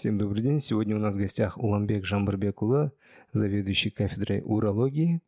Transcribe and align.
Всем 0.00 0.16
добрый 0.16 0.42
день. 0.42 0.60
Сегодня 0.60 0.96
у 0.96 0.98
нас 0.98 1.14
в 1.14 1.18
гостях 1.18 1.58
Уламбек 1.58 2.06
Жамбарбекула, 2.06 2.90
заведующий 3.34 3.90
кафедрой 3.90 4.40
урологии, 4.42 5.20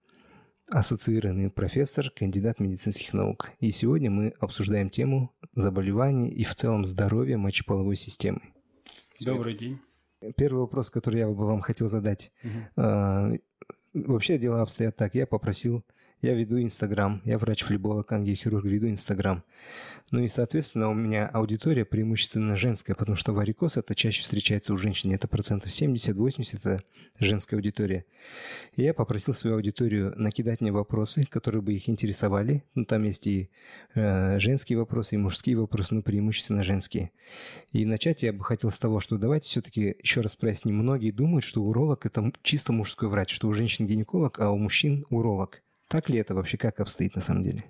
ассоциированный 0.70 1.50
профессор, 1.50 2.08
кандидат 2.08 2.58
медицинских 2.58 3.12
наук. 3.12 3.50
И 3.60 3.70
сегодня 3.70 4.10
мы 4.10 4.32
обсуждаем 4.40 4.88
тему 4.88 5.30
заболеваний 5.54 6.30
и 6.30 6.44
в 6.44 6.54
целом 6.54 6.86
здоровья 6.86 7.36
мочеполовой 7.36 7.96
системы. 7.96 8.40
Добрый 9.20 9.58
день. 9.58 9.78
Первый 10.38 10.60
вопрос, 10.60 10.88
который 10.88 11.18
я 11.18 11.28
бы 11.28 11.46
вам 11.46 11.60
хотел 11.60 11.90
задать. 11.90 12.32
Угу. 12.42 13.38
Вообще 13.92 14.38
дела 14.38 14.62
обстоят 14.62 14.96
так. 14.96 15.14
Я 15.14 15.26
попросил 15.26 15.84
я 16.22 16.34
веду 16.34 16.62
Инстаграм, 16.62 17.20
я 17.24 17.36
врач-флеболог, 17.36 18.10
ангиохирург, 18.12 18.64
веду 18.64 18.88
Инстаграм. 18.88 19.42
Ну 20.12 20.20
и, 20.20 20.28
соответственно, 20.28 20.88
у 20.88 20.94
меня 20.94 21.26
аудитория 21.26 21.84
преимущественно 21.84 22.54
женская, 22.54 22.94
потому 22.94 23.16
что 23.16 23.32
варикоз 23.32 23.76
это 23.76 23.94
чаще 23.94 24.22
встречается 24.22 24.72
у 24.72 24.76
женщин, 24.76 25.10
это 25.12 25.26
процентов 25.26 25.70
70-80 25.70 26.58
это 26.58 26.82
женская 27.18 27.56
аудитория. 27.56 28.04
И 28.76 28.82
я 28.82 28.94
попросил 28.94 29.34
свою 29.34 29.56
аудиторию 29.56 30.12
накидать 30.16 30.60
мне 30.60 30.70
вопросы, 30.70 31.26
которые 31.26 31.60
бы 31.62 31.72
их 31.74 31.88
интересовали. 31.88 32.62
Ну, 32.74 32.84
там 32.84 33.02
есть 33.02 33.26
и 33.26 33.50
э, 33.94 34.38
женские 34.38 34.78
вопросы, 34.78 35.16
и 35.16 35.18
мужские 35.18 35.56
вопросы, 35.56 35.94
но 35.94 36.02
преимущественно 36.02 36.62
женские. 36.62 37.10
И 37.72 37.84
начать 37.84 38.22
я 38.22 38.32
бы 38.32 38.44
хотел 38.44 38.70
с 38.70 38.78
того, 38.78 39.00
что 39.00 39.18
давайте 39.18 39.48
все-таки 39.48 39.96
еще 40.00 40.20
раз 40.20 40.36
проясним. 40.36 40.76
Многие 40.76 41.10
думают, 41.10 41.44
что 41.44 41.62
уролог 41.62 42.06
это 42.06 42.32
чисто 42.42 42.72
мужской 42.72 43.08
врач, 43.08 43.32
что 43.32 43.48
у 43.48 43.52
женщин 43.52 43.86
гинеколог, 43.86 44.38
а 44.38 44.50
у 44.50 44.58
мужчин 44.58 45.04
уролог. 45.10 45.62
Так 45.92 46.08
ли 46.08 46.18
это 46.18 46.34
вообще, 46.34 46.56
как 46.56 46.80
обстоит 46.80 47.14
на 47.16 47.20
самом 47.20 47.42
деле? 47.42 47.66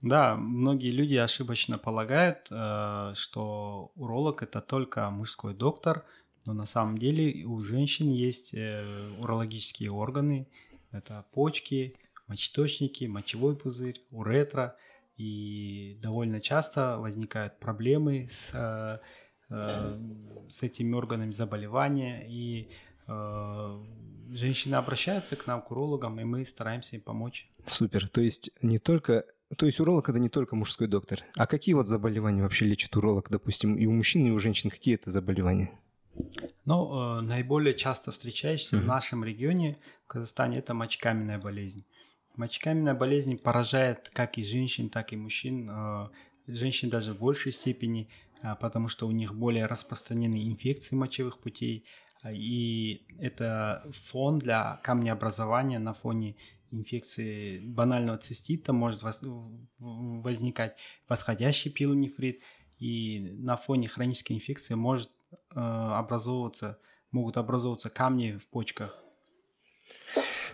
Да, 0.00 0.34
многие 0.34 0.90
люди 0.90 1.16
ошибочно 1.16 1.76
полагают, 1.76 2.48
э, 2.50 3.12
что 3.14 3.92
уролог 3.96 4.42
это 4.42 4.62
только 4.62 5.10
мужской 5.10 5.52
доктор, 5.52 6.06
но 6.46 6.54
на 6.54 6.64
самом 6.64 6.96
деле 6.96 7.44
у 7.44 7.62
женщин 7.62 8.10
есть 8.10 8.54
э, 8.54 9.10
урологические 9.18 9.90
органы, 9.90 10.48
это 10.90 11.26
почки, 11.32 11.98
мочеточники, 12.28 13.04
мочевой 13.04 13.54
пузырь, 13.54 14.06
уретра, 14.10 14.78
и 15.18 15.98
довольно 16.00 16.40
часто 16.40 16.96
возникают 16.96 17.60
проблемы 17.60 18.26
с, 18.30 18.54
э, 18.54 19.00
с 20.48 20.62
этими 20.62 20.94
органами 20.94 21.32
заболевания, 21.32 22.24
и 22.26 22.70
женщины 24.30 24.76
обращаются 24.76 25.34
к 25.34 25.48
нам, 25.48 25.62
к 25.62 25.70
урологам, 25.72 26.20
и 26.20 26.24
мы 26.24 26.44
стараемся 26.44 26.94
им 26.94 27.02
помочь. 27.02 27.49
Супер. 27.66 28.08
То 28.08 28.20
есть 28.20 28.50
не 28.62 28.78
только 28.78 29.24
то 29.56 29.66
есть 29.66 29.80
уролог 29.80 30.08
это 30.08 30.18
не 30.20 30.28
только 30.28 30.54
мужской 30.54 30.86
доктор. 30.86 31.24
А 31.36 31.46
какие 31.46 31.74
вот 31.74 31.88
заболевания 31.88 32.42
вообще 32.42 32.66
лечит 32.66 32.94
уролог, 32.96 33.28
допустим, 33.30 33.74
и 33.74 33.86
у 33.86 33.90
мужчин, 33.90 34.26
и 34.26 34.30
у 34.30 34.38
женщин? 34.38 34.70
Какие 34.70 34.94
это 34.94 35.10
заболевания? 35.10 35.72
Ну, 36.64 37.18
э, 37.18 37.20
наиболее 37.22 37.74
часто 37.74 38.12
встречающиеся 38.12 38.76
uh-huh. 38.76 38.82
в 38.82 38.86
нашем 38.86 39.24
регионе, 39.24 39.78
в 40.04 40.08
Казахстане, 40.08 40.58
это 40.58 40.74
мочекаменная 40.74 41.38
болезнь. 41.38 41.84
Мочекаменная 42.36 42.94
болезнь 42.94 43.36
поражает 43.38 44.08
как 44.12 44.38
и 44.38 44.44
женщин, 44.44 44.88
так 44.88 45.12
и 45.12 45.16
мужчин. 45.16 45.68
Э, 45.68 46.08
женщин 46.46 46.88
даже 46.88 47.12
в 47.12 47.18
большей 47.18 47.50
степени, 47.52 48.08
э, 48.42 48.54
потому 48.60 48.88
что 48.88 49.08
у 49.08 49.10
них 49.10 49.34
более 49.34 49.66
распространены 49.66 50.46
инфекции 50.46 50.94
мочевых 50.94 51.38
путей, 51.38 51.86
и 52.30 53.06
это 53.18 53.90
фон 54.10 54.38
для 54.38 54.78
камнеобразования 54.82 55.78
на 55.78 55.94
фоне 55.94 56.36
инфекции 56.70 57.58
банального 57.60 58.18
цистита 58.18 58.72
может 58.72 59.02
возникать 59.78 60.76
восходящий 61.08 61.70
пилонефрит, 61.70 62.40
и 62.78 63.20
на 63.38 63.56
фоне 63.56 63.88
хронической 63.88 64.36
инфекции 64.36 64.74
может 64.74 65.10
э, 65.30 65.60
образовываться, 65.60 66.78
могут 67.12 67.36
образовываться 67.36 67.90
камни 67.90 68.38
в 68.38 68.46
почках. 68.48 69.02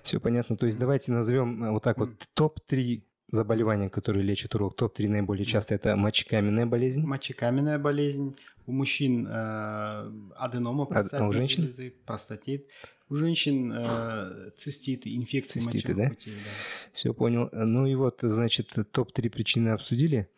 Все 0.03 0.21
понятно. 0.21 0.57
То 0.57 0.67
есть 0.67 0.79
давайте 0.79 1.13
назовем 1.13 1.63
э, 1.65 1.71
вот 1.71 1.85
так 1.85 1.99
вот 1.99 2.11
топ-3 2.35 3.03
заболевания, 3.37 3.89
которые 3.89 4.25
лечат 4.25 4.55
урок. 4.55 4.75
Топ-3 4.77 5.09
наиболее 5.09 5.45
часто 5.45 5.75
это 5.75 5.95
мочекаменная 5.97 6.67
болезнь. 6.67 7.03
Мочекаменная 7.03 7.79
болезнь. 7.79 8.37
У 8.67 8.73
мужчин 8.73 9.29
э, 9.29 10.13
аденома 10.37 10.87
простатит, 10.87 11.21
а 11.21 11.29
у 11.29 11.33
женщин? 11.33 11.93
простатит. 12.05 12.67
У 13.09 13.15
женщин 13.15 13.73
э, 13.73 14.51
циститы, 14.57 15.15
инфекции 15.15 15.61
циститы, 15.61 15.95
да? 15.95 16.09
путей. 16.09 16.33
Да. 16.33 16.51
Все 16.93 17.15
понял. 17.15 17.49
Ну 17.53 17.87
и 17.87 17.95
вот, 17.95 18.19
значит, 18.23 18.73
топ-3 18.91 19.31
причины 19.31 19.69
обсудили. 19.69 20.29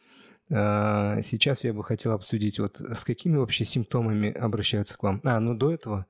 А, 0.50 1.20
сейчас 1.22 1.64
я 1.64 1.74
бы 1.74 1.84
хотел 1.84 2.12
обсудить, 2.12 2.58
вот 2.58 2.80
с 2.80 3.04
какими 3.04 3.36
вообще 3.36 3.64
симптомами 3.64 4.32
обращаются 4.32 4.96
к 4.96 5.02
вам. 5.02 5.20
А, 5.24 5.38
ну 5.40 5.54
до 5.54 5.72
этого 5.72 6.06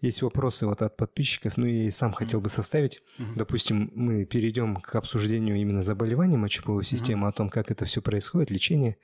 есть 0.00 0.22
вопросы 0.22 0.66
вот 0.66 0.82
от 0.82 0.96
подписчиков, 0.96 1.56
ну 1.56 1.66
я 1.66 1.84
и 1.84 1.90
сам 1.90 2.12
хотел 2.12 2.40
бы 2.40 2.48
составить. 2.48 3.02
Uh-huh. 3.18 3.24
Допустим, 3.36 3.92
мы 3.94 4.24
перейдем 4.24 4.76
к 4.76 4.94
обсуждению 4.96 5.56
именно 5.56 5.82
заболеваний 5.82 6.36
мочеполовой 6.36 6.84
системы, 6.84 7.26
uh-huh. 7.26 7.30
о 7.30 7.32
том, 7.32 7.48
как 7.48 7.70
это 7.70 7.84
все 7.84 8.02
происходит, 8.02 8.50
лечение. 8.50 8.96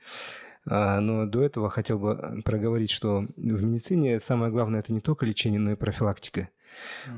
А, 0.65 0.99
но 0.99 1.25
до 1.25 1.41
этого 1.41 1.69
хотел 1.69 1.99
бы 1.99 2.41
проговорить, 2.43 2.91
что 2.91 3.25
в 3.37 3.63
медицине 3.63 4.19
самое 4.19 4.51
главное 4.51 4.81
это 4.81 4.93
не 4.93 5.01
только 5.01 5.25
лечение, 5.25 5.59
но 5.59 5.71
и 5.71 5.75
профилактика. 5.75 6.49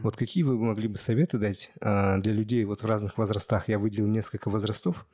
Вот 0.02 0.18
какие 0.18 0.44
вы 0.44 0.58
могли 0.58 0.88
бы 0.88 0.98
советы 0.98 1.38
дать 1.38 1.72
а, 1.82 2.18
для 2.18 2.34
людей 2.34 2.64
вот 2.66 2.84
в 2.84 2.86
разных 2.86 3.18
возрастах? 3.18 3.68
Я 3.70 3.80
выделил 3.80 4.08
несколько 4.08 4.50
возрастов. 4.50 5.06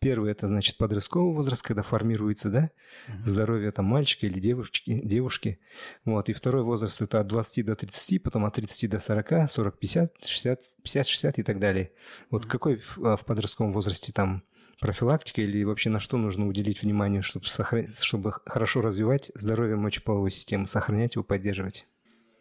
Первый 0.00 0.32
это 0.32 0.48
значит 0.48 0.76
подростковый 0.76 1.34
возраст, 1.34 1.62
когда 1.62 1.82
формируется, 1.82 2.50
да, 2.50 2.70
mm-hmm. 3.08 3.26
здоровье 3.26 3.70
там 3.70 3.84
мальчика 3.84 4.26
или 4.26 4.40
девушки, 4.40 5.00
девушки. 5.04 5.60
Вот. 6.04 6.28
И 6.28 6.32
второй 6.32 6.62
возраст 6.64 7.00
это 7.00 7.20
от 7.20 7.28
20 7.28 7.64
до 7.64 7.76
30, 7.76 8.22
потом 8.22 8.44
от 8.44 8.54
30 8.54 8.90
до 8.90 8.98
40, 8.98 9.50
40, 9.50 9.78
50, 9.78 10.24
60, 10.26 10.60
50, 10.82 11.06
60 11.06 11.38
и 11.38 11.42
так 11.42 11.58
далее. 11.60 11.92
Вот 12.30 12.44
mm-hmm. 12.44 12.48
какой 12.48 12.76
в, 12.76 12.98
а, 13.04 13.16
в 13.16 13.24
подростковом 13.24 13.72
возрасте 13.72 14.12
там 14.12 14.42
профилактика 14.80 15.40
или 15.40 15.64
вообще 15.64 15.90
на 15.90 16.00
что 16.00 16.16
нужно 16.16 16.46
уделить 16.46 16.82
внимание, 16.82 17.22
чтобы, 17.22 17.46
сохранить, 17.46 17.98
чтобы 18.00 18.34
хорошо 18.44 18.80
развивать 18.80 19.30
здоровье 19.34 19.76
мочеполовой 19.76 20.30
системы, 20.30 20.66
сохранять 20.66 21.14
его, 21.14 21.24
поддерживать? 21.24 21.86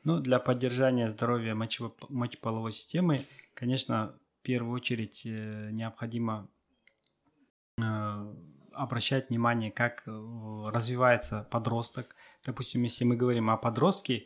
Ну, 0.05 0.19
для 0.19 0.39
поддержания 0.39 1.09
здоровья 1.09 1.55
мочеполовой 1.55 2.73
системы, 2.73 3.25
конечно, 3.53 4.13
в 4.39 4.41
первую 4.43 4.75
очередь 4.75 5.21
э, 5.25 5.69
необходимо 5.71 6.49
э, 7.81 8.33
обращать 8.73 9.29
внимание, 9.29 9.71
как 9.71 10.03
э, 10.05 10.11
развивается 10.73 11.47
подросток. 11.49 12.17
Допустим, 12.45 12.83
если 12.83 13.05
мы 13.05 13.15
говорим 13.15 13.49
о 13.49 13.55
подростке, 13.55 14.25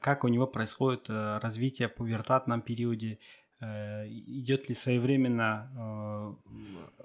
как 0.00 0.24
у 0.24 0.28
него 0.28 0.48
происходит 0.48 1.08
развитие 1.08 1.88
в 1.88 1.94
пубертатном 1.94 2.60
периоде, 2.62 3.18
идет 3.60 4.68
ли 4.68 4.74
своевременно 4.76 6.36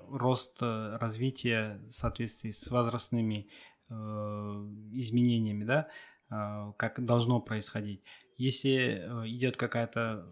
рост 0.10 0.62
развития 0.62 1.80
в 1.88 1.92
соответствии 1.92 2.52
с 2.52 2.68
возрастными 2.70 3.50
изменениями, 3.90 5.64
да, 5.64 5.88
как 6.30 7.04
должно 7.04 7.40
происходить. 7.40 8.02
Если 8.38 9.00
э, 9.02 9.28
идет 9.28 9.58
какая-то 9.58 10.28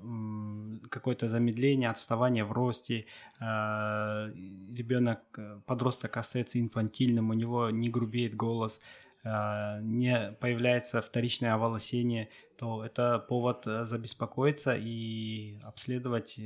какое-то 0.92 1.28
замедление, 1.28 1.90
отставание 1.90 2.44
в 2.44 2.52
росте, 2.52 3.08
а, 3.40 4.28
ребенок, 4.28 5.22
э, 5.38 5.60
подросток 5.66 6.16
остается 6.18 6.60
инфантильным, 6.60 7.32
у 7.32 7.34
него 7.34 7.72
не 7.72 7.90
грубеет 7.90 8.36
голос, 8.36 8.80
не 9.24 10.38
появляется 10.40 11.02
вторичное 11.02 11.56
оволосение, 11.56 12.30
то 12.60 12.86
это 12.86 13.18
повод 13.18 13.66
э, 13.66 13.86
забеспокоиться 13.86 14.76
и 14.78 15.58
обследовать 15.64 16.40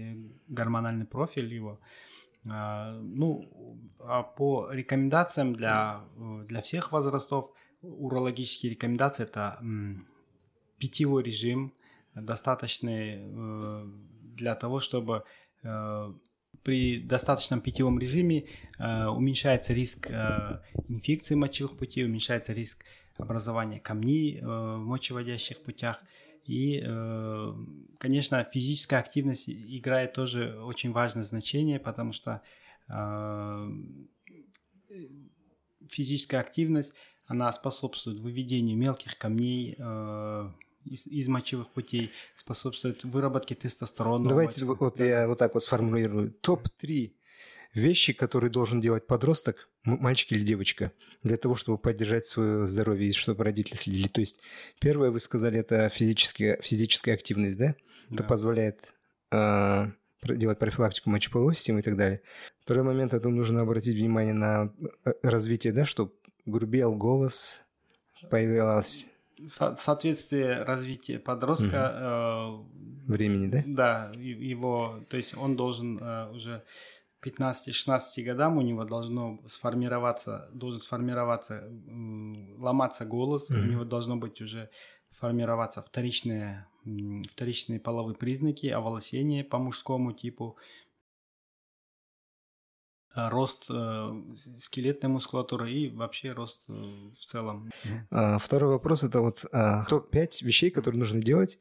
гормональный 0.48 1.06
профиль 1.06 1.54
его. 1.54 1.82
Ну, 2.46 3.78
а 4.00 4.24
по 4.24 4.72
рекомендациям 4.72 5.54
для, 5.54 6.06
для 6.48 6.62
всех 6.62 6.94
возрастов– 6.94 7.52
урологические 7.82 8.72
рекомендации 8.72 9.24
это 9.24 9.60
питьевой 10.78 11.24
режим, 11.24 11.74
достаточный 12.16 13.20
э, 13.20 13.86
для 14.36 14.56
того, 14.56 14.80
чтобы 14.80 15.24
э, 15.64 16.14
при 16.64 17.00
достаточном 17.02 17.62
питьевом 17.62 18.00
режиме 18.00 18.46
э, 18.78 19.06
уменьшается 19.06 19.74
риск 19.74 20.10
инфекции 20.88 21.36
мочевых 21.36 21.78
путей, 21.78 22.06
уменьшается 22.06 22.54
риск 22.54 22.84
образования 23.18 23.80
камней 23.80 24.40
в 24.42 24.78
мочеводящих 24.78 25.62
путях. 25.62 26.02
И, 26.46 26.82
конечно, 28.00 28.44
физическая 28.52 29.02
активность 29.02 29.50
играет 29.50 30.14
тоже 30.14 30.60
очень 30.64 30.92
важное 30.92 31.22
значение, 31.22 31.80
потому 31.80 32.12
что 32.12 32.42
физическая 35.90 36.42
активность 36.42 36.96
она 37.30 37.52
способствует 37.52 38.20
выведению 38.20 38.76
мелких 38.76 39.16
камней 39.18 39.76
э, 39.78 40.50
из, 40.84 41.06
из 41.06 41.28
мочевых 41.28 41.70
путей, 41.70 42.12
способствует 42.36 43.04
выработке 43.04 43.54
тестостерона. 43.54 44.28
Давайте 44.28 44.66
вот, 44.66 44.80
вот 44.80 45.00
я 45.00 45.28
вот 45.28 45.38
так 45.38 45.54
вот 45.54 45.62
сформулирую. 45.62 46.34
Топ-3 46.42 47.12
вещи, 47.76 48.14
которые 48.14 48.50
должен 48.50 48.82
делать 48.82 49.06
подросток, 49.06 49.70
мальчик 49.84 50.32
или 50.32 50.44
девочка, 50.44 50.92
для 51.22 51.38
того, 51.38 51.54
чтобы 51.54 51.78
поддержать 51.78 52.26
свое 52.26 52.68
здоровье 52.68 53.10
и 53.10 53.14
чтобы 53.14 53.44
родители 53.44 53.76
следили. 53.76 54.08
То 54.08 54.22
есть 54.22 54.40
первое, 54.80 55.12
вы 55.12 55.20
сказали, 55.20 55.60
это 55.60 55.88
физическая, 55.90 56.60
физическая 56.64 57.14
активность, 57.14 57.60
да? 57.60 57.76
да. 58.10 58.16
Это 58.16 58.24
позволяет 58.24 58.96
э, 59.30 59.86
делать 60.24 60.58
профилактику 60.58 61.12
мочеполовой 61.12 61.54
системы 61.54 61.82
и 61.82 61.84
так 61.84 61.96
далее. 61.96 62.22
Второй 62.64 62.84
момент, 62.84 63.14
это 63.14 63.30
нужно 63.30 63.62
обратить 63.62 63.96
внимание 64.00 64.34
на 64.34 64.74
э, 65.06 65.14
развитие, 65.22 65.74
да, 65.74 65.86
чтобы 65.86 66.12
грубел 66.50 66.96
голос, 66.96 67.62
появилась 68.30 69.08
со- 69.48 69.76
соответствие 69.76 70.64
развития 70.64 71.20
подростка 71.20 71.66
угу. 72.56 73.12
э, 73.12 73.14
времени, 73.14 73.48
да? 73.48 73.64
Да, 73.66 74.12
его, 74.16 75.00
то 75.10 75.18
есть 75.18 75.36
он 75.38 75.56
должен 75.56 75.98
э, 75.98 76.32
уже 76.32 76.64
15-16 77.24 78.24
годам 78.24 78.58
у 78.58 78.62
него 78.62 78.86
должно 78.86 79.40
сформироваться, 79.48 80.50
должен 80.54 80.80
сформироваться, 80.80 81.70
ломаться 82.58 83.06
голос, 83.06 83.50
угу. 83.50 83.60
у 83.60 83.64
него 83.64 83.84
должно 83.84 84.16
быть 84.16 84.42
уже 84.42 84.70
формироваться 85.12 85.82
вторичные, 85.82 86.68
вторичные 87.32 87.80
половые 87.80 88.16
признаки, 88.16 88.68
оволосение 88.68 89.44
по 89.44 89.58
мужскому 89.58 90.14
типу, 90.14 90.58
рост 93.16 93.66
э, 93.70 94.08
скелетной 94.58 95.10
мускулатуры 95.10 95.72
и 95.72 95.90
вообще 95.90 96.32
рост 96.32 96.66
э, 96.70 96.74
в 96.74 97.24
целом. 97.24 97.72
А, 98.12 98.38
второй 98.38 98.72
вопрос 98.72 99.04
это 99.04 99.22
вот 99.22 99.46
а, 99.52 99.86
топ-5 99.86 100.44
вещей, 100.44 100.70
которые 100.70 101.00
нужно 101.00 101.22
делать 101.22 101.60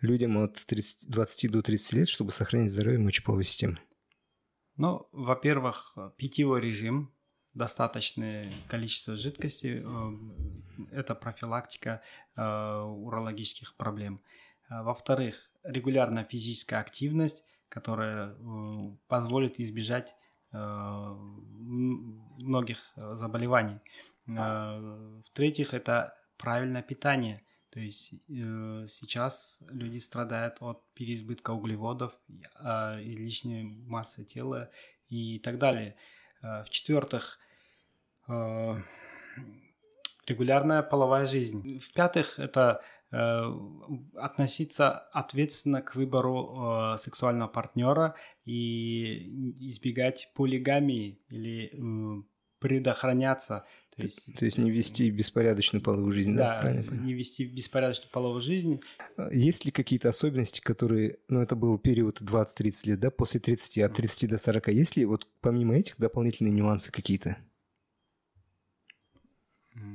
людям 0.00 0.38
от 0.38 0.54
30, 0.54 1.10
20 1.10 1.50
до 1.50 1.62
30 1.62 1.92
лет, 1.92 2.08
чтобы 2.08 2.30
сохранить 2.30 2.70
здоровье 2.70 2.98
мочеполовой 2.98 3.44
системы. 3.44 3.78
Ну, 4.76 5.06
во-первых, 5.12 5.98
питьевой 6.16 6.62
режим, 6.62 7.12
достаточное 7.52 8.48
количество 8.68 9.14
жидкости, 9.16 9.84
это 10.90 11.14
профилактика 11.14 12.00
урологических 12.34 13.76
проблем. 13.76 14.20
Во-вторых, 14.70 15.50
регулярная 15.64 16.24
физическая 16.24 16.80
активность, 16.80 17.44
которая 17.68 18.34
позволит 19.08 19.60
избежать 19.60 20.14
Э, 20.14 20.29
многих 22.40 22.78
э, 22.96 23.16
заболеваний. 23.16 23.78
Э, 24.26 25.20
в-третьих, 25.26 25.74
это 25.74 26.14
правильное 26.36 26.82
питание. 26.82 27.38
То 27.70 27.78
есть 27.78 28.14
сейчас 28.26 29.62
люди 29.70 29.98
страдают 29.98 30.56
от 30.60 30.82
переизбытка 30.94 31.52
углеводов, 31.52 32.12
излишней 32.58 33.62
массы 33.86 34.24
тела 34.24 34.70
и 35.06 35.38
так 35.38 35.58
далее. 35.58 35.94
В-четвертых, 36.42 37.38
регулярная 40.26 40.82
половая 40.82 41.26
жизнь. 41.26 41.78
В-пятых, 41.78 42.40
это 42.40 42.82
Э, 42.82 42.99
относиться 43.10 44.90
ответственно 44.90 45.82
к 45.82 45.96
выбору 45.96 46.94
э, 46.94 46.98
сексуального 46.98 47.48
партнера 47.48 48.14
и 48.44 49.66
избегать 49.66 50.30
полигамии 50.34 51.20
или 51.28 51.70
э, 51.72 52.22
предохраняться. 52.60 53.64
То 53.96 54.04
есть, 54.04 54.34
то 54.36 54.44
есть 54.44 54.58
не 54.58 54.70
вести 54.70 55.10
беспорядочную 55.10 55.82
половую 55.82 56.12
жизнь, 56.12 56.36
да? 56.36 56.62
Да, 56.62 56.72
не 56.72 57.12
вести 57.12 57.44
беспорядочную 57.44 58.10
половую 58.12 58.40
жизнь. 58.40 58.80
А 59.16 59.28
есть 59.32 59.64
ли 59.64 59.72
какие-то 59.72 60.08
особенности, 60.08 60.60
которые, 60.60 61.18
ну 61.28 61.40
это 61.40 61.56
был 61.56 61.78
период 61.78 62.22
20-30 62.22 62.72
лет, 62.86 63.00
да, 63.00 63.10
после 63.10 63.40
30, 63.40 63.78
от 63.78 63.94
30 63.94 64.30
до 64.30 64.38
40, 64.38 64.68
есть 64.68 64.96
ли 64.96 65.04
вот 65.04 65.26
помимо 65.40 65.76
этих 65.76 65.98
дополнительные 65.98 66.52
нюансы 66.52 66.92
какие-то? 66.92 67.36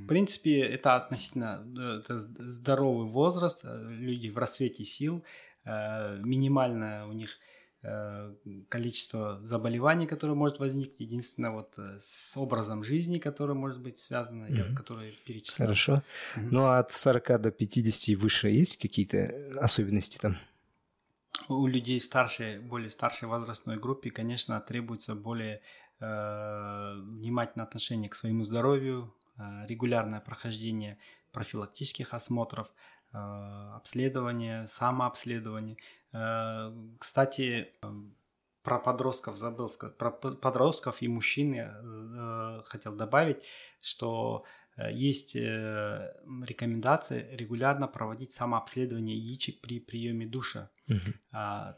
В 0.05 0.07
принципе, 0.07 0.59
это 0.59 0.95
относительно 0.95 1.65
э, 1.77 1.99
это 1.99 2.19
здоровый 2.19 3.07
возраст, 3.07 3.59
э, 3.63 3.87
люди 3.89 4.29
в 4.29 4.37
рассвете 4.37 4.83
сил, 4.83 5.23
э, 5.65 6.21
минимальное 6.23 7.05
у 7.05 7.11
них 7.11 7.39
количество 8.67 9.39
заболеваний, 9.43 10.07
которое 10.07 10.33
может 10.33 10.57
возникнуть, 10.57 11.01
единственное 11.01 11.51
вот 11.51 11.75
с 11.77 12.35
образом 12.35 12.83
жизни, 12.83 13.19
которое 13.19 13.53
может 13.53 13.79
быть 13.79 13.99
связано, 13.99 14.45
mm-hmm. 14.45 14.69
я, 14.69 14.75
которое 14.75 15.11
перечислял. 15.23 15.67
Хорошо. 15.67 16.01
Mm-hmm. 16.35 16.47
Ну 16.49 16.63
а 16.63 16.79
от 16.79 16.93
40 16.93 17.41
до 17.41 17.51
50 17.51 18.09
и 18.09 18.15
выше 18.15 18.49
есть 18.49 18.77
какие-то 18.77 19.51
особенности 19.61 20.17
там? 20.17 20.37
У 21.47 21.67
людей 21.67 22.01
старшей, 22.01 22.59
более 22.59 22.89
старшей 22.89 23.27
возрастной 23.27 23.77
группе, 23.77 24.09
конечно, 24.09 24.59
требуется 24.61 25.13
более 25.13 25.61
э, 25.99 26.93
внимательное 27.03 27.67
отношение 27.67 28.09
к 28.09 28.15
своему 28.15 28.45
здоровью, 28.45 29.13
регулярное 29.37 30.19
прохождение 30.19 30.97
профилактических 31.31 32.13
осмотров, 32.13 32.67
э, 33.13 33.17
обследование, 33.75 34.67
самообследование. 34.67 35.77
Э, 36.13 36.71
кстати, 36.99 37.73
про 38.63 38.79
подростков 38.79 39.37
забыл 39.37 39.69
сказать, 39.69 39.97
про 39.97 40.11
подростков 40.11 41.01
и 41.01 41.07
мужчин 41.07 41.53
я 41.53 42.63
хотел 42.65 42.95
добавить, 42.95 43.43
что 43.79 44.43
есть 44.77 45.35
рекомендации 45.35 47.35
регулярно 47.35 47.87
проводить 47.87 48.33
самообследование 48.33 49.15
яичек 49.15 49.61
при 49.61 49.79
приеме 49.79 50.25
душа. 50.25 50.71
Угу. 50.89 51.13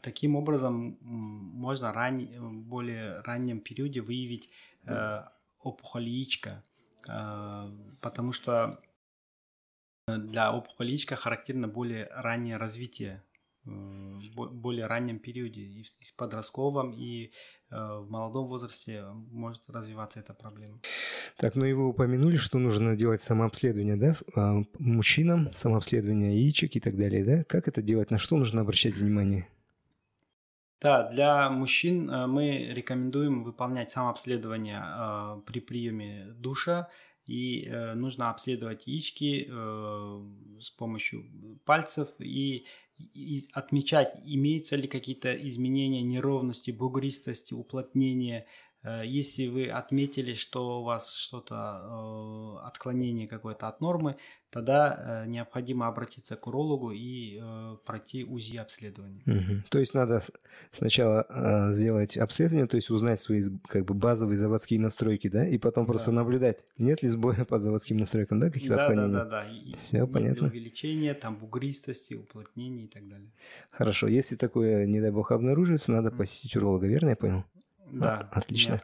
Таким 0.02 0.34
образом 0.34 0.98
можно 1.02 1.92
ран... 1.92 2.26
более 2.64 3.20
раннем 3.20 3.60
периоде 3.60 4.00
выявить 4.00 4.50
опухоль 5.60 6.08
яичка. 6.08 6.50
Э, 6.50 6.62
потому 7.04 8.32
что 8.32 8.78
для 10.16 10.52
опухоли 10.52 10.90
яичка 10.90 11.16
характерно 11.16 11.68
более 11.68 12.08
раннее 12.14 12.56
развитие, 12.56 13.22
э, 13.66 13.70
в 13.70 14.50
более 14.52 14.86
раннем 14.86 15.18
периоде, 15.18 15.60
и 15.60 15.82
в 15.82 16.16
подростковом, 16.16 16.92
и 16.92 17.26
э, 17.70 17.76
в 17.76 18.06
молодом 18.08 18.46
возрасте 18.48 19.04
может 19.12 19.62
развиваться 19.68 20.20
эта 20.20 20.32
проблема. 20.32 20.80
Так, 21.36 21.54
ну 21.54 21.64
и 21.64 21.72
вы 21.72 21.88
упомянули, 21.88 22.36
что 22.36 22.58
нужно 22.58 22.96
делать 22.96 23.22
самообследование, 23.22 23.96
да, 23.96 24.16
а, 24.34 24.62
мужчинам, 24.78 25.52
самообследование 25.54 26.40
яичек 26.42 26.76
и 26.76 26.80
так 26.80 26.96
далее, 26.96 27.24
да? 27.24 27.44
Как 27.44 27.68
это 27.68 27.82
делать, 27.82 28.10
на 28.10 28.18
что 28.18 28.36
нужно 28.36 28.62
обращать 28.62 28.94
внимание? 28.94 29.46
Да, 30.80 31.08
для 31.08 31.50
мужчин 31.50 32.08
э, 32.08 32.26
мы 32.26 32.68
рекомендуем 32.70 33.42
выполнять 33.42 33.90
самообследование 33.90 34.80
э, 34.80 35.40
при 35.44 35.60
приеме 35.60 36.26
душа. 36.36 36.88
И 37.26 37.66
э, 37.66 37.94
нужно 37.94 38.30
обследовать 38.30 38.86
яички 38.86 39.50
с 40.60 40.70
помощью 40.70 41.26
пальцев 41.66 42.08
и 42.18 42.64
отмечать, 43.52 44.18
имеются 44.24 44.76
ли 44.76 44.88
какие-то 44.88 45.34
изменения 45.46 46.02
неровности, 46.02 46.70
бугристости, 46.70 47.54
уплотнения 47.54 48.46
если 49.04 49.48
вы 49.48 49.68
отметили, 49.68 50.34
что 50.34 50.80
у 50.80 50.84
вас 50.84 51.14
что-то, 51.14 51.82
э, 52.62 52.66
отклонение 52.66 53.26
какое-то 53.26 53.68
от 53.68 53.80
нормы, 53.80 54.16
тогда 54.50 55.24
э, 55.24 55.28
необходимо 55.28 55.88
обратиться 55.88 56.36
к 56.36 56.46
урологу 56.46 56.92
и 56.92 57.40
пройти 57.84 58.24
УЗИ 58.24 58.56
обследование. 58.58 59.22
Угу. 59.26 59.64
То 59.70 59.78
есть 59.78 59.94
надо 59.94 60.22
сначала 60.70 61.26
сделать 61.72 62.16
обследование, 62.16 62.66
то 62.66 62.76
есть 62.76 62.90
узнать 62.90 63.20
свои 63.20 63.42
как 63.66 63.84
бы 63.84 63.94
базовые 63.94 64.36
заводские 64.36 64.80
настройки, 64.80 65.28
да, 65.28 65.46
и 65.46 65.58
потом 65.58 65.84
да. 65.84 65.92
просто 65.92 66.12
наблюдать, 66.12 66.64
нет 66.78 67.02
ли 67.02 67.08
сбоя 67.08 67.44
по 67.44 67.58
заводским 67.58 67.96
настройкам, 67.96 68.40
да, 68.40 68.50
каких-то 68.50 68.76
да, 68.76 68.82
отклонений. 68.82 69.12
Да, 69.12 69.24
да, 69.24 69.30
да. 69.44 69.50
И 69.50 69.74
Все 69.76 70.06
понятно. 70.06 70.46
Увеличение, 70.46 71.14
там 71.14 71.36
бугристости, 71.36 72.14
уплотнение 72.14 72.86
и 72.86 72.88
так 72.88 73.08
далее. 73.08 73.30
Хорошо, 73.70 74.06
если 74.06 74.36
такое, 74.36 74.86
не 74.86 75.00
дай 75.00 75.10
бог, 75.10 75.32
обнаружится, 75.32 75.92
надо 75.92 76.10
посетить 76.10 76.56
уролога, 76.56 76.86
верно 76.86 77.10
я 77.10 77.16
понял? 77.16 77.44
Да, 77.92 78.28
отлично. 78.32 78.80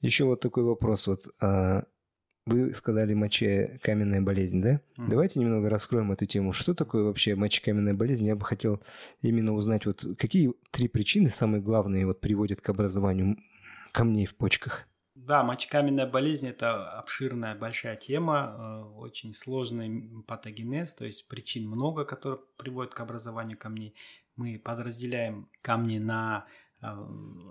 Еще 0.00 0.24
вот 0.24 0.40
такой 0.40 0.64
вопрос. 0.64 1.06
Вот 1.06 1.22
а, 1.40 1.84
вы 2.46 2.74
сказали 2.74 3.14
мочекаменная 3.14 4.20
болезнь, 4.20 4.60
да? 4.60 4.80
Mm. 4.98 5.08
Давайте 5.08 5.40
немного 5.40 5.70
раскроем 5.70 6.12
эту 6.12 6.26
тему. 6.26 6.52
Что 6.52 6.74
такое 6.74 7.04
вообще 7.04 7.34
мочекаменная 7.34 7.94
болезнь? 7.94 8.26
Я 8.26 8.36
бы 8.36 8.44
хотел 8.44 8.82
именно 9.22 9.54
узнать, 9.54 9.86
вот 9.86 10.04
какие 10.18 10.52
три 10.70 10.88
причины 10.88 11.30
самые 11.30 11.62
главные 11.62 12.06
вот 12.06 12.20
приводят 12.20 12.60
к 12.60 12.68
образованию 12.68 13.38
камней 13.92 14.26
в 14.26 14.34
почках? 14.34 14.86
Да, 15.14 15.42
мочекаменная 15.42 16.06
болезнь– 16.06 16.46
это 16.48 16.98
обширная 16.98 17.54
большая 17.54 17.96
тема, 17.96 18.56
э, 18.58 18.98
очень 18.98 19.32
сложный 19.32 20.22
патогенез, 20.26 20.92
то 20.92 21.06
есть 21.06 21.28
причин 21.28 21.66
много, 21.66 22.04
которые 22.04 22.40
приводят 22.58 22.92
к 22.92 23.00
образованию 23.00 23.56
камней. 23.56 23.94
Мы 24.36 24.58
подразделяем 24.58 25.48
камни 25.62 25.98
на 25.98 26.46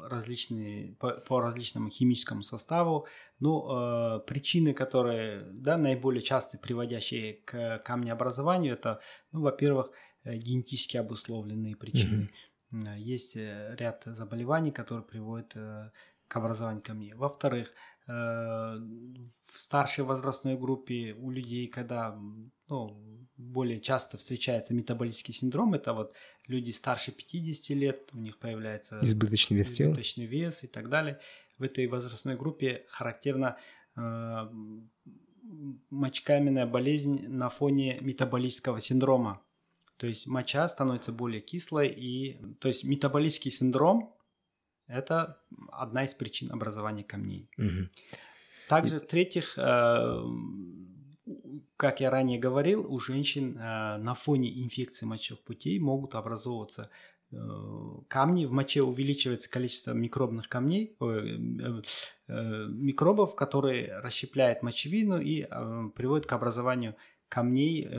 различные, 0.09 0.95
по, 0.95 1.11
по 1.11 1.39
различному 1.41 1.89
химическому 1.89 2.43
составу. 2.43 3.07
Ну, 3.39 4.17
э, 4.17 4.19
причины, 4.27 4.73
которые 4.73 5.45
да, 5.51 5.77
наиболее 5.77 6.21
часто 6.21 6.57
приводящие 6.57 7.35
к 7.45 7.79
камнеобразованию, 7.79 8.73
это, 8.73 8.99
ну, 9.31 9.41
во-первых, 9.41 9.91
э, 10.23 10.35
генетически 10.35 10.97
обусловленные 10.97 11.75
причины. 11.75 12.27
Mm-hmm. 12.71 12.97
Есть 12.97 13.35
ряд 13.35 14.01
заболеваний, 14.05 14.71
которые 14.71 15.05
приводят 15.05 15.55
к 16.27 16.35
образованию 16.35 16.83
камней. 16.83 17.13
Во-вторых, 17.13 17.73
в 18.07 18.79
старшей 19.53 20.03
возрастной 20.03 20.57
группе 20.57 21.13
у 21.13 21.29
людей, 21.29 21.67
когда 21.67 22.17
ну, 22.67 23.27
более 23.37 23.79
часто 23.79 24.17
встречается 24.17 24.73
метаболический 24.73 25.33
синдром, 25.33 25.73
это 25.73 25.93
вот 25.93 26.13
люди 26.47 26.71
старше 26.71 27.11
50 27.11 27.69
лет, 27.77 28.09
у 28.13 28.17
них 28.17 28.37
появляется 28.39 28.99
избыточный 29.01 29.57
вес, 29.57 29.71
избыточный 29.71 30.25
вес 30.25 30.63
и 30.63 30.67
так 30.67 30.89
далее. 30.89 31.19
В 31.57 31.63
этой 31.63 31.87
возрастной 31.87 32.35
группе 32.35 32.83
характерна 32.89 33.57
э, 33.95 34.49
мочекаменная 35.91 36.65
болезнь 36.65 37.27
на 37.27 37.49
фоне 37.49 37.99
метаболического 38.01 38.79
синдрома. 38.81 39.41
То 39.97 40.07
есть 40.07 40.27
моча 40.27 40.67
становится 40.67 41.11
более 41.11 41.41
кислой, 41.41 41.87
и 41.87 42.41
то 42.59 42.67
есть 42.67 42.83
метаболический 42.83 43.51
синдром– 43.51 44.12
это 44.93 45.39
одна 45.71 46.03
из 46.03 46.13
причин 46.13 46.51
образования 46.51 47.03
камней. 47.03 47.49
Угу. 47.57 47.89
Также, 48.67 48.99
в-третьих, 48.99 49.57
э, 49.57 50.23
как 51.77 51.99
я 51.99 52.09
ранее 52.09 52.39
говорил, 52.39 52.85
у 52.91 52.99
женщин 52.99 53.57
э, 53.57 53.97
на 53.97 54.13
фоне 54.13 54.49
инфекции 54.63 55.05
мочевых 55.05 55.41
путей 55.43 55.79
могут 55.79 56.15
образовываться 56.15 56.89
э, 57.31 57.37
камни, 58.07 58.45
в 58.45 58.51
моче 58.51 58.81
увеличивается 58.83 59.49
количество 59.49 59.91
микробных 59.91 60.47
камней, 60.47 60.95
микробов, 62.27 63.35
которые 63.35 63.99
расщепляют 63.99 64.63
мочевину 64.63 65.19
и 65.19 65.43
приводят 65.95 66.25
к 66.25 66.33
образованию 66.33 66.95
камней, 67.27 67.89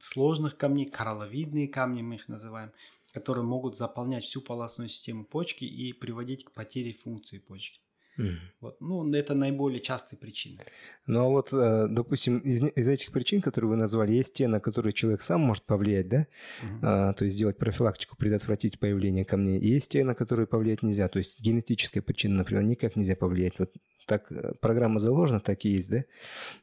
сложных 0.00 0.56
камней, 0.56 0.86
коралловидные 0.86 1.68
камни 1.68 2.02
мы 2.02 2.16
их 2.16 2.28
называем, 2.28 2.70
которые 3.12 3.44
могут 3.44 3.76
заполнять 3.76 4.24
всю 4.24 4.40
полостную 4.40 4.88
систему 4.88 5.24
почки 5.24 5.64
и 5.64 5.92
приводить 5.92 6.44
к 6.44 6.52
потере 6.52 6.92
функции 6.92 7.38
почки. 7.38 7.80
Mm. 8.18 8.34
Вот. 8.60 8.80
Ну, 8.80 9.12
это 9.14 9.34
наиболее 9.34 9.80
частые 9.80 10.18
причины. 10.18 10.58
Ну, 11.06 11.20
а 11.20 11.28
вот, 11.28 11.52
э, 11.52 11.86
допустим, 11.88 12.38
из, 12.38 12.62
из 12.62 12.88
этих 12.88 13.12
причин, 13.12 13.40
которые 13.40 13.70
вы 13.70 13.76
назвали, 13.76 14.12
есть 14.12 14.34
те, 14.34 14.48
на 14.48 14.60
которые 14.60 14.92
человек 14.92 15.22
сам 15.22 15.40
может 15.40 15.64
повлиять, 15.64 16.08
да? 16.08 16.22
Mm-hmm. 16.22 16.78
А, 16.82 17.12
то 17.12 17.24
есть 17.24 17.36
сделать 17.36 17.58
профилактику, 17.58 18.16
предотвратить 18.16 18.80
появление 18.80 19.24
камней. 19.24 19.60
И 19.60 19.68
есть 19.68 19.92
те, 19.92 20.02
на 20.02 20.16
которые 20.16 20.48
повлиять 20.48 20.82
нельзя. 20.82 21.06
То 21.08 21.18
есть 21.18 21.40
генетическая 21.40 22.02
причина, 22.02 22.38
например, 22.38 22.64
никак 22.64 22.96
нельзя 22.96 23.14
повлиять. 23.14 23.58
Вот 23.58 23.72
так 24.08 24.32
э, 24.32 24.54
программа 24.60 24.98
заложена, 24.98 25.38
так 25.38 25.64
и 25.64 25.68
есть, 25.68 25.90
да? 25.90 26.04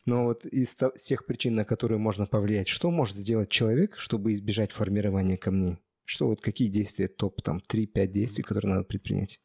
Но 0.05 0.25
вот 0.25 0.45
из 0.45 0.75
тех 0.75 1.25
причин, 1.25 1.55
на 1.55 1.63
которые 1.63 1.99
можно 1.99 2.25
повлиять, 2.25 2.67
что 2.67 2.91
может 2.91 3.15
сделать 3.15 3.49
человек, 3.49 3.97
чтобы 3.97 4.33
избежать 4.33 4.73
формирования 4.73 5.37
камней? 5.37 5.77
Что 6.05 6.27
вот 6.27 6.41
какие 6.41 6.69
действия, 6.69 7.07
топ 7.07 7.41
там 7.41 7.57
3-5 7.57 8.07
действий, 8.07 8.43
которые 8.43 8.75
надо 8.75 8.85
предпринять? 8.85 9.39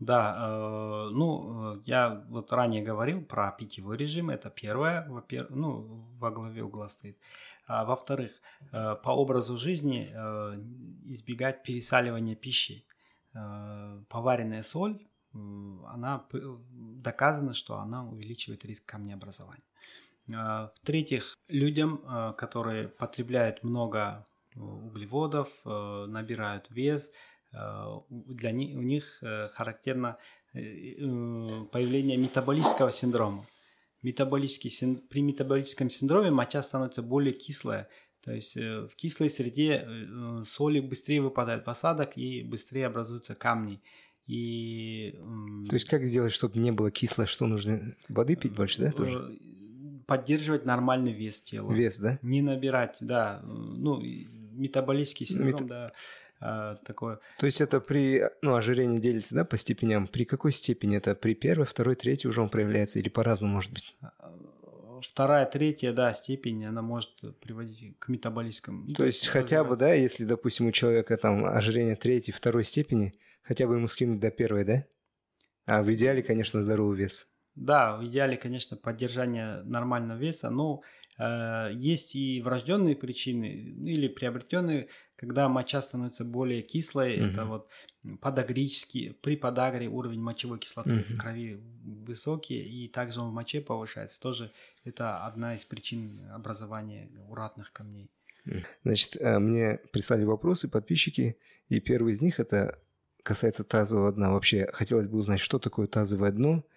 Да, 0.00 0.36
э, 0.36 1.10
ну, 1.12 1.80
я 1.86 2.24
вот 2.28 2.52
ранее 2.52 2.82
говорил 2.82 3.24
про 3.24 3.50
питьевой 3.52 3.96
режим, 3.96 4.28
это 4.28 4.50
первое, 4.50 5.06
во-первых, 5.08 5.50
ну, 5.50 6.06
во 6.18 6.30
главе 6.30 6.62
угла 6.64 6.88
стоит. 6.88 7.16
А 7.66 7.84
во-вторых, 7.84 8.32
э, 8.72 8.96
по 9.02 9.10
образу 9.10 9.56
жизни 9.56 10.10
э, 10.12 10.60
избегать 11.04 11.62
пересаливания 11.62 12.34
пищи. 12.34 12.84
Э, 13.34 14.02
поваренная 14.08 14.62
соль, 14.62 14.98
э, 15.32 15.38
она 15.86 16.26
доказано, 17.02 17.54
что 17.54 17.78
она 17.78 18.04
увеличивает 18.04 18.64
риск 18.64 18.84
камнеобразования. 18.84 19.64
Э, 20.28 20.68
в-третьих, 20.74 21.36
людям, 21.48 22.00
э, 22.04 22.32
которые 22.36 22.88
потребляют 22.88 23.62
много 23.62 24.24
углеводов, 24.54 25.48
э, 25.64 26.06
набирают 26.08 26.70
вес, 26.70 27.12
Э, 27.54 28.00
для 28.10 28.50
них, 28.50 28.76
у 28.76 28.82
них 28.82 29.18
э, 29.22 29.48
характерно 29.52 30.18
э, 30.52 30.58
появление 31.72 32.16
метаболического 32.16 32.90
синдрома. 32.90 33.46
Метаболический, 34.02 34.70
при 35.08 35.22
метаболическом 35.22 35.88
синдроме 35.88 36.30
моча 36.30 36.62
становится 36.62 37.02
более 37.02 37.32
кислая, 37.32 37.88
то 38.22 38.32
есть 38.32 38.54
в 38.54 38.90
кислой 38.96 39.30
среде 39.30 39.88
соли 40.44 40.80
быстрее 40.80 41.22
выпадают 41.22 41.66
в 41.66 41.70
осадок 41.70 42.16
и 42.16 42.42
быстрее 42.42 42.86
образуются 42.86 43.34
камни. 43.34 43.80
И, 44.26 45.18
То 45.68 45.74
есть 45.76 45.88
как 45.88 46.04
сделать, 46.04 46.32
чтобы 46.32 46.58
не 46.58 46.70
было 46.70 46.90
кисло, 46.90 47.24
что 47.24 47.46
нужно? 47.46 47.96
Воды 48.10 48.36
пить 48.36 48.54
больше, 48.54 48.82
да, 48.82 48.92
тоже? 48.92 49.38
Поддерживать 50.06 50.66
нормальный 50.66 51.12
вес 51.12 51.42
тела. 51.42 51.72
Вес, 51.72 51.98
да? 51.98 52.18
Не 52.20 52.42
набирать, 52.42 52.98
да. 53.00 53.40
Ну, 53.42 54.02
метаболический 54.54 55.26
синдром, 55.26 55.46
Мет... 55.46 55.66
да 55.66 55.92
а, 56.40 56.76
такое. 56.84 57.20
То 57.38 57.46
есть 57.46 57.60
это 57.60 57.80
при, 57.80 58.22
ну, 58.42 58.54
ожирение 58.54 59.00
делится, 59.00 59.34
да, 59.34 59.44
по 59.44 59.56
степеням. 59.56 60.06
При 60.06 60.24
какой 60.24 60.52
степени 60.52 60.96
это? 60.96 61.14
При 61.14 61.34
первой, 61.34 61.64
второй, 61.64 61.94
третьей 61.94 62.28
уже 62.28 62.42
он 62.42 62.48
проявляется 62.48 62.98
или 62.98 63.08
по-разному 63.08 63.54
может 63.54 63.72
быть? 63.72 63.96
А, 64.02 64.36
вторая, 65.02 65.46
третья, 65.46 65.92
да, 65.92 66.12
степень, 66.12 66.66
она 66.66 66.82
может 66.82 67.10
приводить 67.40 67.98
к 67.98 68.08
метаболическому. 68.08 68.88
То, 68.88 68.94
То 68.94 69.04
есть 69.04 69.26
хотя 69.28 69.64
бы, 69.64 69.76
да, 69.76 69.94
если, 69.94 70.24
допустим, 70.24 70.66
у 70.66 70.72
человека 70.72 71.16
там 71.16 71.44
ожирение 71.44 71.96
третьей, 71.96 72.34
второй 72.34 72.64
степени, 72.64 73.14
хотя 73.42 73.66
бы 73.66 73.76
ему 73.76 73.88
скинуть 73.88 74.20
до 74.20 74.30
первой, 74.30 74.64
да? 74.64 74.84
А 75.66 75.82
в 75.82 75.90
идеале, 75.92 76.22
конечно, 76.22 76.60
здоровый 76.60 76.98
вес. 76.98 77.30
Да, 77.54 77.96
в 77.96 78.04
идеале, 78.04 78.36
конечно, 78.36 78.76
поддержание 78.76 79.62
нормального 79.62 80.18
веса, 80.18 80.50
но 80.50 80.82
есть 81.18 82.16
и 82.16 82.42
врожденные 82.42 82.96
причины 82.96 83.72
ну, 83.76 83.86
или 83.86 84.08
приобретенные, 84.08 84.88
когда 85.16 85.48
моча 85.48 85.80
становится 85.80 86.24
более 86.24 86.62
кислой. 86.62 87.20
Угу. 87.20 87.24
Это 87.26 87.44
вот 87.44 87.70
подагрический, 88.20 89.16
при 89.22 89.36
подагре 89.36 89.88
уровень 89.88 90.20
мочевой 90.20 90.58
кислоты 90.58 90.96
угу. 90.96 91.14
в 91.14 91.18
крови 91.18 91.60
высокий, 91.84 92.60
и 92.60 92.88
также 92.88 93.20
он 93.20 93.30
в 93.30 93.32
моче 93.32 93.60
повышается. 93.60 94.20
Тоже 94.20 94.50
это 94.82 95.24
одна 95.24 95.54
из 95.54 95.64
причин 95.64 96.28
образования 96.32 97.08
уратных 97.28 97.72
камней. 97.72 98.10
Значит, 98.82 99.16
э, 99.18 99.38
мне 99.38 99.78
прислали 99.92 100.24
вопросы 100.24 100.68
подписчики, 100.68 101.38
и 101.68 101.80
первый 101.80 102.12
из 102.12 102.20
них 102.20 102.40
это 102.40 102.78
касается 103.22 103.64
тазового 103.64 104.12
дна. 104.12 104.32
Вообще, 104.32 104.68
хотелось 104.72 105.06
бы 105.08 105.18
узнать, 105.18 105.40
что 105.40 105.58
такое 105.58 105.86
тазовое 105.86 106.32
дно– 106.32 106.64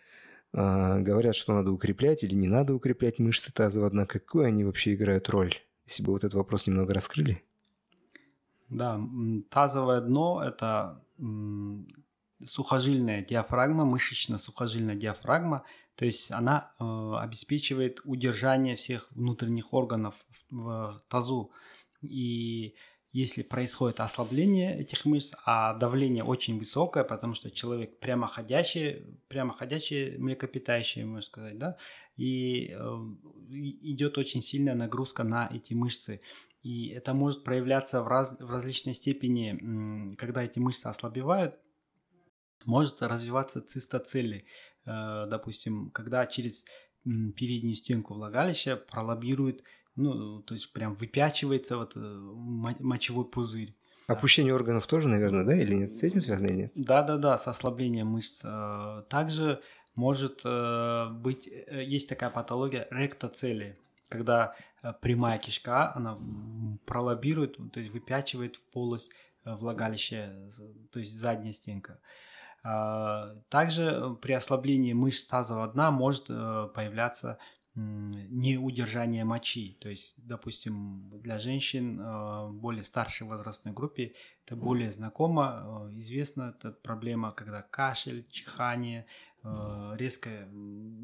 говорят, 0.58 1.36
что 1.36 1.54
надо 1.54 1.72
укреплять 1.72 2.24
или 2.24 2.34
не 2.34 2.48
надо 2.48 2.74
укреплять 2.74 3.20
мышцы 3.20 3.54
тазового 3.54 3.92
дна. 3.92 4.06
Какую 4.06 4.46
они 4.46 4.64
вообще 4.64 4.96
играют 4.96 5.30
роль? 5.30 5.54
Если 5.86 6.04
бы 6.04 6.12
вот 6.12 6.24
этот 6.24 6.34
вопрос 6.34 6.68
немного 6.68 6.94
раскрыли. 6.94 7.44
Да, 8.70 9.00
тазовое 9.50 10.02
дно– 10.02 10.44
это 10.46 11.02
сухожильная 12.44 13.24
диафрагма, 13.24 13.86
мышечно-сухожильная 13.86 14.96
диафрагма, 14.96 15.64
то 15.96 16.06
есть 16.06 16.32
она 16.32 16.72
э, 16.80 17.14
обеспечивает 17.20 18.02
удержание 18.04 18.76
всех 18.76 19.12
внутренних 19.12 19.74
органов 19.74 20.14
в 20.52 21.02
тазу. 21.10 21.52
И 22.02 22.76
если 23.14 23.42
происходит 23.42 24.00
ослабление 24.00 24.80
этих 24.80 25.06
мышц, 25.06 25.34
а 25.46 25.74
давление 25.74 26.24
очень 26.24 26.60
высокое, 26.60 27.04
потому 27.04 27.34
что 27.34 27.50
человек 27.50 28.00
прямоходящий, 28.00 29.18
прямоходящий 29.28 30.18
млекопитающий, 30.18 31.04
можно 31.04 31.22
сказать, 31.22 31.58
да, 31.58 31.78
и 32.18 32.72
э, 32.72 32.78
идет 33.50 34.18
очень 34.18 34.42
сильная 34.42 34.76
нагрузка 34.76 35.24
на 35.24 35.50
эти 35.54 35.74
мышцы. 35.74 36.22
И 36.64 36.90
это 36.90 37.14
может 37.14 37.44
проявляться 37.44 38.02
в, 38.02 38.08
раз, 38.08 38.36
в 38.40 38.50
различной 38.52 38.94
степени, 38.94 40.14
когда 40.18 40.44
эти 40.44 40.60
мышцы 40.60 40.88
ослабевают, 40.88 41.56
может 42.66 43.02
развиваться 43.02 43.62
цистоцелли. 43.62 44.46
Э, 44.86 45.26
допустим, 45.30 45.92
когда 45.92 46.26
через 46.26 46.66
переднюю 47.04 47.76
стенку 47.76 48.16
влагалища 48.16 48.76
пролоббирует 48.76 49.64
ну, 49.98 50.42
то 50.44 50.54
есть 50.54 50.72
прям 50.72 50.94
выпячивается 50.94 51.78
вот 51.78 51.94
э, 51.96 52.00
мочевой 52.00 53.26
пузырь. 53.26 53.74
Опущение 54.06 54.54
органов 54.54 54.88
тоже, 54.88 55.10
наверное, 55.10 55.44
да, 55.44 55.56
или 55.56 55.74
нет? 55.74 55.96
С 55.96 56.04
этим 56.04 56.22
связано 56.22 56.48
или 56.48 56.56
нет? 56.56 56.72
Да, 56.76 57.02
да, 57.02 57.18
да, 57.18 57.38
с 57.38 57.48
ослаблением 57.48 58.08
мышц. 58.08 58.44
Э, 58.46 59.04
также 59.10 59.60
может 59.96 60.42
э, 60.46 61.10
быть, 61.12 61.50
есть 61.72 62.08
такая 62.08 62.30
патология 62.30 62.88
ректоцелии, 62.92 63.76
когда 64.08 64.56
прямая 65.02 65.40
кишка, 65.40 65.92
она 65.96 66.18
пролоббирует, 66.86 67.58
то 67.74 67.80
есть 67.80 67.92
выпячивает 67.92 68.56
в 68.56 68.66
полость 68.68 69.12
влагалища, 69.44 70.50
то 70.92 71.00
есть 71.00 71.14
задняя 71.14 71.52
стенка. 71.52 72.00
Также 73.50 74.16
при 74.22 74.34
ослаблении 74.34 74.94
мышц 74.94 75.26
тазового 75.26 75.68
дна 75.68 75.92
может 75.92 76.28
появляться 76.28 77.38
неудержание 77.78 79.24
мочи. 79.24 79.78
То 79.80 79.90
есть, 79.90 80.16
допустим, 80.18 81.10
для 81.22 81.38
женщин 81.38 82.00
э, 82.00 82.50
более 82.52 82.84
старшей 82.84 83.28
возрастной 83.28 83.74
группе 83.74 84.14
это 84.46 84.56
более 84.56 84.90
знакомо, 84.90 85.90
э, 85.92 86.00
известна 86.00 86.56
эта 86.58 86.72
проблема, 86.72 87.32
когда 87.32 87.62
кашель, 87.62 88.26
чихание, 88.32 89.06
э, 89.44 89.94
резкое 89.98 90.48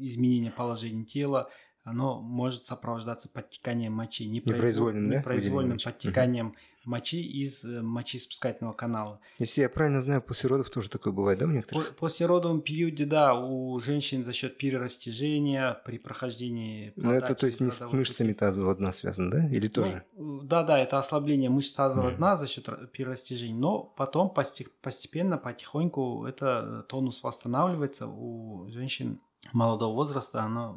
изменение 0.00 0.50
положения 0.50 1.04
тела 1.04 1.48
оно 1.84 2.20
может 2.20 2.64
сопровождаться 2.64 3.28
подтеканием 3.28 3.92
мочи, 3.92 4.26
непроизвольным, 4.26 5.10
да? 5.10 5.18
непроизвольным 5.18 5.78
подтеканием 5.78 6.48
угу. 6.48 6.56
Мочи 6.86 7.22
из 7.22 7.64
э, 7.64 7.82
мочеиспускательного 7.82 8.72
канала. 8.72 9.20
Если 9.38 9.62
я 9.62 9.68
правильно 9.68 10.02
знаю, 10.02 10.22
после 10.22 10.48
родов 10.48 10.70
тоже 10.70 10.90
такое 10.90 11.12
бывает, 11.12 11.38
да, 11.38 11.46
у 11.46 11.50
некоторых? 11.50 11.96
После 11.96 12.26
родовом 12.26 12.60
периоде, 12.60 13.04
да, 13.04 13.34
у 13.34 13.78
женщин 13.80 14.24
за 14.24 14.32
счет 14.32 14.56
перерастяжения 14.58 15.80
при 15.84 15.98
прохождении. 15.98 16.92
Но 16.96 17.12
это 17.14 17.34
то 17.34 17.46
есть 17.46 17.60
не 17.60 17.70
с 17.70 17.80
мышцами 17.92 18.32
тазового 18.32 18.74
дна 18.74 18.92
связано, 18.92 19.30
да, 19.30 19.48
или 19.48 19.66
ну, 19.66 19.72
тоже? 19.72 20.04
да, 20.16 20.62
да, 20.62 20.78
это 20.78 20.98
ослабление 20.98 21.50
мышц 21.50 21.72
тазового 21.72 22.10
mm. 22.10 22.16
дна 22.16 22.36
за 22.36 22.46
счет 22.46 22.68
перерастяжения, 22.92 23.54
но 23.54 23.80
потом 23.82 24.30
постепенно, 24.30 25.38
потихоньку 25.38 26.26
это 26.26 26.84
тонус 26.88 27.22
восстанавливается 27.22 28.06
у 28.06 28.68
женщин 28.70 29.20
молодого 29.52 29.94
возраста, 29.94 30.42
оно 30.42 30.76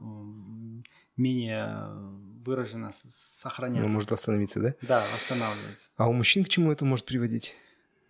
менее 1.17 1.89
выраженно 2.45 2.91
сохраняется. 3.09 3.87
Ну, 3.87 3.93
может 3.93 4.11
восстановиться, 4.11 4.61
да? 4.61 4.73
Да, 4.81 5.03
восстанавливается. 5.13 5.89
А 5.97 6.09
у 6.09 6.13
мужчин 6.13 6.43
к 6.43 6.49
чему 6.49 6.71
это 6.71 6.85
может 6.85 7.05
приводить? 7.05 7.55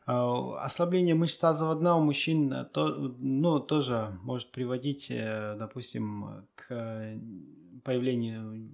А, 0.05 0.63
ослабление 0.63 1.15
мышц 1.15 1.37
тазового 1.37 1.75
дна 1.75 1.97
у 1.97 2.01
мужчин 2.01 2.53
э, 2.53 2.65
то, 2.65 2.87
ну, 3.19 3.59
тоже 3.59 4.17
может 4.23 4.51
приводить, 4.51 5.07
э, 5.09 5.55
допустим, 5.59 6.45
к 6.55 7.17
появлению 7.83 8.69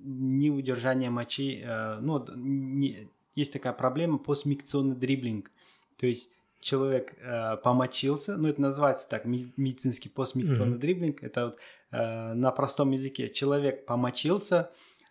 неудержания 0.00 1.10
мочи. 1.10 1.62
Э, 1.64 1.98
ну, 2.00 2.24
не, 2.36 3.08
есть 3.34 3.52
такая 3.52 3.72
проблема 3.72 4.18
постмикционный 4.18 4.96
дриблинг. 4.96 5.50
То 5.96 6.06
есть 6.06 6.32
человек 6.60 7.14
э, 7.18 7.56
помочился, 7.58 8.36
ну 8.36 8.48
это 8.48 8.60
называется 8.60 9.08
так 9.08 9.24
медицинский 9.24 10.08
постмикционный 10.08 10.76
mm-hmm. 10.76 10.80
дриблинг, 10.80 11.22
это 11.22 11.46
вот 11.46 11.58
э, 11.92 12.32
на 12.34 12.50
простом 12.50 12.90
языке 12.90 13.28
человек 13.28 13.86
помочился, 13.86 14.70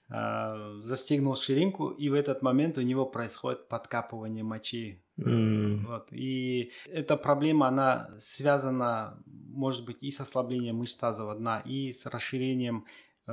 э, 0.09 0.79
застегнул 0.81 1.35
ширинку, 1.35 1.89
и 1.89 2.09
в 2.09 2.13
этот 2.13 2.41
момент 2.41 2.77
у 2.77 2.81
него 2.81 3.05
происходит 3.05 3.67
подкапывание 3.67 4.43
мочи. 4.43 5.03
Mm. 5.17 5.85
Вот. 5.87 6.07
И 6.11 6.71
эта 6.85 7.17
проблема, 7.17 7.67
она 7.67 8.09
связана, 8.19 9.21
может 9.25 9.85
быть, 9.85 9.97
и 10.01 10.11
с 10.11 10.19
ослаблением 10.19 10.77
мышц 10.77 10.95
тазового 10.95 11.35
дна, 11.35 11.61
и 11.65 11.91
с 11.91 12.05
расширением 12.05 12.85
э, 13.25 13.31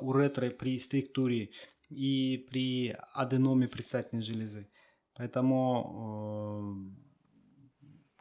уретры 0.00 0.50
при 0.50 0.78
структуре, 0.78 1.50
и 1.90 2.46
при 2.50 2.96
аденоме 3.12 3.68
предстательной 3.68 4.22
железы. 4.22 4.68
Поэтому 5.16 6.94
э, 6.96 7.03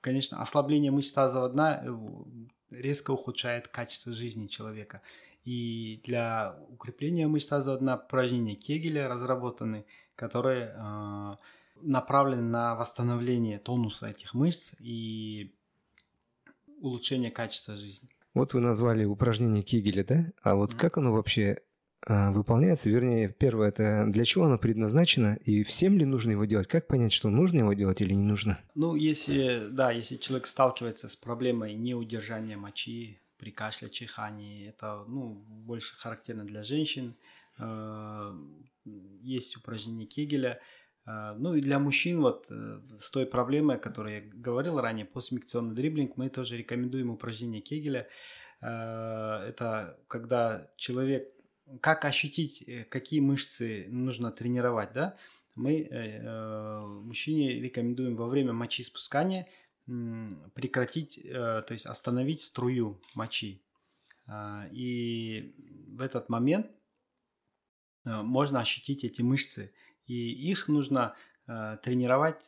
конечно, 0.03 0.41
ослабление 0.41 0.91
мышц 0.91 1.13
тазового 1.13 1.49
дна 1.49 1.81
э, 1.81 1.97
резко 2.71 3.11
ухудшает 3.11 3.69
качество 3.69 4.11
жизни 4.11 4.47
человека. 4.47 5.01
И 5.45 6.01
для 6.05 6.59
укрепления 6.69 7.27
мышц 7.27 7.47
тазового 7.47 7.79
дна 7.79 7.95
упражнения 7.95 8.55
Кегеля 8.55 9.07
разработаны, 9.07 9.85
которые 10.15 10.75
э, 10.75 11.35
направлены 11.81 12.43
на 12.43 12.75
восстановление 12.75 13.59
тонуса 13.59 14.09
этих 14.09 14.33
мышц 14.33 14.75
и 14.79 15.55
улучшение 16.81 17.31
качества 17.31 17.77
жизни. 17.77 18.09
Вот 18.33 18.53
вы 18.53 18.59
назвали 18.59 19.05
упражнение 19.05 19.63
Кегеля, 19.63 20.03
да? 20.03 20.25
А 20.41 20.55
вот 20.55 20.73
mm-hmm. 20.73 20.77
как 20.79 20.97
оно 20.97 21.13
вообще 21.13 21.53
а, 21.53 21.72
выполняется. 22.07 22.89
Вернее, 22.89 23.29
первое, 23.29 23.69
это 23.69 24.05
для 24.07 24.25
чего 24.25 24.45
оно 24.45 24.57
предназначено 24.57 25.37
и 25.45 25.63
всем 25.63 25.97
ли 25.97 26.05
нужно 26.05 26.31
его 26.31 26.45
делать? 26.45 26.67
Как 26.67 26.87
понять, 26.87 27.13
что 27.13 27.29
нужно 27.29 27.59
его 27.59 27.73
делать 27.73 28.01
или 28.01 28.13
не 28.13 28.23
нужно? 28.23 28.59
Ну, 28.75 28.95
если, 28.95 29.67
да, 29.69 29.91
если 29.91 30.17
человек 30.17 30.47
сталкивается 30.47 31.07
с 31.07 31.15
проблемой 31.15 31.73
неудержания 31.75 32.57
мочи 32.57 33.19
при 33.37 33.51
кашле, 33.51 33.89
чихании, 33.89 34.69
это, 34.69 35.03
ну, 35.07 35.43
больше 35.47 35.95
характерно 35.95 36.45
для 36.45 36.63
женщин. 36.63 37.15
А, 37.57 38.33
есть 39.21 39.57
упражнение 39.57 40.07
Кегеля. 40.07 40.61
А, 41.05 41.35
ну 41.35 41.53
и 41.55 41.61
для 41.61 41.79
мужчин 41.79 42.21
вот 42.21 42.45
э, 42.49 42.79
с 42.97 43.11
той 43.11 43.25
проблемой, 43.25 43.75
о 43.75 43.79
которой 43.79 44.15
я 44.15 44.21
говорил 44.21 44.79
ранее, 44.79 45.05
постмикционный 45.05 45.75
дриблинг, 45.75 46.15
мы 46.15 46.29
тоже 46.29 46.57
рекомендуем 46.57 47.09
упражнение 47.09 47.61
Кегеля. 47.61 48.07
Это 48.61 49.99
когда 50.07 50.69
человек 50.77 51.27
как 51.81 52.05
ощутить, 52.05 52.63
э, 52.67 52.83
какие 52.85 53.19
мышцы 53.19 53.87
нужно 53.89 54.31
тренировать, 54.31 54.93
да? 54.93 55.17
Мы 55.55 55.81
э, 55.81 55.87
э 55.89 56.79
мужчине 56.81 57.59
рекомендуем 57.59 58.15
во 58.15 58.27
время 58.27 58.53
мочи 58.53 58.83
спускания 58.83 59.47
прекратить, 59.85 61.17
э, 61.17 61.61
то 61.67 61.71
есть 61.71 61.85
остановить 61.85 62.41
струю 62.41 63.01
мочи. 63.15 63.61
Э, 64.27 64.69
и 64.71 65.55
в 65.87 66.01
этот 66.01 66.29
момент 66.29 66.67
э, 68.05 68.21
можно 68.21 68.59
ощутить 68.59 69.03
эти 69.03 69.21
мышцы. 69.21 69.73
И 70.05 70.31
их 70.51 70.67
нужно 70.67 71.15
тренировать, 71.45 72.47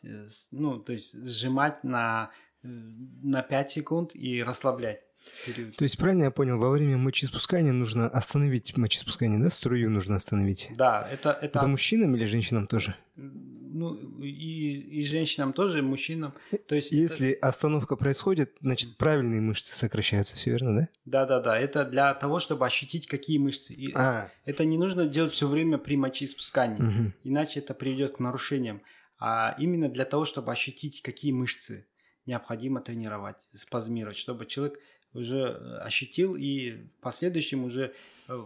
ну, 0.52 0.80
то 0.80 0.94
есть 0.94 1.14
сжимать 1.14 1.84
на, 1.84 2.32
на 2.62 3.42
5 3.44 3.72
секунд 3.72 4.16
и 4.16 4.42
расслаблять 4.42 5.04
период. 5.46 5.76
То 5.76 5.84
есть, 5.84 5.98
правильно 5.98 6.24
я 6.24 6.32
понял, 6.32 6.58
во 6.58 6.70
время 6.70 6.98
мочеиспускания 6.98 7.72
нужно 7.72 8.08
остановить 8.08 8.76
мочеиспускание, 8.78 9.40
да? 9.40 9.50
Струю 9.50 9.90
нужно 9.90 10.16
остановить. 10.16 10.70
Да, 10.76 11.08
это... 11.12 11.32
Это, 11.32 11.58
это 11.58 11.68
мужчинам 11.68 12.16
или 12.16 12.26
женщинам 12.26 12.68
тоже? 12.68 12.96
Ну, 13.16 13.96
и, 14.22 15.00
и 15.00 15.04
женщинам 15.04 15.52
тоже, 15.52 15.80
и 15.80 15.82
мужчинам. 15.82 16.34
То 16.68 16.76
есть 16.76 16.92
Если 16.92 17.32
это... 17.32 17.48
остановка 17.48 17.96
происходит, 17.96 18.54
значит, 18.62 18.98
правильные 18.98 19.42
мышцы 19.42 19.76
сокращаются, 19.76 20.36
все 20.38 20.52
верно, 20.52 20.78
да? 20.78 20.90
Да-да-да, 21.06 21.60
это 21.60 21.84
для 21.84 22.14
того, 22.14 22.40
чтобы 22.40 22.66
ощутить, 22.66 23.08
какие 23.08 23.38
мышцы. 23.38 23.74
И 23.74 23.92
а. 23.94 24.30
Это 24.46 24.64
не 24.64 24.78
нужно 24.78 25.08
делать 25.08 25.34
все 25.34 25.48
время 25.48 25.78
при 25.78 25.98
мочеиспускании, 25.98 26.82
угу. 26.82 27.14
иначе 27.24 27.60
это 27.60 27.74
приведет 27.74 28.16
к 28.16 28.20
нарушениям. 28.20 28.82
А 29.20 29.56
именно 29.60 29.90
для 29.90 30.06
того, 30.06 30.26
чтобы 30.26 30.52
ощутить, 30.52 31.02
какие 31.02 31.32
мышцы 31.32 31.88
необходимо 32.26 32.82
тренировать, 32.82 33.38
спазмировать, 33.54 34.18
чтобы 34.18 34.46
человек 34.46 34.80
уже 35.16 35.38
э, 35.38 35.78
ощутил 35.78 36.36
и 36.36 36.72
в 36.72 37.02
последующем 37.02 37.64
уже, 37.64 37.94
э, 38.28 38.46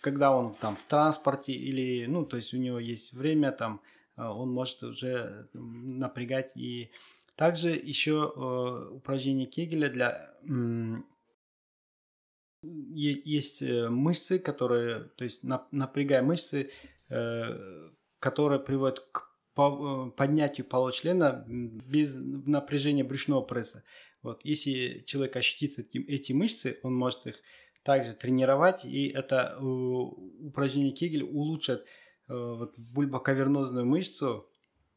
когда 0.00 0.34
он 0.34 0.54
там 0.54 0.76
в 0.76 0.82
транспорте 0.88 1.52
или, 1.52 2.06
ну, 2.06 2.24
то 2.24 2.36
есть 2.36 2.54
у 2.54 2.56
него 2.56 2.78
есть 2.78 3.12
время 3.12 3.52
там, 3.52 3.80
э, 4.16 4.24
он 4.24 4.50
может 4.50 4.82
уже 4.82 5.48
напрягать 5.52 6.52
и 6.54 6.90
также 7.36 7.70
еще 7.70 8.88
упражнение 8.92 9.46
Кегеля 9.46 9.88
для 9.88 10.34
есть 12.62 13.60
мышцы, 13.60 14.38
которые, 14.38 15.10
то 15.16 15.24
есть 15.24 15.42
напрягая 15.42 16.22
мышцы, 16.22 16.70
которые 18.20 18.60
приводят 18.60 19.00
к 19.00 19.34
поднятию 19.54 20.64
пола 20.64 20.92
члена 20.92 21.44
без 21.48 22.16
напряжения 22.16 23.02
брюшного 23.02 23.40
пресса. 23.40 23.82
Вот, 24.24 24.40
если 24.42 25.04
человек 25.06 25.36
ощутит 25.36 25.78
эти, 25.78 25.98
эти 25.98 26.32
мышцы, 26.32 26.78
он 26.82 26.96
может 26.96 27.26
их 27.26 27.36
также 27.82 28.14
тренировать, 28.14 28.86
и 28.86 29.08
это 29.08 29.54
э, 29.54 29.62
упражнение 29.62 30.92
Кегель 30.92 31.24
улучшит 31.24 31.86
э, 32.28 32.34
вот, 32.34 32.72
бульбокавернозную 32.94 33.84
мышцу, 33.84 34.48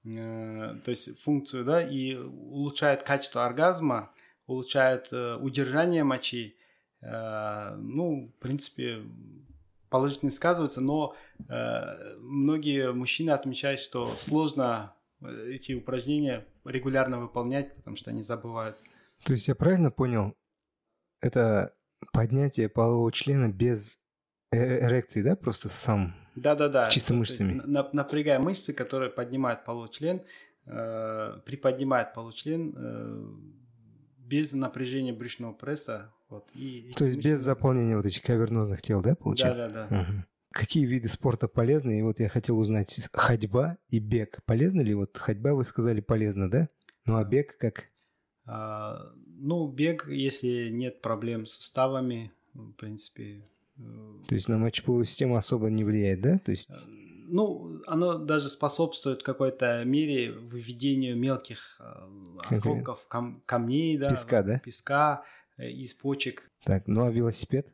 э, 0.06 0.76
то 0.82 0.90
есть 0.90 1.22
функцию, 1.24 1.66
да, 1.66 1.84
и 1.84 2.16
улучшает 2.16 3.04
качество 3.04 3.46
оргазма, 3.46 4.14
улучшает 4.48 5.12
удержание 5.12 6.06
мочи. 6.06 6.56
Ну, 7.02 8.32
в 8.34 8.40
принципе, 8.40 9.02
положительно 9.90 10.32
сказывается, 10.32 10.80
но 10.80 11.16
многие 12.18 12.94
мужчины 12.94 13.32
отмечают, 13.32 13.82
что 13.82 14.08
сложно 14.18 14.96
эти 15.22 15.74
упражнения 15.74 16.46
регулярно 16.64 17.20
выполнять, 17.20 17.76
потому 17.76 17.98
что 17.98 18.10
они 18.10 18.22
забывают. 18.22 18.78
То 19.28 19.34
есть 19.34 19.50
я 19.50 19.56
правильно 19.56 19.92
понял, 19.92 20.38
это 21.20 21.76
поднятие 22.14 22.70
полового 22.70 23.12
члена 23.12 23.52
без 23.52 24.00
э, 24.54 24.86
эрекции, 24.86 25.22
да, 25.22 25.36
просто 25.36 25.68
сам? 25.68 26.16
Да-да-да. 26.38 26.90
Чисто 26.90 27.14
мышцами. 27.14 27.62
На, 27.66 27.90
напрягая 27.92 28.40
мышцы, 28.40 28.72
которые 28.72 29.12
поднимают 29.12 29.66
половой 29.66 29.90
член, 29.90 30.22
э, 30.66 31.42
приподнимают 31.46 32.14
половой 32.14 32.36
член 32.36 32.74
э, 32.78 33.26
без 34.18 34.54
напряжения 34.54 35.12
брюшного 35.12 35.52
пресса. 35.52 36.14
Вот, 36.30 36.50
и, 36.54 36.94
То 36.96 37.04
есть 37.04 37.18
без 37.22 37.42
заполнения 37.42 37.98
вот 37.98 38.06
этих 38.06 38.22
кавернозных 38.22 38.82
тел, 38.82 39.02
да, 39.02 39.14
получается? 39.16 39.68
Да-да-да. 39.68 40.02
Угу. 40.04 40.24
Какие 40.54 40.86
виды 40.86 41.10
спорта 41.10 41.50
полезны? 41.50 42.00
И 42.00 42.02
вот 42.02 42.22
я 42.22 42.30
хотел 42.30 42.58
узнать, 42.58 42.98
ходьба 43.12 43.78
и 43.90 44.00
бег 44.00 44.40
полезны 44.46 44.84
ли? 44.84 44.94
Вот 44.94 45.18
ходьба, 45.18 45.54
вы 45.54 45.66
сказали, 45.66 46.00
полезно, 46.00 46.50
да? 46.50 46.70
Ну 47.06 47.18
а 47.18 47.26
бег 47.26 47.58
как? 47.58 47.90
А, 48.48 49.12
ну, 49.40 49.68
бег, 49.68 50.08
если 50.08 50.70
нет 50.70 51.02
проблем 51.02 51.46
с 51.46 51.52
суставами, 51.52 52.32
в 52.54 52.72
принципе... 52.74 53.44
Э, 53.78 53.82
То 54.28 54.36
есть 54.36 54.48
на 54.48 54.58
мочеполовую 54.58 55.06
систему 55.06 55.36
особо 55.36 55.70
не 55.70 55.84
влияет, 55.84 56.22
да? 56.22 56.40
То 56.40 56.52
есть... 56.52 56.70
Э, 56.70 56.76
ну, 57.30 57.82
оно 57.88 58.18
даже 58.18 58.48
способствует 58.50 59.22
какой-то 59.22 59.84
мере 59.84 60.32
выведению 60.32 61.18
мелких 61.18 61.76
э, 61.82 62.08
осколков, 62.50 63.06
кам- 63.10 63.42
камней, 63.46 63.98
да, 63.98 64.10
песка, 64.10 64.44
да, 64.44 64.60
песка 64.60 65.24
из 65.58 65.94
почек. 65.94 66.50
Так, 66.64 66.88
ну 66.88 67.04
а 67.04 67.12
велосипед? 67.12 67.68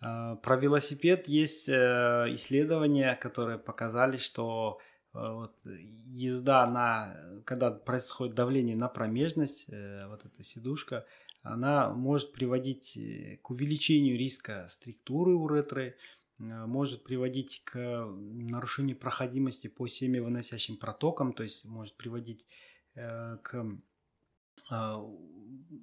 А, 0.00 0.36
про 0.36 0.56
велосипед 0.56 1.28
есть 1.28 1.68
исследования, 1.68 3.16
которые 3.16 3.58
показали, 3.58 4.16
что 4.16 4.78
вот 5.12 5.56
езда 5.64 6.66
на, 6.66 7.42
когда 7.44 7.70
происходит 7.70 8.34
давление 8.34 8.76
на 8.76 8.88
промежность, 8.88 9.66
э, 9.68 10.06
вот 10.08 10.24
эта 10.24 10.42
сидушка, 10.42 11.06
она 11.42 11.90
может 11.90 12.32
приводить 12.32 12.98
к 13.42 13.50
увеличению 13.50 14.18
риска 14.18 14.66
структуры 14.68 15.34
уретры, 15.34 15.96
может 16.38 17.04
приводить 17.04 17.62
к 17.64 17.78
нарушению 17.78 18.96
проходимости 18.96 19.66
по 19.68 19.86
семявыносящим 19.86 20.76
протокам, 20.76 21.32
то 21.32 21.42
есть 21.42 21.64
может 21.64 21.96
приводить 21.96 22.46
к 22.94 23.66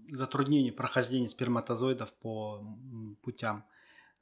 затруднению 0.10 0.74
прохождения 0.74 1.28
сперматозоидов 1.28 2.14
по 2.14 2.64
путям 3.22 3.66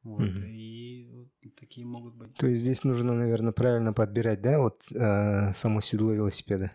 вот, 0.04 0.22
угу. 0.30 0.42
и 0.46 1.08
вот 1.13 1.30
такие 1.56 1.86
могут 1.86 2.16
быть. 2.16 2.36
То 2.36 2.48
есть 2.48 2.62
здесь 2.62 2.84
нужно, 2.84 3.13
наверное, 3.13 3.54
правильно 3.54 3.94
подбирать, 3.94 4.42
да, 4.42 4.60
вот 4.60 4.84
э, 4.92 5.54
само 5.54 5.82
седло 5.82 6.12
велосипеда? 6.12 6.72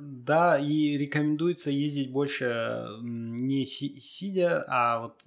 Да, 0.00 0.58
и 0.58 0.96
рекомендуется 0.96 1.70
ездить 1.70 2.10
больше 2.10 2.86
не 3.00 3.64
сидя, 3.64 4.64
а 4.68 5.00
вот 5.00 5.22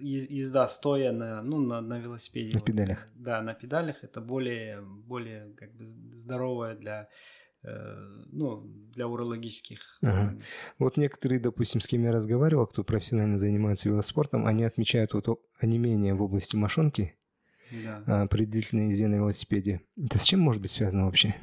езда 0.00 0.68
стоя 0.68 1.12
на, 1.12 1.42
ну, 1.42 1.58
на, 1.60 1.80
на 1.80 1.98
велосипеде. 1.98 2.52
На 2.52 2.60
вот. 2.60 2.66
педалях. 2.66 3.08
Да, 3.14 3.42
на 3.42 3.54
педалях 3.54 4.04
это 4.04 4.20
более, 4.20 4.82
более 4.82 5.52
как 5.56 5.74
бы 5.74 5.86
здоровое 5.86 6.74
для 6.74 7.08
ну, 8.32 8.62
для 8.94 9.08
урологических. 9.08 9.98
Ага. 10.02 10.38
Вот 10.78 10.96
некоторые, 10.96 11.40
допустим, 11.40 11.80
с 11.80 11.86
кем 11.86 12.04
я 12.04 12.12
разговаривал, 12.12 12.66
кто 12.66 12.84
профессионально 12.84 13.38
занимается 13.38 13.88
велоспортом, 13.88 14.46
они 14.46 14.64
отмечают 14.64 15.12
вот 15.14 15.40
онемение 15.60 16.14
в 16.14 16.22
области 16.22 16.56
мошонки 16.56 17.16
да. 17.70 18.02
А, 18.06 18.26
при 18.26 18.44
длительной 18.44 18.90
езде 18.90 19.06
на 19.06 19.16
велосипеде. 19.16 19.82
Это 19.96 20.18
с 20.18 20.24
чем 20.24 20.40
может 20.40 20.62
быть 20.62 20.70
связано 20.70 21.06
вообще? 21.06 21.34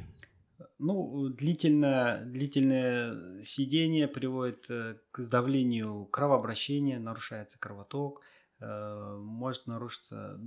Ну, 0.78 1.28
длительное, 1.28 2.24
длительное 2.24 3.42
сидение 3.42 4.08
приводит 4.08 4.66
э, 4.68 4.96
к 5.12 5.20
сдавлению 5.20 6.04
кровообращения, 6.06 6.98
нарушается 6.98 7.58
кровоток, 7.58 8.22
э, 8.60 9.16
может 9.20 9.66
нарушиться, 9.66 10.38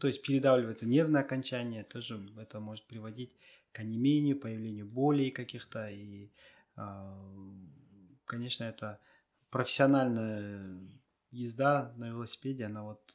то 0.00 0.08
есть 0.08 0.20
передавливается 0.22 0.86
нервное 0.86 1.22
окончание, 1.22 1.84
тоже 1.84 2.20
это 2.36 2.58
может 2.58 2.86
приводить 2.86 3.32
к 3.32 3.55
онемению, 3.80 4.38
появлению 4.38 4.86
болей 4.86 5.30
каких-то. 5.30 5.88
И, 5.88 6.30
а, 6.76 7.18
конечно, 8.24 8.64
это 8.64 9.00
профессиональная 9.50 10.78
езда 11.30 11.92
на 11.96 12.08
велосипеде, 12.08 12.64
она 12.64 12.82
вот 12.82 13.14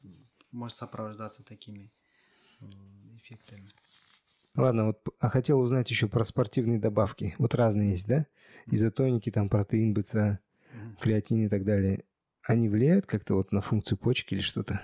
может 0.52 0.78
сопровождаться 0.78 1.44
такими 1.44 1.92
эффектами. 3.18 3.68
Ладно, 4.56 4.88
вот 4.88 5.00
а 5.20 5.30
хотел 5.30 5.60
узнать 5.62 5.90
еще 5.90 6.08
про 6.08 6.24
спортивные 6.24 6.78
добавки. 6.78 7.36
Вот 7.38 7.56
разные 7.56 7.92
есть, 7.92 8.08
да? 8.08 8.28
Изотоники, 8.68 9.32
там 9.32 9.50
протеин, 9.50 9.94
БЦА, 9.94 10.40
креатин 11.00 11.46
и 11.46 11.50
так 11.50 11.64
далее. 11.64 12.04
Они 12.44 12.68
влияют 12.68 13.06
как-то 13.06 13.36
вот 13.36 13.52
на 13.52 13.62
функцию 13.62 13.98
почек 13.98 14.34
или 14.34 14.42
что-то? 14.42 14.82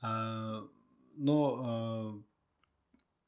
А, 0.00 0.62
но 1.16 1.60
а, 1.60 2.22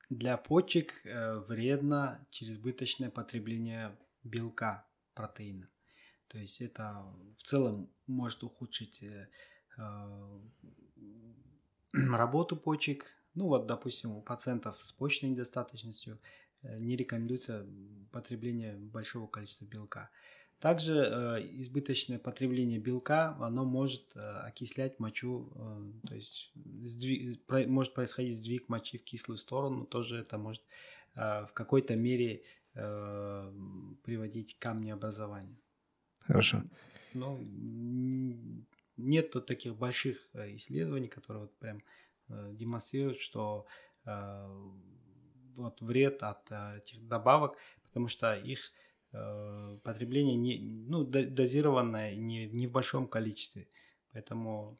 для 0.08 0.36
почек 0.36 1.04
э, 1.04 1.38
вредно 1.48 2.26
чрезбыточное 2.30 3.10
потребление 3.10 3.96
белка, 4.22 4.86
протеина. 5.14 5.68
То 6.28 6.38
есть 6.38 6.60
это 6.60 7.04
в 7.38 7.42
целом 7.42 7.90
может 8.06 8.42
ухудшить 8.44 9.02
э, 9.02 9.28
э, 9.78 10.40
работу 11.92 12.56
почек. 12.56 13.06
Ну 13.34 13.48
вот, 13.48 13.66
допустим, 13.66 14.12
у 14.12 14.22
пациентов 14.22 14.80
с 14.80 14.92
почечной 14.92 15.30
недостаточностью 15.30 16.20
не 16.62 16.96
рекомендуется 16.96 17.66
потребление 18.10 18.76
большого 18.76 19.26
количества 19.26 19.66
белка. 19.66 20.10
Также 20.58 20.94
э, 20.94 21.46
избыточное 21.58 22.18
потребление 22.18 22.78
белка, 22.78 23.36
оно 23.40 23.66
может 23.66 24.04
э, 24.14 24.20
окислять 24.20 24.98
мочу, 24.98 25.52
э, 25.54 26.08
то 26.08 26.14
есть 26.14 26.50
сдвиг, 26.54 27.42
про, 27.44 27.66
может 27.66 27.92
происходить 27.92 28.36
сдвиг 28.36 28.70
мочи 28.70 28.96
в 28.96 29.04
кислую 29.04 29.36
сторону, 29.36 29.84
тоже 29.84 30.18
это 30.18 30.38
может 30.38 30.62
в 31.14 31.50
какой-то 31.54 31.96
мере 31.96 32.42
приводить 32.74 34.58
к 34.58 34.58
камнеобразованию. 34.58 35.56
Хорошо. 36.20 36.62
Ну, 37.14 37.40
нет 38.98 39.30
тут 39.30 39.46
таких 39.46 39.76
больших 39.76 40.28
исследований, 40.34 41.08
которые 41.08 41.44
вот 41.44 41.56
прям 41.56 41.82
демонстрируют, 42.28 43.18
что 43.18 43.64
вот 44.04 45.80
вред 45.80 46.22
от 46.22 46.52
этих 46.52 47.08
добавок, 47.08 47.56
потому 47.84 48.08
что 48.08 48.34
их 48.36 48.70
потребление 49.82 50.36
не, 50.36 50.58
ну, 50.88 51.04
дозированное 51.04 52.14
не, 52.16 52.46
не 52.48 52.66
в 52.66 52.72
большом 52.72 53.06
количестве. 53.06 53.68
Поэтому 54.12 54.76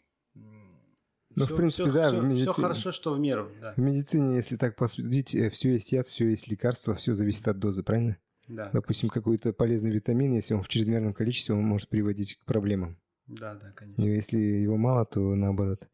ну, 1.36 1.44
все, 1.44 1.54
в 1.54 1.56
принципе, 1.56 1.90
все, 1.90 1.92
да, 1.92 2.08
все, 2.08 2.20
в 2.20 2.24
медицине... 2.24 2.52
все 2.52 2.62
хорошо, 2.62 2.92
что 2.92 3.12
в 3.12 3.20
меру. 3.20 3.50
Да. 3.60 3.74
В 3.74 3.78
медицине, 3.78 4.36
если 4.36 4.56
так 4.56 4.74
посмотреть, 4.74 5.34
э, 5.34 5.50
все 5.50 5.74
есть 5.74 5.92
яд, 5.92 6.06
все 6.06 6.28
есть 6.30 6.48
лекарство, 6.48 6.94
все 6.94 7.12
зависит 7.12 7.46
от 7.46 7.58
дозы, 7.58 7.82
правильно? 7.82 8.16
Да. 8.48 8.70
Допустим, 8.72 9.10
какой-то 9.10 9.52
полезный 9.52 9.90
витамин, 9.90 10.32
если 10.32 10.54
он 10.54 10.62
в 10.62 10.68
чрезмерном 10.68 11.12
количестве, 11.12 11.54
он 11.54 11.62
может 11.62 11.88
приводить 11.88 12.36
к 12.36 12.44
проблемам. 12.44 12.98
Да, 13.26 13.54
да, 13.54 13.72
конечно. 13.72 14.02
И 14.02 14.08
если 14.08 14.38
его 14.38 14.76
мало, 14.76 15.04
то 15.04 15.34
наоборот. 15.34 15.88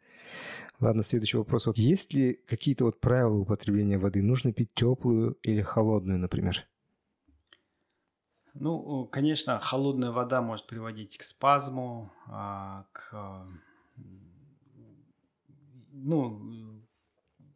Ладно, 0.79 1.03
следующий 1.03 1.39
вопрос. 1.39 1.67
Вот 1.67 1.79
есть 1.79 2.13
ли 2.13 2.35
какие-то 2.47 2.85
вот 2.85 3.01
правила 3.01 3.39
употребления 3.39 3.99
воды? 3.99 4.23
Нужно 4.23 4.53
пить 4.53 4.75
теплую 4.75 5.39
или 5.43 5.61
холодную, 5.61 6.19
например? 6.19 6.69
Ну, 8.55 9.07
конечно, 9.07 9.59
холодная 9.59 10.11
вода 10.11 10.43
может 10.43 10.67
приводить 10.67 11.17
к 11.19 11.23
спазму, 11.23 12.13
а, 12.27 12.85
к... 12.93 13.47
Ну, 15.95 16.83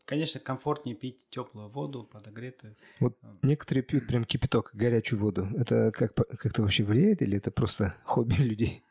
конечно, 0.05 0.41
комфортнее 0.41 0.97
пить 0.97 1.27
теплую 1.31 1.69
воду, 1.69 2.05
подогретую. 2.05 2.77
Вот 3.01 3.19
некоторые 3.43 3.83
пьют 3.83 4.07
прям 4.07 4.25
кипяток, 4.25 4.71
горячую 4.73 5.21
воду. 5.21 5.49
Это 5.57 5.93
как, 5.93 6.15
как-то 6.15 6.63
вообще 6.63 6.85
влияет 6.85 7.21
или 7.21 7.37
это 7.37 7.51
просто 7.51 7.95
хобби 8.05 8.35
людей? 8.43 8.83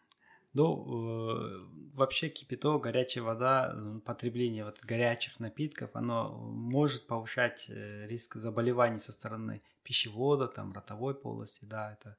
Ну, 0.55 0.85
э, 0.87 1.65
вообще 1.93 2.29
кипяток, 2.29 2.83
горячая 2.83 3.25
вода, 3.25 3.75
потребление 4.05 4.63
вот 4.63 4.79
горячих 4.81 5.39
напитков, 5.41 5.89
оно 5.93 6.29
может 6.31 7.07
повышать 7.07 7.65
э, 7.67 8.07
риск 8.07 8.35
заболеваний 8.35 8.99
со 8.99 9.11
стороны 9.11 9.61
пищевода, 9.83 10.47
там, 10.47 10.71
ротовой 10.71 11.13
полости, 11.13 11.65
да, 11.65 11.91
это 11.91 12.17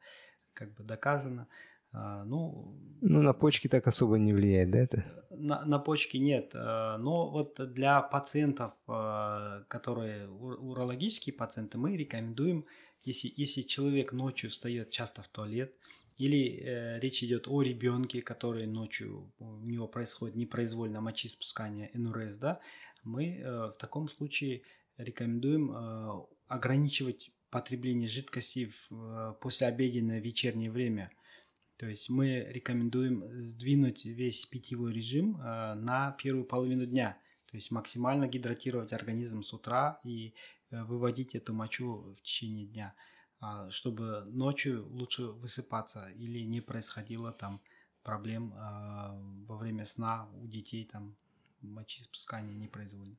как 0.53 0.75
бы 0.75 0.85
доказано. 0.85 1.49
А, 1.93 2.25
ну, 2.25 2.77
ну, 3.01 3.23
на 3.23 3.33
почки 3.33 3.69
так 3.69 3.87
особо 3.87 4.19
не 4.19 4.35
влияет, 4.35 4.71
да, 4.71 4.81
это? 4.81 5.05
На, 5.31 5.65
на 5.65 5.79
почки 5.79 6.19
нет. 6.19 6.51
А, 6.55 6.99
но 6.99 7.31
вот 7.31 7.55
для 7.73 8.03
пациентов, 8.03 8.75
а, 8.87 9.63
которые 9.69 10.29
урологические 10.29 11.35
пациенты, 11.35 11.79
мы 11.79 11.97
рекомендуем, 11.97 12.67
если, 13.03 13.33
если 13.35 13.63
человек 13.63 14.13
ночью 14.13 14.51
встает 14.51 14.91
часто 14.91 15.23
в 15.23 15.29
туалет, 15.29 15.75
или 16.17 16.61
э, 16.63 17.01
речь 17.01 17.23
идет 17.23 17.47
о 17.49 17.63
ребенке, 17.63 18.23
который 18.23 18.67
ночью 18.67 19.33
у 19.39 19.65
него 19.65 19.87
происходит 19.87 20.37
непроизвольно 20.37 21.01
мочеиспускание 21.01 21.91
НРС, 21.95 22.37
да, 22.37 22.61
мы 23.03 23.37
э, 23.37 23.67
в 23.69 23.77
таком 23.79 24.09
случае 24.09 24.63
рекомендуем 24.97 25.73
э, 25.73 26.27
ограничивать 26.49 27.31
потребление 27.51 28.09
жидкости 28.09 28.73
в 28.91 28.95
э, 28.95 29.35
послеобеденное 29.41 30.21
вечернее 30.21 30.71
время. 30.71 31.11
То 31.77 31.87
есть 31.87 32.09
мы 32.09 32.47
рекомендуем 32.49 33.25
сдвинуть 33.39 34.05
весь 34.05 34.47
питьевой 34.47 34.93
режим 34.93 35.41
э, 35.41 35.75
на 35.75 36.13
первую 36.13 36.45
половину 36.45 36.87
дня. 36.87 37.19
То 37.51 37.57
есть 37.57 37.71
максимально 37.71 38.27
гидратировать 38.27 38.93
организм 38.93 39.43
с 39.43 39.53
утра 39.53 40.01
и 40.05 40.35
э, 40.71 40.83
выводить 40.85 41.35
эту 41.35 41.53
мочу 41.55 42.17
в 42.19 42.23
течение 42.23 42.67
дня. 42.67 42.95
А, 43.41 43.71
чтобы 43.71 44.25
ночью 44.27 44.87
лучше 44.89 45.27
высыпаться 45.27 46.09
или 46.09 46.41
не 46.41 46.61
происходило 46.61 47.33
там 47.33 47.61
проблем 48.03 48.55
а, 48.57 49.15
во 49.47 49.57
время 49.57 49.85
сна 49.85 50.29
у 50.41 50.47
детей 50.47 50.89
там 50.91 51.17
мочеиспускание 51.61 52.57
непроизвольно. 52.57 53.17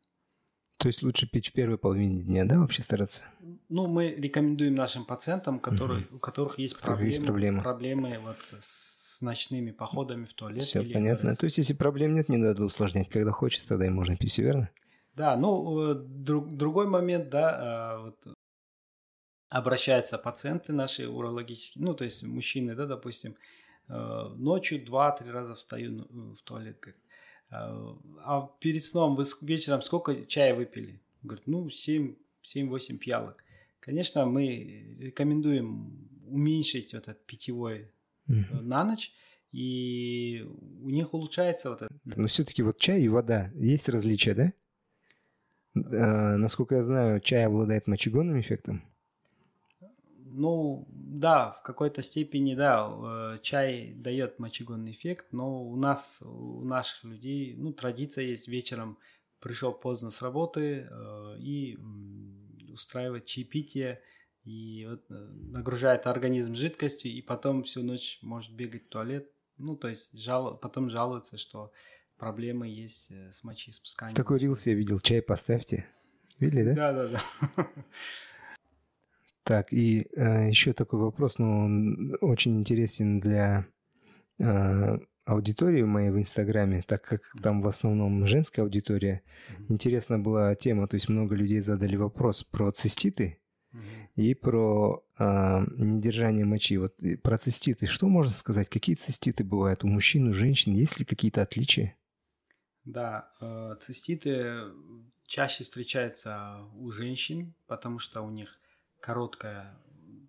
То 0.77 0.87
есть 0.87 1.01
лучше 1.01 1.29
пить 1.29 1.49
в 1.49 1.53
первой 1.53 1.77
половине 1.77 2.21
дня, 2.21 2.45
да, 2.45 2.59
вообще 2.59 2.83
стараться? 2.83 3.23
Ну, 3.67 3.87
мы 3.87 4.13
рекомендуем 4.13 4.75
нашим 4.75 5.05
пациентам, 5.05 5.59
которые, 5.59 6.05
угу. 6.05 6.17
у 6.17 6.19
которых 6.19 6.59
есть 6.59 6.79
проблемы, 6.79 7.07
есть 7.07 7.23
проблемы, 7.23 7.61
проблемы 7.63 8.19
вот 8.19 8.37
с 8.59 9.21
ночными 9.21 9.71
походами 9.71 10.25
в 10.25 10.33
туалет. 10.33 10.63
Все 10.63 10.83
понятно. 10.83 11.35
То 11.35 11.45
есть, 11.45 11.57
если 11.57 11.73
проблем 11.73 12.13
нет, 12.13 12.29
не 12.29 12.37
надо 12.37 12.63
усложнять. 12.63 13.09
Когда 13.09 13.31
хочется, 13.31 13.67
тогда 13.67 13.87
и 13.87 13.89
можно 13.89 14.15
пить, 14.15 14.31
все 14.31 14.43
верно? 14.43 14.69
Да, 15.15 15.35
ну, 15.35 15.91
э, 15.91 15.95
друг, 15.95 16.55
другой 16.55 16.87
момент, 16.87 17.29
да, 17.29 17.57
а, 17.59 17.99
вот 18.01 18.37
обращаются 19.49 20.17
пациенты 20.17 20.73
наши 20.73 21.07
урологические, 21.07 21.85
ну, 21.85 21.93
то 21.93 22.03
есть 22.03 22.23
мужчины, 22.23 22.75
да, 22.75 22.85
допустим, 22.85 23.35
э, 23.87 24.29
ночью 24.35 24.85
два-три 24.85 25.31
раза 25.31 25.55
встаю 25.55 25.97
в 26.09 26.41
туалет. 26.43 26.95
а 27.49 28.49
перед 28.59 28.83
сном 28.83 29.15
вы 29.15 29.25
вечером 29.41 29.81
сколько 29.81 30.25
чая 30.25 30.53
выпили? 30.53 30.99
Говорит, 31.23 31.47
ну, 31.47 31.67
7-8 31.67 32.97
пиалок. 32.97 33.43
Конечно, 33.79 34.25
мы 34.25 34.97
рекомендуем 34.99 36.09
уменьшить 36.27 36.93
вот 36.93 37.07
этот 37.07 37.25
питьевой 37.25 37.89
mm-hmm. 38.27 38.61
на 38.61 38.83
ночь, 38.83 39.13
и 39.53 40.45
у 40.81 40.89
них 40.89 41.13
улучшается 41.13 41.69
вот 41.69 41.81
это. 41.81 41.93
Но 42.03 42.27
все-таки 42.27 42.63
вот 42.63 42.79
чай 42.79 43.01
и 43.01 43.07
вода, 43.07 43.51
есть 43.55 43.87
различия, 43.87 44.33
да? 44.33 44.53
А, 45.75 46.37
насколько 46.37 46.75
я 46.75 46.83
знаю, 46.83 47.21
чай 47.21 47.45
обладает 47.45 47.87
мочегонным 47.87 48.39
эффектом. 48.39 48.83
Ну, 50.37 50.85
да, 50.91 51.53
в 51.53 51.63
какой-то 51.63 52.03
степени, 52.03 52.53
да, 52.53 52.87
э, 52.87 53.37
чай 53.41 53.93
дает 53.95 54.37
мочегонный 54.37 54.91
эффект, 54.91 55.29
но 55.31 55.63
у 55.63 55.75
нас, 55.75 56.21
у 56.21 56.63
наших 56.63 57.03
людей, 57.05 57.55
ну, 57.57 57.73
традиция 57.73 58.25
есть 58.25 58.47
вечером 58.47 58.99
пришел 59.39 59.73
поздно 59.73 60.11
с 60.11 60.21
работы 60.21 60.87
э, 60.87 61.35
и 61.39 61.79
устраивать 62.71 63.25
чаепитие, 63.25 63.99
и 64.43 64.85
вот 64.87 65.05
э, 65.09 65.15
нагружает 65.15 66.05
организм 66.05 66.53
жидкостью, 66.53 67.11
и 67.11 67.23
потом 67.23 67.63
всю 67.63 67.81
ночь 67.81 68.19
может 68.21 68.53
бегать 68.53 68.85
в 68.85 68.89
туалет. 68.89 69.31
Ну, 69.57 69.75
то 69.75 69.87
есть 69.87 70.13
жал, 70.19 70.55
потом 70.55 70.91
жалуется, 70.91 71.39
что 71.39 71.71
проблемы 72.19 72.67
есть 72.67 73.11
с 73.11 73.43
мочеиспусканием. 73.43 74.15
Такой 74.15 74.37
рилс 74.37 74.67
я 74.67 74.75
видел, 74.75 74.99
чай 74.99 75.23
поставьте. 75.23 75.87
Видели, 76.37 76.61
да? 76.61 76.75
Да, 76.75 76.93
да, 76.93 77.07
да. 77.55 77.67
Так, 79.47 79.71
и 79.71 80.07
э, 80.13 80.49
еще 80.49 80.73
такой 80.73 80.99
вопрос, 80.99 81.39
но 81.39 81.45
ну, 81.45 81.57
он 81.63 82.17
очень 82.19 82.57
интересен 82.57 83.21
для 83.21 83.65
э, 84.39 84.97
аудитории 85.23 85.83
моей 85.83 86.09
в 86.09 86.17
Инстаграме, 86.17 86.83
так 86.85 87.01
как 87.01 87.21
там 87.41 87.61
в 87.61 87.67
основном 87.67 88.27
женская 88.27 88.63
аудитория. 88.63 89.21
Mm-hmm. 89.23 89.65
Интересна 89.69 90.19
была 90.19 90.53
тема, 90.55 90.85
то 90.87 90.95
есть 90.95 91.07
много 91.07 91.33
людей 91.33 91.61
задали 91.61 91.95
вопрос 91.95 92.43
про 92.43 92.73
циститы 92.73 93.39
mm-hmm. 93.73 93.79
и 94.17 94.33
про 94.33 95.05
э, 95.17 95.23
недержание 95.77 96.43
мочи. 96.43 96.75
Вот 96.75 96.99
про 97.23 97.37
циститы, 97.37 97.85
что 97.85 98.09
можно 98.09 98.33
сказать? 98.33 98.67
Какие 98.67 98.97
циститы 98.97 99.45
бывают 99.45 99.85
у 99.85 99.87
мужчин, 99.87 100.27
у 100.27 100.33
женщин? 100.33 100.73
Есть 100.73 100.99
ли 100.99 101.05
какие-то 101.05 101.41
отличия? 101.41 101.95
Да, 102.83 103.31
э, 103.39 103.77
циститы 103.79 104.73
чаще 105.25 105.63
встречаются 105.63 106.57
у 106.75 106.91
женщин, 106.91 107.53
потому 107.67 107.99
что 107.99 108.23
у 108.23 108.29
них 108.29 108.59
короткая, 109.07 109.73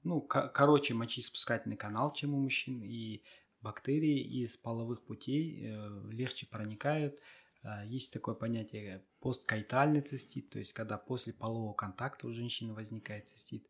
ну, 0.05 0.21
короче 0.21 0.95
мочеиспускательный 0.95 1.77
канал, 1.77 2.12
чем 2.12 2.33
у 2.33 2.41
мужчин, 2.41 2.81
и 2.81 3.25
бактерии 3.61 4.21
из 4.41 4.57
половых 4.57 5.05
путей 5.05 5.64
э, 5.64 6.11
легче 6.12 6.47
проникают. 6.47 7.19
Э, 7.64 7.85
есть 7.87 8.12
такое 8.12 8.37
понятие 8.37 9.05
посткайтальный 9.19 10.01
цистит, 10.01 10.51
то 10.51 10.61
есть 10.61 10.75
когда 10.75 10.97
после 10.97 11.33
полового 11.33 11.75
контакта 11.75 12.29
у 12.29 12.33
женщины 12.33 12.73
возникает 12.73 13.29
цистит. 13.29 13.67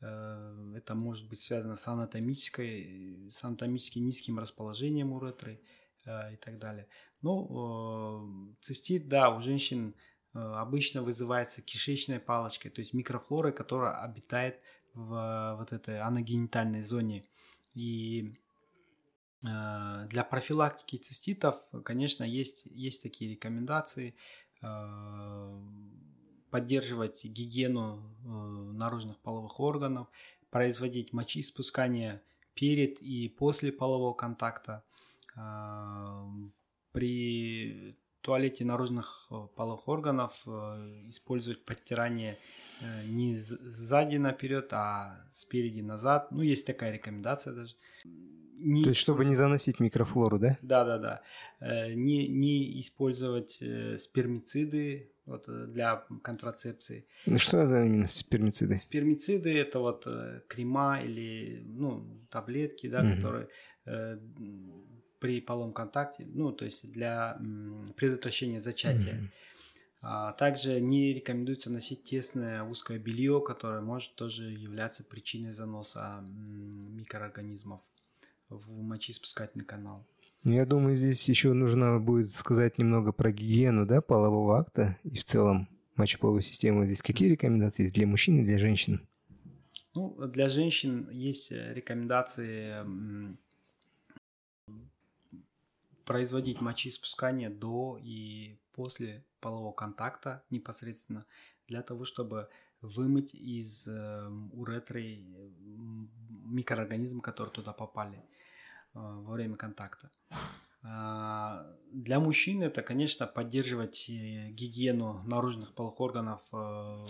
Э, 0.00 0.74
это 0.74 0.96
может 0.96 1.28
быть 1.28 1.40
связано 1.40 1.76
с 1.76 1.86
анатомической, 1.86 3.30
с 3.30 3.44
анатомически 3.44 4.00
низким 4.00 4.40
расположением 4.40 5.12
уретры 5.12 5.62
и 6.04 6.36
так 6.36 6.58
далее. 6.58 6.88
Ну, 7.20 8.56
цистит, 8.62 9.08
да, 9.08 9.30
у 9.30 9.40
женщин 9.40 9.94
обычно 10.32 11.02
вызывается 11.02 11.62
кишечной 11.62 12.20
палочкой, 12.20 12.70
то 12.70 12.80
есть 12.80 12.92
микрофлорой, 12.94 13.52
которая 13.52 14.02
обитает 14.02 14.60
в 14.94 15.56
вот 15.58 15.72
этой 15.72 16.00
аногенитальной 16.00 16.82
зоне. 16.82 17.24
И 17.74 18.32
э, 19.44 20.06
для 20.08 20.24
профилактики 20.24 20.96
циститов, 20.96 21.56
конечно, 21.84 22.24
есть, 22.24 22.62
есть 22.66 23.02
такие 23.02 23.30
рекомендации 23.30 24.14
э, 24.60 25.60
поддерживать 26.50 27.24
гигиену 27.24 28.02
наружных 28.72 29.18
половых 29.18 29.60
органов, 29.60 30.08
производить 30.50 31.12
мочеиспускание 31.12 32.22
перед 32.54 33.00
и 33.02 33.28
после 33.28 33.70
полового 33.70 34.14
контакта. 34.14 34.82
При 36.92 37.96
туалете 38.22 38.64
наружных 38.64 39.26
э, 39.30 39.34
половых 39.56 39.88
органов 39.88 40.42
э, 40.46 40.50
использовать 41.08 41.64
подтирание 41.64 42.38
э, 42.80 43.04
не 43.06 43.36
сзади 43.36 44.16
наперед, 44.16 44.68
а 44.72 45.24
спереди 45.32 45.80
назад. 45.80 46.30
Ну, 46.30 46.42
есть 46.42 46.66
такая 46.66 46.92
рекомендация 46.92 47.54
даже. 47.54 47.74
Не 48.60 48.82
То 48.82 48.88
есть, 48.88 49.00
чтобы 49.00 49.24
не 49.24 49.36
заносить 49.36 49.78
микрофлору, 49.78 50.38
да? 50.38 50.58
Да, 50.62 50.84
да, 50.84 50.98
да. 50.98 51.22
Не, 51.94 52.26
не 52.26 52.80
использовать 52.80 53.62
спермициды 54.00 55.12
вот, 55.26 55.44
для 55.46 56.04
контрацепции. 56.24 57.06
Ну, 57.26 57.38
что 57.38 57.58
это 57.58 57.84
именно 57.84 58.08
спермициды? 58.08 58.78
Спермициды 58.78 59.56
это 59.56 59.78
вот 59.78 60.08
крема 60.48 61.00
или 61.00 61.62
ну, 61.66 62.04
таблетки, 62.30 62.88
да, 62.88 63.02
угу. 63.02 63.14
которые 63.14 63.48
при 65.20 65.40
половом 65.40 65.72
контакте, 65.72 66.26
ну, 66.26 66.52
то 66.52 66.64
есть 66.64 66.90
для 66.92 67.40
предотвращения 67.96 68.60
зачатия. 68.60 69.14
Mm-hmm. 69.14 69.28
А 70.00 70.32
также 70.32 70.80
не 70.80 71.12
рекомендуется 71.12 71.70
носить 71.70 72.04
тесное 72.04 72.62
узкое 72.62 72.98
белье, 72.98 73.42
которое 73.44 73.80
может 73.80 74.14
тоже 74.14 74.44
являться 74.44 75.02
причиной 75.02 75.52
заноса 75.52 76.24
микроорганизмов 76.28 77.80
в 78.48 78.80
мочеиспускательный 78.80 79.64
канал. 79.64 80.06
Ну, 80.44 80.52
я 80.52 80.66
думаю, 80.66 80.94
здесь 80.94 81.28
еще 81.28 81.52
нужно 81.52 81.98
будет 81.98 82.30
сказать 82.30 82.78
немного 82.78 83.10
про 83.10 83.32
гигиену 83.32 83.86
да, 83.86 84.00
полового 84.00 84.60
акта 84.60 84.96
и 85.02 85.16
в 85.16 85.24
целом 85.24 85.68
мочеполовой 85.96 86.42
системы. 86.42 86.86
Здесь 86.86 87.02
какие 87.02 87.28
рекомендации 87.28 87.82
есть 87.82 87.94
для 87.94 88.06
мужчин 88.06 88.40
и 88.40 88.46
для 88.46 88.58
женщин? 88.58 89.06
Ну, 89.94 90.16
для 90.28 90.48
женщин 90.48 91.08
есть 91.10 91.50
э, 91.50 91.74
рекомендации 91.74 92.84
производить 96.08 96.62
мочеиспускание 96.62 97.50
до 97.50 97.98
и 98.02 98.58
после 98.72 99.26
полового 99.40 99.72
контакта 99.72 100.42
непосредственно 100.48 101.26
для 101.66 101.82
того, 101.82 102.06
чтобы 102.06 102.48
вымыть 102.80 103.34
из 103.34 103.86
э, 103.86 104.28
уретры 104.52 105.18
микроорганизмы, 106.46 107.20
которые 107.20 107.52
туда 107.52 107.74
попали 107.74 108.16
э, 108.16 108.22
во 108.94 109.32
время 109.34 109.56
контакта. 109.56 110.10
Э, 110.82 111.74
для 111.92 112.20
мужчин 112.20 112.62
это, 112.62 112.80
конечно, 112.80 113.26
поддерживать 113.26 114.08
э, 114.08 114.48
гигиену 114.48 115.22
наружных 115.26 115.74
половых 115.74 116.00
органов. 116.00 116.40
Э, 116.52 117.04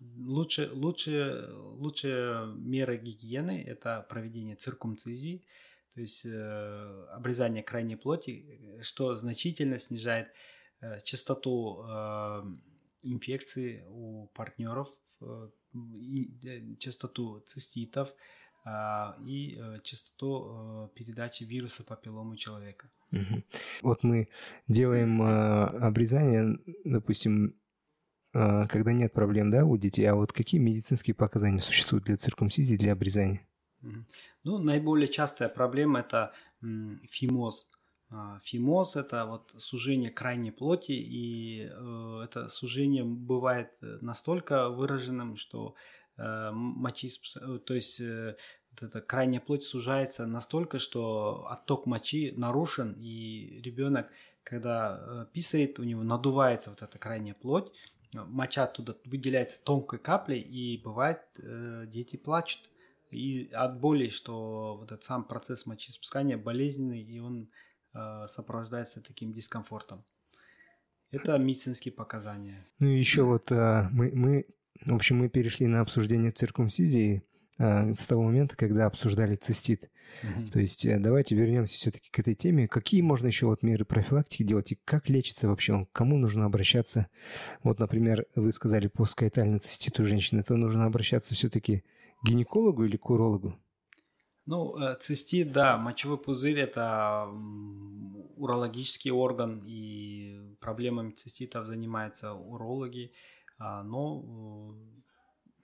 лучше, 0.00 0.70
лучше, 0.72 1.50
лучшая 1.52 2.46
мера 2.46 2.96
гигиены– 2.96 3.62
это 3.66 4.06
проведение 4.08 4.56
циркумцизии, 4.56 5.44
то 5.94 6.00
есть 6.00 6.24
э, 6.24 7.06
обрезание 7.12 7.62
крайней 7.62 7.96
плоти, 7.96 8.78
э, 8.80 8.82
что 8.82 9.14
значительно 9.14 9.78
снижает 9.78 10.28
э, 10.80 11.00
частоту 11.04 11.82
э, 11.82 12.42
инфекции 13.02 13.84
у 13.88 14.28
партнеров, 14.34 14.88
э, 15.20 15.48
и, 15.74 16.46
э, 16.46 16.76
частоту 16.78 17.40
циститов 17.40 18.14
э, 18.64 18.70
и 19.24 19.58
э, 19.58 19.80
частоту 19.82 20.46
э, 20.48 20.88
передачи 20.94 21.44
вируса 21.44 21.84
папиллому 21.84 22.36
человека. 22.36 22.88
Угу. 23.12 23.42
Вот 23.82 24.02
мы 24.04 24.28
делаем 24.68 25.22
э, 25.22 25.64
обрезание, 25.86 26.58
допустим, 26.84 27.56
э, 28.32 28.66
когда 28.68 28.92
нет 28.92 29.12
проблем, 29.12 29.50
да, 29.50 29.64
у 29.64 29.76
детей, 29.76 30.06
а 30.06 30.14
вот 30.14 30.32
какие 30.32 30.60
медицинские 30.60 31.14
показания 31.14 31.60
существуют 31.60 32.04
для 32.04 32.16
циркумцизии, 32.16 32.76
для 32.76 32.92
обрезания? 32.92 33.46
Ну, 34.44 34.58
наиболее 34.58 35.08
частая 35.08 35.48
проблема 35.48 36.00
это 36.00 36.32
фимоз. 37.10 37.68
А, 38.10 38.40
фимоз– 38.42 38.96
это 38.96 39.24
вот 39.24 39.54
сужение 39.58 40.10
крайней 40.10 40.50
плоти, 40.50 40.92
и 40.92 41.70
э, 41.70 42.22
это 42.24 42.48
сужение 42.48 43.04
бывает 43.04 43.70
настолько 43.80 44.68
выраженным, 44.68 45.36
что 45.36 45.76
э, 46.16 46.50
мочи, 46.52 47.08
э, 47.40 47.58
то 47.64 47.74
есть 47.74 48.00
эта 48.00 49.00
крайняя 49.00 49.40
плоть 49.40 49.62
сужается 49.62 50.26
настолько, 50.26 50.80
что 50.80 51.46
отток 51.48 51.86
мочи 51.86 52.32
нарушен, 52.36 52.96
и 52.98 53.60
ребенок, 53.62 54.10
когда 54.42 55.28
писает, 55.32 55.78
у 55.78 55.84
него 55.84 56.02
надувается 56.02 56.70
вот 56.70 56.82
эта 56.82 56.98
крайняя 56.98 57.34
плоть, 57.34 57.70
моча 58.12 58.64
оттуда 58.64 58.96
выделяется 59.04 59.60
тонкой 59.62 60.00
каплей, 60.00 60.40
и 60.40 60.78
бывает 60.82 61.20
дети 61.88 62.16
плачут 62.16 62.70
и 63.10 63.50
от 63.52 63.80
боли, 63.80 64.08
что 64.08 64.76
вот 64.78 64.92
этот 64.92 65.04
сам 65.04 65.24
процесс 65.24 65.66
мочеиспускания 65.66 66.38
болезненный, 66.38 67.02
и 67.02 67.18
он 67.18 67.50
э, 67.94 68.26
сопровождается 68.28 69.00
таким 69.00 69.32
дискомфортом. 69.32 70.04
Это 71.12 71.36
медицинские 71.38 71.92
показания. 71.92 72.66
Ну 72.78 72.88
и 72.88 72.98
еще 72.98 73.22
вот 73.22 73.50
э, 73.50 73.88
мы, 73.90 74.12
мы, 74.14 74.46
в 74.84 74.94
общем, 74.94 75.18
мы 75.18 75.28
перешли 75.28 75.66
на 75.66 75.80
обсуждение 75.80 76.30
циркумсизии. 76.30 77.24
э, 77.58 77.94
с 77.94 78.06
того 78.06 78.22
момента, 78.22 78.56
когда 78.56 78.86
обсуждали 78.86 79.34
цистит. 79.34 79.90
Угу. 80.22 80.50
То 80.50 80.60
есть 80.60 80.86
э, 80.86 80.98
давайте 80.98 81.34
вернемся 81.34 81.76
все-таки 81.76 82.10
к 82.10 82.18
этой 82.18 82.34
теме. 82.34 82.68
Какие 82.68 83.02
можно 83.02 83.26
еще 83.26 83.46
вот 83.46 83.62
меры 83.62 83.84
профилактики 83.84 84.44
делать 84.44 84.72
и 84.72 84.78
как 84.84 85.08
лечится 85.08 85.48
вообще? 85.48 85.86
Кому 85.92 86.16
нужно 86.16 86.44
обращаться? 86.44 87.08
Вот, 87.62 87.80
например, 87.80 88.26
вы 88.34 88.52
сказали 88.52 88.86
постскоитальный 88.86 89.58
цистит 89.58 89.98
у 90.00 90.04
женщин. 90.04 90.38
Это 90.38 90.56
нужно 90.56 90.84
обращаться 90.84 91.34
все-таки 91.34 91.84
гинекологу 92.24 92.84
или 92.84 92.96
к 92.96 93.10
урологу? 93.10 93.58
Ну, 94.46 94.76
э, 94.78 94.96
цистит, 95.00 95.52
да, 95.52 95.76
мочевой 95.76 96.18
пузырь– 96.18 96.58
это 96.60 97.28
урологический 98.36 99.10
орган, 99.10 99.62
и 99.64 100.56
проблемами 100.60 101.12
циститов 101.12 101.66
занимаются 101.66 102.32
урологи, 102.32 103.12
а, 103.58 103.82
но 103.82 104.74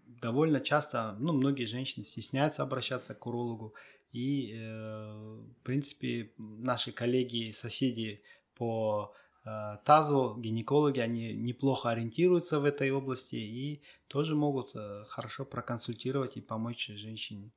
довольно 0.05 0.61
часто, 0.61 1.17
ну, 1.19 1.33
многие 1.33 1.65
женщины 1.65 2.05
стесняются 2.05 2.63
обращаться 2.63 3.15
к 3.15 3.27
урологу, 3.27 3.75
и, 4.13 4.53
э, 4.55 5.39
в 5.59 5.63
принципе, 5.63 6.33
наши 6.39 6.93
коллеги, 6.93 7.51
соседи 7.53 8.23
по 8.55 9.13
э, 9.13 9.26
тазу, 9.85 10.37
гинекологи, 10.39 11.01
они 11.01 11.33
неплохо 11.35 11.91
ориентируются 11.91 12.59
в 12.59 12.65
этой 12.65 12.91
области 12.91 13.37
и 13.37 13.83
тоже 14.09 14.35
могут 14.35 14.75
э, 14.75 15.05
хорошо 15.09 15.45
проконсультировать 15.45 16.37
и 16.37 16.41
помочь 16.41 16.89
женщине. 16.89 17.53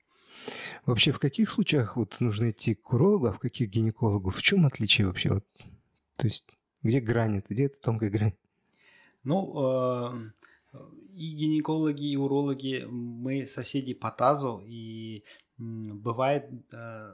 Вообще, 0.86 1.12
в 1.12 1.19
каких 1.19 1.49
случаях 1.49 1.97
вот 1.97 2.19
нужно 2.19 2.49
идти 2.49 2.75
к 2.75 2.93
урологу, 2.93 3.28
а 3.28 3.34
в 3.34 3.39
каких 3.39 3.69
гинекологу? 3.69 4.30
В 4.30 4.41
чем 4.41 4.65
отличие 4.65 5.08
вообще? 5.08 5.30
Вот, 5.30 5.45
то 6.15 6.28
есть, 6.28 6.49
где 6.84 6.99
грань 6.99 7.41
где 7.49 7.65
эта 7.65 7.80
тонкая 7.82 8.10
грань? 8.10 8.36
Ну, 9.23 10.13
и 11.13 11.36
гинекологи, 11.36 12.12
и 12.12 12.15
урологи, 12.15 12.86
мы 12.88 13.45
соседи 13.45 13.93
по 13.93 14.12
тазу, 14.12 14.62
и 14.65 15.23
бывает 15.58 16.49
э, 16.71 17.12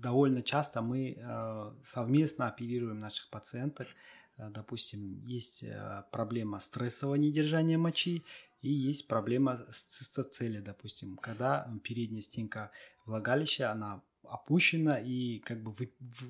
довольно 0.00 0.42
часто 0.42 0.82
мы 0.82 1.16
э, 1.16 1.72
совместно 1.82 2.48
оперируем 2.48 3.00
наших 3.00 3.28
пациенток. 3.30 3.88
Э, 4.36 4.50
допустим, 4.50 5.24
есть 5.26 5.64
проблема 6.10 6.60
стрессового 6.60 7.16
недержания 7.16 7.78
мочи 7.78 8.22
и 8.62 8.70
есть 8.70 9.08
проблема 9.08 9.64
с 9.70 9.82
цистоцелей, 9.82 10.60
допустим, 10.60 11.16
когда 11.16 11.70
передняя 11.82 12.22
стенка 12.22 12.70
влагалища, 13.06 13.72
она 13.72 14.02
опущена 14.30 14.98
и 14.98 15.40
как 15.40 15.62
бы 15.62 15.74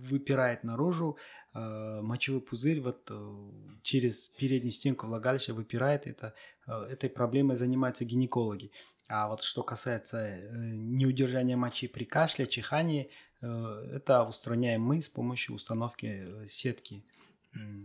выпирает 0.08 0.64
наружу 0.64 1.18
э, 1.52 2.00
мочевой 2.02 2.40
пузырь 2.40 2.80
вот 2.80 3.06
э, 3.10 3.50
через 3.82 4.28
переднюю 4.28 4.72
стенку 4.72 5.06
влагалища 5.06 5.52
выпирает. 5.52 6.06
Это 6.06 6.34
э, 6.66 6.72
этой 6.72 7.10
проблемой 7.10 7.56
занимаются 7.56 8.04
гинекологи. 8.04 8.72
А 9.08 9.28
вот 9.28 9.42
что 9.42 9.62
касается 9.62 10.18
э, 10.18 10.48
неудержания 10.72 11.56
мочи 11.56 11.88
при 11.88 12.04
кашле 12.04 12.46
чихании 12.46 13.04
э, 13.04 13.08
это 13.46 14.24
устраняем 14.24 14.82
мы 14.82 15.00
с 15.00 15.08
помощью 15.08 15.54
установки 15.54 16.06
э, 16.06 16.46
сетки 16.46 17.04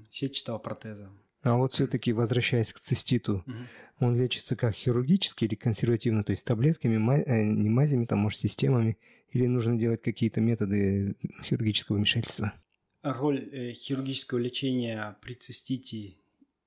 сетчатого 0.10 0.60
протеза 0.60 1.10
а 1.46 1.58
вот 1.58 1.74
все-таки, 1.74 2.12
возвращаясь 2.12 2.74
к 2.74 2.80
циститу, 2.80 3.44
угу. 3.46 3.54
он 4.00 4.20
лечится 4.20 4.56
как 4.56 4.74
хирургически 4.74 5.46
или 5.46 5.54
консервативно, 5.54 6.24
то 6.24 6.32
есть 6.32 6.44
таблетками, 6.44 6.98
не 6.98 7.70
мазями, 7.70 8.06
там, 8.06 8.18
может, 8.20 8.39
системами, 8.39 8.98
или 9.30 9.46
нужно 9.46 9.78
делать 9.78 10.02
какие-то 10.02 10.41
методы 10.41 11.15
хирургического 11.44 11.98
вмешательства? 11.98 12.54
Роль 13.04 13.48
э, 13.52 13.74
хирургического 13.74 14.39
лечения 14.39 15.15
при 15.22 15.36
цистите 15.36 16.15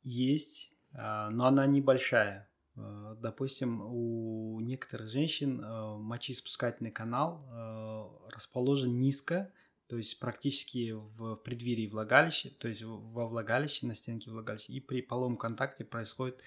есть, 0.04 0.72
э, 0.92 1.28
но 1.32 1.46
она 1.46 1.66
небольшая. 1.66 2.48
Э, 2.78 3.16
допустим, 3.20 3.80
у 3.82 4.60
некоторых 4.60 5.08
женщин 5.08 5.60
э, 5.60 5.96
мочеиспускательный 5.96 6.90
канал 6.90 7.44
э, 7.50 8.30
расположен 8.34 9.00
низко, 9.00 9.52
то 9.88 9.96
есть 9.96 10.18
практически 10.20 10.92
в 10.92 11.36
преддверии 11.36 11.86
влагалища, 11.86 12.50
то 12.50 12.68
есть 12.68 12.82
во 12.82 13.26
влагалище, 13.26 13.86
на 13.86 13.94
стенке 13.94 14.30
влагалища, 14.30 14.72
и 14.72 14.80
при 14.80 15.00
половом 15.00 15.36
контакте 15.36 15.84
происходит 15.84 16.42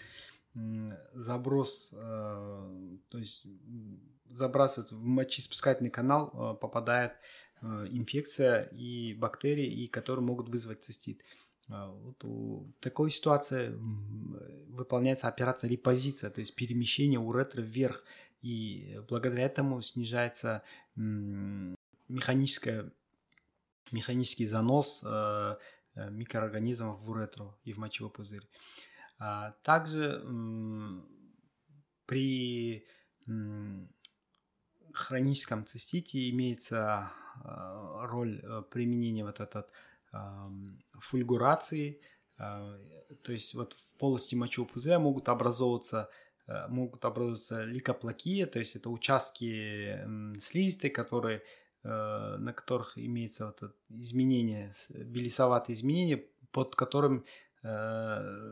заброс, 1.13 1.89
то 1.91 2.87
есть 3.13 3.47
забрасывается 4.29 4.95
в 4.95 5.01
мочеиспускательный 5.01 5.89
канал, 5.89 6.57
попадает 6.61 7.13
инфекция 7.63 8.65
и 8.65 9.13
бактерии, 9.13 9.65
и 9.65 9.87
которые 9.87 10.23
могут 10.23 10.49
вызвать 10.49 10.83
цистит. 10.83 11.23
А 11.71 11.87
вот 11.87 12.23
в 12.23 12.73
такой 12.79 13.11
ситуации 13.11 13.73
выполняется 14.69 15.27
операция 15.27 15.69
репозиция, 15.69 16.29
то 16.29 16.41
есть 16.41 16.55
перемещение 16.55 17.19
уретры 17.19 17.63
вверх, 17.63 18.03
и 18.41 18.99
благодаря 19.07 19.45
этому 19.45 19.81
снижается 19.81 20.63
механическое, 20.95 22.91
механический 23.91 24.45
занос 24.45 25.01
э, 25.05 25.55
микроорганизмов 25.95 26.99
в 26.99 27.09
уретру 27.09 27.55
и 27.63 27.73
в 27.73 27.77
мочевой 27.77 28.11
пузырь. 28.11 28.47
А 29.19 29.51
также 29.63 30.23
при 32.05 32.85
хроническом 34.93 35.65
цистите 35.65 36.29
имеется 36.31 37.11
э, 37.43 38.05
роль 38.07 38.41
э, 38.43 38.63
применения 38.69 39.23
вот 39.23 39.39
этот 39.39 39.71
фульгурации, 40.99 42.01
э, 42.37 42.77
то 43.23 43.31
есть 43.31 43.53
вот 43.53 43.73
в 43.73 43.97
полости 43.97 44.35
мочевого 44.35 44.69
пузыря 44.69 44.99
могут 44.99 45.29
образовываться 45.29 46.09
могут 46.67 47.05
образовываться 47.05 47.63
ликоплакия, 47.63 48.45
то 48.45 48.59
есть 48.59 48.75
это 48.75 48.89
участки 48.89 50.03
слизистой, 50.37 50.89
которые, 50.89 51.43
на 51.81 52.51
которых 52.53 52.97
имеется 52.97 53.45
вот 53.45 53.57
это 53.63 53.73
изменение, 53.87 54.73
белесоватые 54.89 55.75
изменения, 55.77 56.25
под 56.51 56.75
которым 56.75 57.23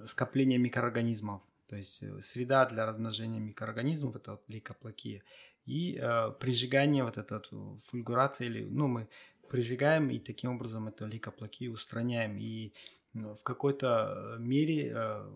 скопление 0.05 0.59
микроорганизмов. 0.59 1.41
То 1.67 1.75
есть 1.75 2.03
среда 2.23 2.65
для 2.67 2.85
размножения 2.85 3.39
микроорганизмов– 3.39 4.15
это 4.15 4.31
вот 4.31 4.43
лейкоплакия 4.47 5.21
и 5.69 5.99
э, 6.01 6.31
прижигание 6.39 7.03
вот 7.03 7.17
этот 7.17 7.47
фульгурация 7.85 8.47
или 8.47 8.67
ну 8.67 8.87
мы 8.87 9.07
прижигаем 9.49 10.09
и 10.09 10.19
таким 10.19 10.55
образом 10.55 10.87
эту 10.87 11.05
лейкоплакию 11.05 11.73
устраняем 11.73 12.37
и 12.37 12.71
в 13.13 13.43
какой-то 13.43 14.35
мере 14.39 14.93
э, 14.95 15.29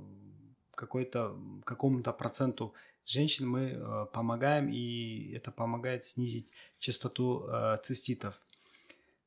какой-то 0.76 1.36
какому-то 1.66 2.14
проценту 2.14 2.74
женщин 3.06 3.48
мы 3.48 3.62
э, 3.62 4.06
помогаем 4.14 4.70
и 4.70 5.34
это 5.34 5.52
помогает 5.52 6.06
снизить 6.06 6.52
частоту 6.80 7.48
э, 7.48 7.78
циститов. 7.84 8.40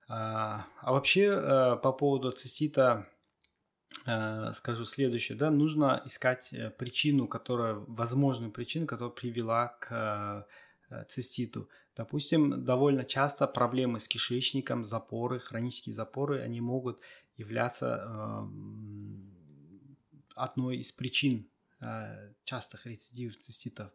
А, 0.09 0.67
а 0.81 0.93
вообще 0.93 1.25
э, 1.25 1.77
по 1.83 1.93
поводу 1.93 2.31
цистита 2.31 3.05
э, 4.07 4.53
скажу 4.55 4.85
следующее, 4.85 5.37
да, 5.37 5.51
нужно 5.51 6.03
искать 6.07 6.53
э, 6.53 6.71
причину, 6.71 7.27
которая, 7.27 7.75
возможную 7.75 8.53
причину, 8.53 8.87
которая 8.87 9.13
привела 9.13 9.77
к 9.81 9.89
Э, 9.91 10.45
циститу. 11.09 11.69
Допустим, 11.97 12.65
довольно 12.65 13.05
часто 13.05 13.47
проблемы 13.47 14.01
с 14.01 14.09
кишечником, 14.09 14.85
запоры, 14.85 15.39
хронические 15.39 15.95
запоры, 15.95 16.41
они 16.41 16.61
могут 16.61 17.01
являться 17.37 18.03
э, 18.05 18.47
одной 20.35 20.79
из 20.79 20.93
причин 20.93 21.49
э, 21.81 22.33
частых 22.45 22.87
рецидивов 22.87 23.39
циститов. 23.39 23.91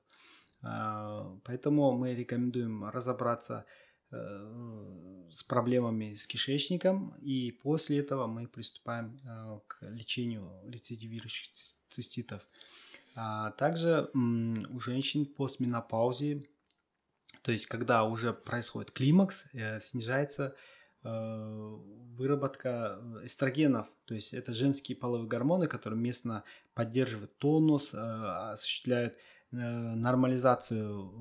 Э, 0.64 1.38
поэтому 1.44 1.92
мы 1.92 2.16
рекомендуем 2.16 2.86
разобраться 2.86 3.66
э, 4.12 5.28
с 5.32 5.44
проблемами 5.44 6.16
с 6.16 6.26
кишечником, 6.26 7.16
и 7.22 7.52
после 7.52 8.00
этого 8.00 8.26
мы 8.26 8.48
приступаем 8.48 9.20
э, 9.24 9.60
к 9.68 9.78
лечению 9.82 10.52
рецидивирующих 10.68 11.50
циститов. 11.90 12.42
А 13.14 13.52
также 13.52 14.10
у 14.14 14.80
женщин 14.80 15.26
по 15.26 15.44
постменопаузе 15.44 16.44
то 17.44 17.52
есть, 17.52 17.66
когда 17.66 18.04
уже 18.04 18.34
происходит 18.34 18.92
климакс, 18.92 19.46
э, 19.54 19.80
снижается 19.80 20.56
э, 21.04 21.78
выработка 22.16 23.00
эстрогенов, 23.24 23.88
то 24.06 24.14
есть 24.14 24.34
это 24.34 24.54
женские 24.54 24.96
половые 24.96 25.28
гормоны, 25.28 25.68
которые 25.68 26.00
местно 26.00 26.44
поддерживают 26.76 27.38
тонус, 27.38 27.94
э, 27.94 27.98
осуществляют 27.98 29.18
нормализацию 29.54 31.12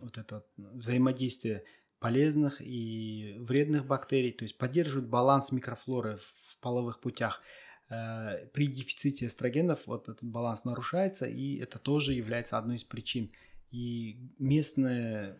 вот 0.00 0.16
это 0.16 0.44
взаимодействия 0.56 1.64
полезных 1.98 2.60
и 2.60 3.34
вредных 3.40 3.84
бактерий, 3.84 4.30
то 4.30 4.44
есть 4.44 4.56
поддерживают 4.56 5.08
баланс 5.08 5.50
микрофлоры 5.50 6.20
в 6.46 6.56
половых 6.60 7.00
путях. 7.00 7.42
При 7.88 8.68
дефиците 8.68 9.26
эстрогенов 9.26 9.80
вот 9.86 10.08
этот 10.08 10.22
баланс 10.22 10.62
нарушается, 10.64 11.26
и 11.26 11.56
это 11.58 11.80
тоже 11.80 12.12
является 12.12 12.58
одной 12.58 12.76
из 12.76 12.84
причин 12.84 13.32
и 13.70 14.18
местное 14.38 15.38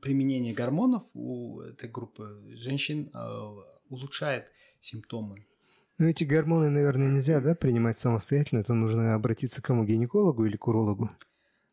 применение 0.00 0.54
гормонов 0.54 1.02
у 1.14 1.60
этой 1.60 1.88
группы 1.88 2.42
женщин 2.56 3.10
э, 3.12 3.18
улучшает 3.88 4.46
симптомы. 4.80 5.46
Ну, 5.98 6.06
эти 6.06 6.24
гормоны, 6.24 6.70
наверное, 6.70 7.10
нельзя, 7.10 7.40
да, 7.42 7.54
принимать 7.54 7.98
самостоятельно. 7.98 8.60
Это 8.60 8.72
нужно 8.72 9.14
обратиться 9.14 9.60
к 9.60 9.66
кому? 9.66 9.84
Гинекологу 9.84 10.46
или 10.46 10.56
к 10.56 10.66
урологу? 10.66 11.10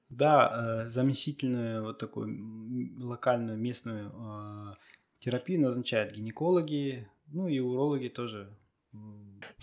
Да, 0.10 0.84
э, 0.86 0.90
заместительную 0.90 1.84
вот 1.84 2.00
такую 2.00 3.00
локальную 3.00 3.58
местную 3.58 4.12
э, 4.12 4.74
терапию 5.20 5.62
назначают 5.62 6.14
гинекологи, 6.14 7.08
ну 7.28 7.48
и 7.48 7.60
урологи 7.60 8.10
тоже. 8.10 8.54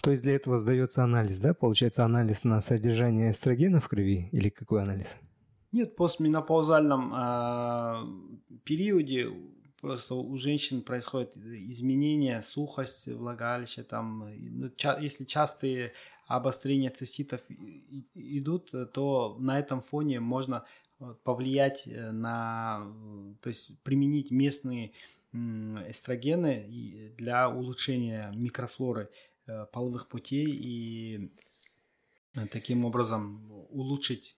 То 0.03 0.11
есть 0.11 0.23
для 0.23 0.35
этого 0.35 0.59
сдается 0.59 1.03
анализ, 1.03 1.39
да? 1.41 1.53
Получается 1.55 2.05
анализ 2.05 2.45
на 2.45 2.61
содержание 2.61 3.31
эстрогена 3.31 3.81
в 3.81 3.89
крови 3.89 4.29
или 4.33 4.49
какой 4.49 4.83
анализ? 4.83 5.19
Нет, 5.75 5.97
постменопаузальном 5.97 7.13
э, 7.13 8.59
периоде 8.63 9.29
просто 9.81 10.15
у 10.15 10.37
женщин 10.37 10.83
происходят 10.83 11.37
изменения, 11.37 12.43
сухость 12.43 13.09
влагалища, 13.09 13.83
там, 13.83 14.25
ну, 14.39 14.71
ча- 14.77 15.01
если 15.01 15.25
частые 15.25 15.93
обострения 16.29 16.91
циститов 16.91 17.41
идут, 18.15 18.73
то 18.93 19.37
на 19.41 19.59
этом 19.59 19.83
фоне 19.83 20.21
можно 20.21 20.65
повлиять 21.25 21.89
э, 21.89 22.13
на, 22.13 22.87
то 23.41 23.49
есть 23.49 23.77
применить 23.83 24.31
местные 24.31 24.93
эстрогены 25.33 27.13
для 27.19 27.51
улучшения 27.51 28.33
микрофлоры 28.37 29.11
э, 29.49 29.67
половых 29.73 30.07
путей 30.07 30.47
и 30.49 31.33
э, 32.37 32.47
таким 32.47 32.85
образом 32.85 33.51
улучшить 33.71 34.37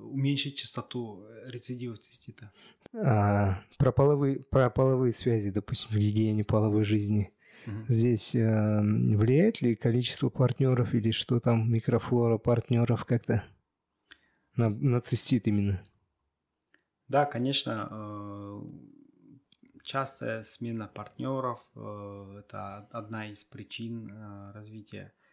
уменьшить 0.00 0.56
частоту 0.56 1.26
рецидива 1.46 1.96
цистита. 1.96 2.52
А, 2.94 3.62
про, 3.78 3.92
половые, 3.92 4.40
про 4.40 4.70
половые 4.70 5.12
связи, 5.12 5.50
допустим, 5.50 5.96
в 5.96 5.98
гигиене 5.98 6.44
половой 6.44 6.84
жизни. 6.84 7.32
Угу. 7.66 7.84
Здесь 7.88 8.34
э, 8.34 8.80
влияет 8.80 9.60
ли 9.60 9.74
количество 9.74 10.28
партнеров 10.28 10.94
или 10.94 11.10
что 11.10 11.40
там, 11.40 11.70
микрофлора 11.70 12.38
партнеров 12.38 13.04
как-то 13.04 13.44
на, 14.54 14.70
на 14.70 15.00
цистит 15.00 15.46
именно? 15.48 15.82
Да, 17.08 17.24
конечно, 17.24 17.88
э, 17.90 18.60
частая 19.82 20.42
смена 20.42 20.88
партнеров 20.88 21.60
э, 21.74 22.40
это 22.40 22.88
одна 22.90 23.28
из 23.30 23.44
причин 23.44 24.10
э, 24.10 24.52
развития 24.52 25.12
э, 25.12 25.25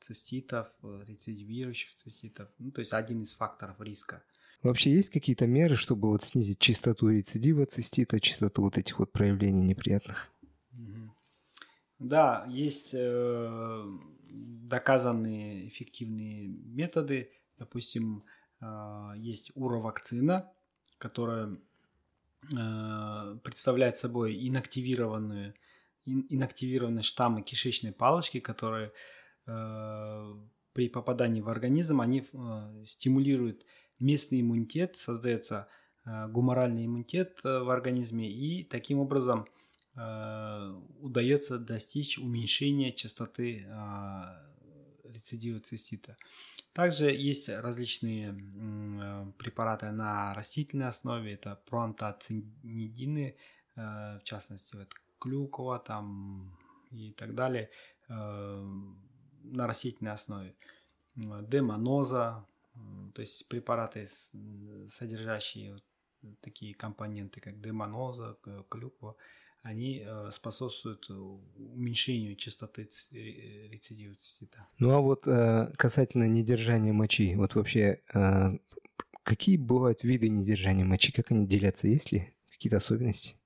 циститов, 0.00 0.68
рецидивирующих 0.82 1.94
циститов, 1.94 2.48
ну, 2.58 2.70
то 2.70 2.80
есть 2.80 2.92
один 2.92 3.22
из 3.22 3.32
факторов 3.34 3.80
риска. 3.80 4.22
Вообще 4.62 4.92
есть 4.92 5.10
какие-то 5.10 5.46
меры, 5.46 5.76
чтобы 5.76 6.08
вот 6.08 6.22
снизить 6.22 6.58
частоту 6.58 7.08
рецидива 7.08 7.64
цистита, 7.66 8.20
частоту 8.20 8.62
вот 8.62 8.78
этих 8.78 8.98
вот 8.98 9.12
проявлений 9.12 9.62
неприятных? 9.62 10.30
Да, 11.98 12.44
есть 12.48 12.94
доказанные 14.68 15.68
эффективные 15.68 16.48
методы. 16.48 17.30
Допустим, 17.58 18.24
есть 19.16 19.52
уровакцина, 19.54 20.50
которая 20.98 21.58
Э, 22.58 23.36
представляет 23.44 23.96
собой 23.96 24.36
инактивированные, 24.48 25.54
инактивированные 26.04 27.04
штаммы 27.04 27.42
кишечной 27.42 27.92
палочки, 27.92 28.40
которые 28.40 28.88
э, 28.88 28.92
при 29.44 30.88
попадании 30.88 31.40
в 31.40 31.48
организм 31.48 32.00
они 32.00 32.24
э, 32.32 32.82
стимулируют 32.84 33.66
местный 34.00 34.40
иммунитет, 34.40 34.96
создается 34.96 35.68
гуморальный 36.04 36.86
иммунитет 36.86 37.38
в 37.44 37.70
организме, 37.70 38.28
и 38.28 38.64
таким 38.64 38.98
образом 38.98 39.46
удается 39.94 41.58
достичь 41.58 42.18
уменьшения 42.18 42.90
частоты 42.90 43.64
рецидива 45.04 45.60
цистита. 45.60 46.16
Также 46.72 47.10
есть 47.10 47.48
различные 47.50 48.34
э, 48.34 49.32
препараты 49.36 49.90
на 49.90 50.32
растительной 50.34 50.88
основе. 50.88 51.34
Это 51.34 51.60
проантоцинидины, 51.66 53.36
э, 53.76 54.18
в 54.18 54.22
частности, 54.24 54.76
вот 54.76 54.94
клюква 55.18 55.78
там 55.78 56.58
и 56.90 57.12
так 57.12 57.34
далее, 57.34 57.68
э, 58.08 58.68
на 59.44 59.66
растительной 59.66 60.12
основе. 60.12 60.54
Демоноза, 61.14 62.46
то 63.14 63.20
есть 63.20 63.48
препараты, 63.48 64.06
содержащие 64.88 65.78
такие 66.40 66.74
компоненты, 66.74 67.40
как 67.40 67.60
демоноза, 67.60 68.36
клюква, 68.68 69.16
они 69.62 70.02
э, 70.04 70.30
способствуют 70.32 71.06
э, 71.08 71.12
уменьшению 71.12 72.34
частоты 72.36 72.82
э, 73.12 73.68
рецидива 73.68 74.14
цистита. 74.16 74.66
Ну 74.78 74.90
а 74.90 75.00
вот 75.00 75.24
касательно 75.76 76.26
недержания 76.26 76.92
мочи, 76.92 77.34
вот 77.36 77.54
вообще 77.54 78.00
какие 79.22 79.56
бывают 79.56 80.02
виды 80.02 80.28
недержания 80.28 80.84
мочи, 80.84 81.12
как 81.12 81.30
они 81.30 81.46
делятся, 81.46 81.86
есть 81.86 82.10
ли 82.12 82.34
какие-то 82.50 82.78
особенности? 82.78 83.36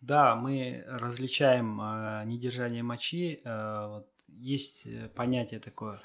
Да, 0.00 0.34
мы 0.36 0.84
различаем 0.86 1.76
недержание 2.28 2.82
мочи. 2.82 3.40
Есть 4.28 4.86
понятие 5.14 5.60
такое 5.60 6.00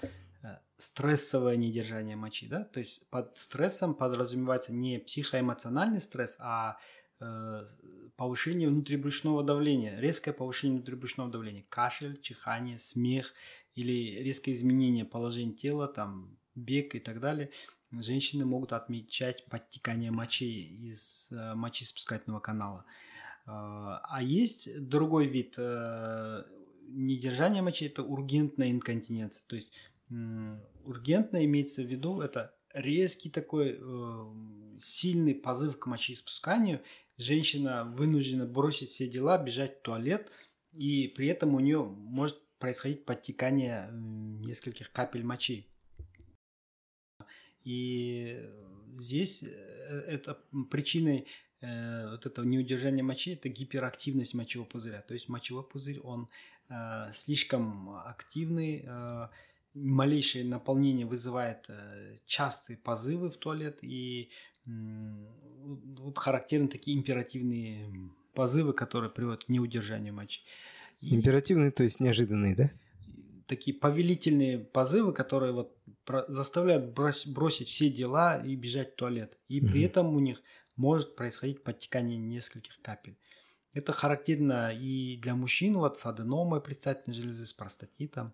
стрессовое 0.77 1.55
недержание 1.55 2.15
мочи, 2.15 2.47
да, 2.47 2.63
то 2.63 2.79
есть 2.79 3.07
под 3.11 3.37
стрессом 3.37 3.93
подразумевается 3.93 4.73
не 4.73 4.97
психоэмоциональный 4.97 6.01
стресс, 6.01 6.35
а 6.39 6.77
Э, 7.21 7.67
повышение 8.15 8.67
внутрибрюшного 8.67 9.43
давления, 9.43 9.99
резкое 9.99 10.33
повышение 10.33 10.77
внутрибрюшного 10.77 11.29
давления, 11.29 11.63
кашель, 11.69 12.19
чихание, 12.19 12.79
смех 12.79 13.33
или 13.75 14.23
резкое 14.23 14.53
изменение 14.53 15.05
положения 15.05 15.53
тела, 15.53 15.87
там, 15.87 16.35
бег 16.55 16.95
и 16.95 16.99
так 16.99 17.19
далее, 17.19 17.51
женщины 17.91 18.45
могут 18.45 18.73
отмечать 18.73 19.45
подтекание 19.45 20.11
мочи 20.11 20.63
из 20.89 21.27
э, 21.31 21.53
мочеиспускательного 21.53 22.39
канала. 22.39 22.85
Э, 23.45 23.51
а 24.03 24.19
есть 24.21 24.81
другой 24.81 25.27
вид 25.27 25.55
недержания 26.93 27.61
мочи, 27.61 27.85
это 27.85 28.03
ургентная 28.03 28.71
инконтиненция. 28.71 29.43
То 29.47 29.55
есть 29.55 29.73
ургентная 30.85 31.45
имеется 31.45 31.81
в 31.81 31.85
виду, 31.85 32.21
это 32.21 32.53
резкий 32.73 33.29
такой 33.29 33.79
сильный 34.79 35.35
позыв 35.35 35.79
к 35.79 35.85
мочеиспусканию, 35.85 36.81
женщина 37.17 37.85
вынуждена 37.85 38.45
бросить 38.45 38.89
все 38.89 39.07
дела, 39.07 39.37
бежать 39.37 39.79
в 39.79 39.81
туалет, 39.81 40.31
и 40.73 41.07
при 41.07 41.27
этом 41.27 41.55
у 41.55 41.59
нее 41.59 41.83
может 41.83 42.41
происходить 42.57 43.05
подтекание 43.05 43.89
нескольких 43.91 44.91
капель 44.91 45.23
мочи. 45.23 45.67
И 47.63 48.39
здесь 48.97 49.43
э, 49.43 49.47
это 50.07 50.39
причиной 50.69 51.27
э, 51.61 52.09
вот 52.11 52.25
этого 52.25 52.45
неудержания 52.45 53.03
мочи 53.03 53.33
это 53.33 53.49
гиперактивность 53.49 54.33
мочевого 54.33 54.67
пузыря. 54.67 55.01
То 55.01 55.13
есть 55.13 55.29
мочевой 55.29 55.63
пузырь, 55.67 55.99
он 55.99 56.23
э, 56.23 56.27
слишком 57.13 57.89
активный, 58.05 58.83
э, 58.85 59.27
малейшее 59.73 60.45
наполнение 60.45 61.05
вызывает 61.05 61.65
э, 61.69 62.17
частые 62.25 62.77
позывы 62.77 63.29
в 63.29 63.37
туалет, 63.37 63.79
и 63.81 64.29
вот 64.65 66.17
характерны 66.17 66.67
такие 66.67 66.97
императивные 66.97 67.91
позывы, 68.33 68.73
которые 68.73 69.09
приводят 69.09 69.45
к 69.45 69.49
неудержанию 69.49 70.13
мочи. 70.13 70.41
И 71.01 71.15
императивные, 71.15 71.71
то 71.71 71.83
есть 71.83 71.99
неожиданные, 71.99 72.55
да? 72.55 72.71
Такие 73.47 73.75
повелительные 73.75 74.59
позывы, 74.59 75.13
которые 75.13 75.51
вот 75.51 75.75
заставляют 76.27 76.93
бросить 76.93 77.67
все 77.67 77.89
дела 77.89 78.37
и 78.37 78.55
бежать 78.55 78.93
в 78.93 78.95
туалет. 78.95 79.37
И 79.47 79.59
угу. 79.59 79.71
при 79.71 79.81
этом 79.81 80.15
у 80.15 80.19
них 80.19 80.41
может 80.75 81.15
происходить 81.15 81.63
подтекание 81.63 82.17
нескольких 82.17 82.79
капель. 82.81 83.15
Это 83.73 83.93
характерно 83.93 84.73
и 84.73 85.17
для 85.17 85.35
мужчин 85.35 85.77
вот 85.77 85.97
с 85.97 86.05
аденомой 86.05 86.61
предстательной 86.61 87.15
железы, 87.15 87.45
с 87.45 87.53
простатитом. 87.53 88.33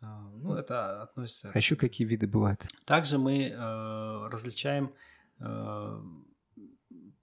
А, 0.00 0.30
ну, 0.42 0.54
это 0.54 1.02
относится... 1.02 1.50
А 1.54 1.58
еще 1.58 1.76
какие 1.76 2.06
виды 2.06 2.26
бывают? 2.26 2.66
Также 2.84 3.16
мы 3.18 3.48
э, 3.48 4.28
различаем 4.30 4.92
Э, 5.40 6.00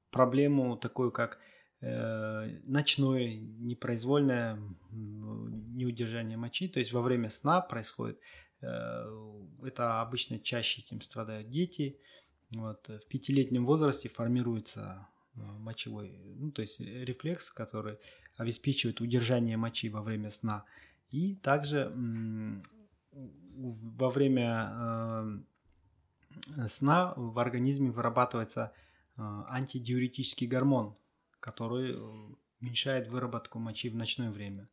проблему 0.09 0.78
такую, 0.78 1.12
как 1.12 1.39
э, 1.82 2.59
ночное 2.66 3.36
непроизвольное 3.38 4.59
неудержание 4.91 6.38
мочи, 6.38 6.68
то 6.68 6.80
есть 6.80 6.91
во 6.91 7.01
время 7.01 7.30
сна 7.30 7.62
происходит. 7.62 8.20
Э, 8.62 9.05
это 9.64 10.01
обычно 10.01 10.39
чаще 10.39 10.82
этим 10.82 11.01
страдают 11.01 11.49
дети. 11.49 11.97
Вот. 12.51 12.88
В 12.89 13.07
пятилетнем 13.07 13.66
возрасте 13.66 14.09
формируется 14.09 15.07
мочевой, 15.36 16.13
ну, 16.38 16.51
то 16.51 16.61
есть 16.61 16.79
рефлекс, 16.79 17.51
который 17.51 17.97
обеспечивает 18.38 19.01
удержание 19.01 19.57
мочи 19.57 19.89
во 19.89 20.01
время 20.01 20.29
сна. 20.29 20.65
И 21.09 21.36
также 21.36 21.91
во 23.55 24.09
время 24.09 25.43
сна 26.67 27.13
в 27.15 27.39
организме 27.39 27.91
вырабатывается 27.91 28.71
э, 29.17 29.21
антидиуретический 29.21 30.47
гормон, 30.47 30.95
который 31.39 31.93
э, 31.93 32.36
уменьшает 32.61 33.09
выработку 33.09 33.59
мочи 33.59 33.89
в 33.89 33.95
ночное 33.95 34.32
время. 34.32 34.65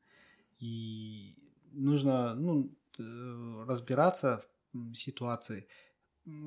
И 0.58 1.36
нужно 1.72 2.34
ну, 2.34 2.70
разбираться 3.66 4.44
в 4.72 4.94
ситуации, 4.94 5.66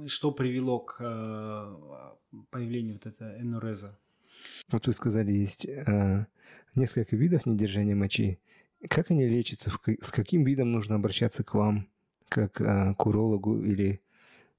что 0.08 0.32
привело 0.32 0.80
к 0.80 0.98
э, 1.00 2.46
появлению 2.50 2.96
вот 2.96 3.06
этого 3.06 3.40
энуреза? 3.40 3.98
Вот 4.70 4.88
вы 4.88 4.94
сказали, 4.94 5.32
есть 5.32 5.66
э, 5.66 6.26
несколько 6.76 7.16
видов 7.16 7.46
недержания 7.46 7.96
мочи. 7.96 8.40
Как 8.90 9.12
они 9.12 9.28
лечатся? 9.28 9.72
С 10.00 10.12
каким 10.12 10.44
видом 10.44 10.72
нужно 10.72 10.96
обращаться 10.96 11.44
к 11.44 11.54
вам, 11.54 11.88
как 12.30 12.62
э, 12.62 12.96
к 12.96 13.06
урологу 13.06 13.62
или 13.62 14.02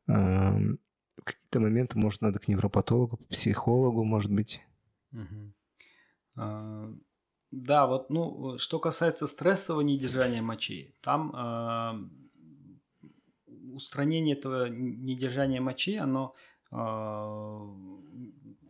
э, 0.06 0.12
в 0.12 1.24
какие-то 1.24 1.60
моменты, 1.60 1.98
может, 1.98 2.20
надо 2.22 2.38
к 2.38 2.48
невропатологу, 2.48 3.18
психологу, 3.28 4.04
может 4.04 4.32
быть? 4.32 4.62
Угу. 5.12 5.52
А, 6.36 6.94
да, 7.50 7.86
вот, 7.86 8.10
ну, 8.10 8.58
что 8.58 8.78
касается 8.78 9.26
стрессового 9.26 9.82
недержания 9.82 10.42
мочи, 10.42 10.94
там 11.00 11.32
э, 11.34 12.08
устранение 13.74 14.36
этого 14.36 14.68
недержания 14.68 15.60
мочи, 15.60 15.96
оно 15.96 16.34
э, 16.70 16.76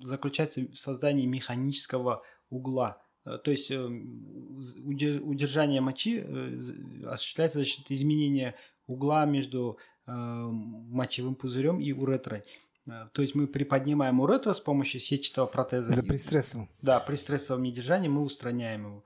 заключается 0.02 0.62
в 0.62 0.76
создании 0.76 1.26
механического 1.26 2.22
угла. 2.50 3.02
Э, 3.24 3.38
то 3.42 3.50
есть 3.50 3.70
э, 3.70 3.76
удержание 3.76 5.80
мочи 5.80 6.22
э, 6.24 7.06
осуществляется 7.06 7.60
за 7.60 7.64
счет 7.64 7.90
изменения 7.90 8.54
угла 8.86 9.24
между 9.24 9.78
мочевым 10.04 11.36
пузырем 11.36 11.78
и 11.78 11.92
уретрой. 11.92 12.42
То 12.84 13.22
есть 13.22 13.36
мы 13.36 13.46
приподнимаем 13.46 14.18
уретру 14.18 14.52
с 14.52 14.58
помощью 14.58 14.98
сетчатого 14.98 15.46
протеза. 15.46 15.92
Это 15.92 16.02
при 16.02 16.16
стрессовом? 16.16 16.68
Да, 16.82 16.98
при 16.98 17.14
стрессовом 17.14 17.62
недержании 17.62 18.08
мы 18.08 18.22
устраняем 18.22 18.86
его. 18.86 19.04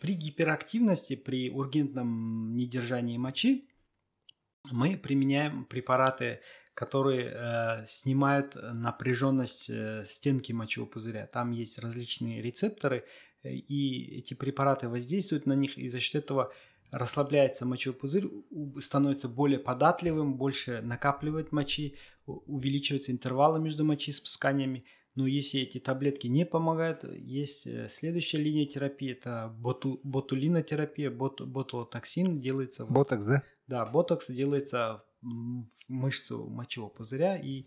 При 0.00 0.14
гиперактивности, 0.14 1.16
при 1.16 1.50
ургентном 1.50 2.56
недержании 2.56 3.18
мочи 3.18 3.68
мы 4.70 4.96
применяем 4.96 5.64
препараты, 5.64 6.40
которые 6.78 7.32
э, 7.34 7.84
снимают 7.86 8.54
напряженность 8.54 9.68
э, 9.68 10.04
стенки 10.06 10.52
мочевого 10.52 10.88
пузыря. 10.88 11.26
Там 11.26 11.50
есть 11.50 11.76
различные 11.80 12.40
рецепторы, 12.40 13.04
э, 13.42 13.52
и 13.52 14.18
эти 14.18 14.34
препараты 14.34 14.88
воздействуют 14.88 15.44
на 15.46 15.54
них, 15.54 15.76
и 15.76 15.88
за 15.88 15.98
счет 15.98 16.22
этого 16.22 16.52
расслабляется 16.92 17.66
мочевой 17.66 17.98
пузырь, 17.98 18.28
становится 18.80 19.28
более 19.28 19.58
податливым, 19.58 20.36
больше 20.36 20.80
накапливает 20.80 21.50
мочи, 21.50 21.96
увеличиваются 22.26 23.10
интервалы 23.10 23.58
между 23.58 23.84
мочеиспусканиями. 23.84 24.84
Но 25.16 25.26
если 25.26 25.62
эти 25.62 25.80
таблетки 25.80 26.28
не 26.28 26.46
помогают, 26.46 27.02
есть 27.12 27.66
э, 27.66 27.88
следующая 27.90 28.38
линия 28.38 28.66
терапии, 28.66 29.10
это 29.10 29.52
боту, 29.58 29.98
ботулинотерапия, 30.04 31.10
бот, 31.10 31.40
ботулотоксин 31.40 32.40
делается... 32.40 32.86
Ботокс, 32.86 33.24
да? 33.26 33.42
Да, 33.66 33.84
ботокс 33.84 34.30
делается 34.30 35.02
в 35.07 35.07
мышцу 35.88 36.46
мочевого 36.48 36.90
пузыря, 36.90 37.36
и 37.36 37.66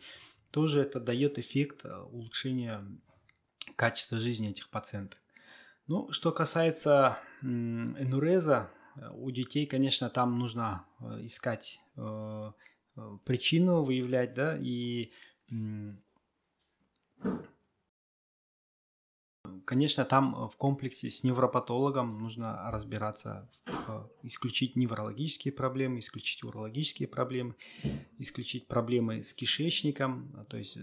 тоже 0.52 0.82
это 0.82 1.00
дает 1.00 1.40
эффект 1.40 1.86
э, 1.86 1.98
улучшения 1.98 2.86
качества 3.76 4.20
жизни 4.20 4.50
этих 4.50 4.70
пациентов. 4.70 5.20
Ну, 5.88 6.12
что 6.12 6.32
касается 6.32 7.20
энуреза, 7.42 8.70
э, 8.96 9.10
у 9.14 9.32
детей, 9.32 9.66
конечно, 9.66 10.10
там 10.10 10.38
нужно 10.38 10.86
э, 11.00 11.26
искать 11.26 11.82
причину, 13.26 13.84
выявлять, 13.84 14.34
да, 14.34 14.58
и 14.58 15.12
Конечно, 19.72 20.04
там 20.04 20.36
э, 20.36 20.50
в 20.50 20.58
комплексе 20.58 21.10
с 21.10 21.24
невропатологом 21.24 22.20
нужно 22.20 22.70
разбираться, 22.72 23.50
э, 23.68 24.08
исключить 24.24 24.76
неврологические 24.76 25.54
проблемы, 25.54 26.00
исключить 26.00 26.44
урологические 26.44 27.08
проблемы, 27.08 27.56
исключить 28.18 28.68
проблемы 28.68 29.24
с 29.24 29.34
кишечником, 29.34 30.36
а, 30.36 30.44
то 30.44 30.58
есть 30.58 30.76
э, 30.76 30.82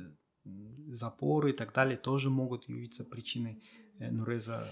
запоры 0.86 1.50
и 1.50 1.52
так 1.52 1.74
далее 1.74 1.98
тоже 1.98 2.30
могут 2.30 2.66
явиться 2.70 3.04
причиной 3.04 3.62
нуреза 3.98 4.66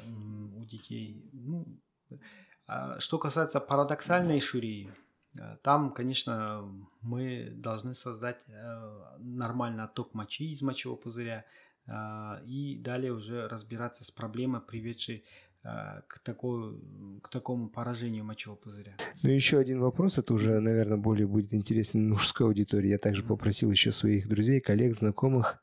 у 0.56 0.64
детей. 0.64 1.28
Ну, 1.34 1.78
а 2.66 2.98
что 3.00 3.18
касается 3.18 3.60
парадоксальной 3.60 4.40
шурии, 4.40 4.94
там, 5.62 5.92
конечно, 5.92 6.64
мы 7.02 7.50
должны 7.54 7.94
создать 7.94 8.42
нормальный 9.18 9.84
отток 9.84 10.14
мочи 10.14 10.50
из 10.50 10.62
мочевого 10.62 10.96
пузыря, 10.96 11.44
и 11.88 12.80
далее 12.82 13.12
уже 13.12 13.48
разбираться 13.48 14.02
с 14.04 14.10
проблемой, 14.10 14.60
приведшей 14.60 15.24
а, 15.68 16.02
к, 16.06 16.20
такой, 16.20 16.80
к 17.22 17.28
такому 17.28 17.68
поражению 17.68 18.24
мочевого 18.24 18.56
пузыря. 18.56 18.94
Ну, 19.24 19.30
еще 19.30 19.58
один 19.58 19.80
вопрос, 19.80 20.16
это 20.16 20.32
уже, 20.32 20.60
наверное, 20.60 20.96
более 20.96 21.26
будет 21.26 21.52
интересен 21.52 22.08
мужской 22.08 22.46
аудитории. 22.46 22.88
Я 22.88 22.98
также 22.98 23.22
mm-hmm. 23.22 23.28
попросил 23.28 23.72
еще 23.72 23.90
своих 23.90 24.28
друзей, 24.28 24.60
коллег, 24.60 24.94
знакомых 24.94 25.60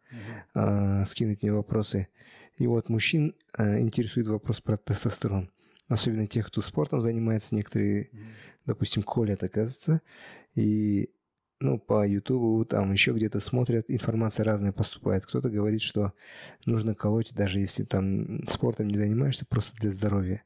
mm-hmm. 0.53 1.05
скинуть 1.05 1.41
мне 1.41 1.53
вопросы. 1.53 2.09
И 2.57 2.67
вот 2.67 2.89
мужчин 2.89 3.33
э, 3.57 3.79
интересует 3.79 4.27
вопрос 4.27 4.59
про 4.59 4.75
тестостерон. 4.75 5.49
Особенно 5.87 6.27
тех, 6.27 6.47
кто 6.47 6.61
спортом 6.61 6.99
занимается, 6.99 7.55
некоторые, 7.55 8.03
mm-hmm. 8.03 8.17
допустим, 8.65 9.03
колят, 9.03 9.41
оказывается. 9.41 10.01
И 10.53 11.11
ну, 11.63 11.79
по 11.79 12.05
Ютубу, 12.05 12.65
там 12.65 12.91
еще 12.91 13.13
где-то 13.13 13.39
смотрят, 13.39 13.85
информация 13.87 14.43
разная 14.43 14.73
поступает. 14.73 15.25
Кто-то 15.25 15.49
говорит, 15.49 15.81
что 15.81 16.13
нужно 16.65 16.93
колоть, 16.93 17.33
даже 17.33 17.59
если 17.59 17.85
там 17.85 18.45
спортом 18.47 18.89
не 18.89 18.97
занимаешься, 18.97 19.45
просто 19.45 19.75
для 19.79 19.89
здоровья. 19.89 20.43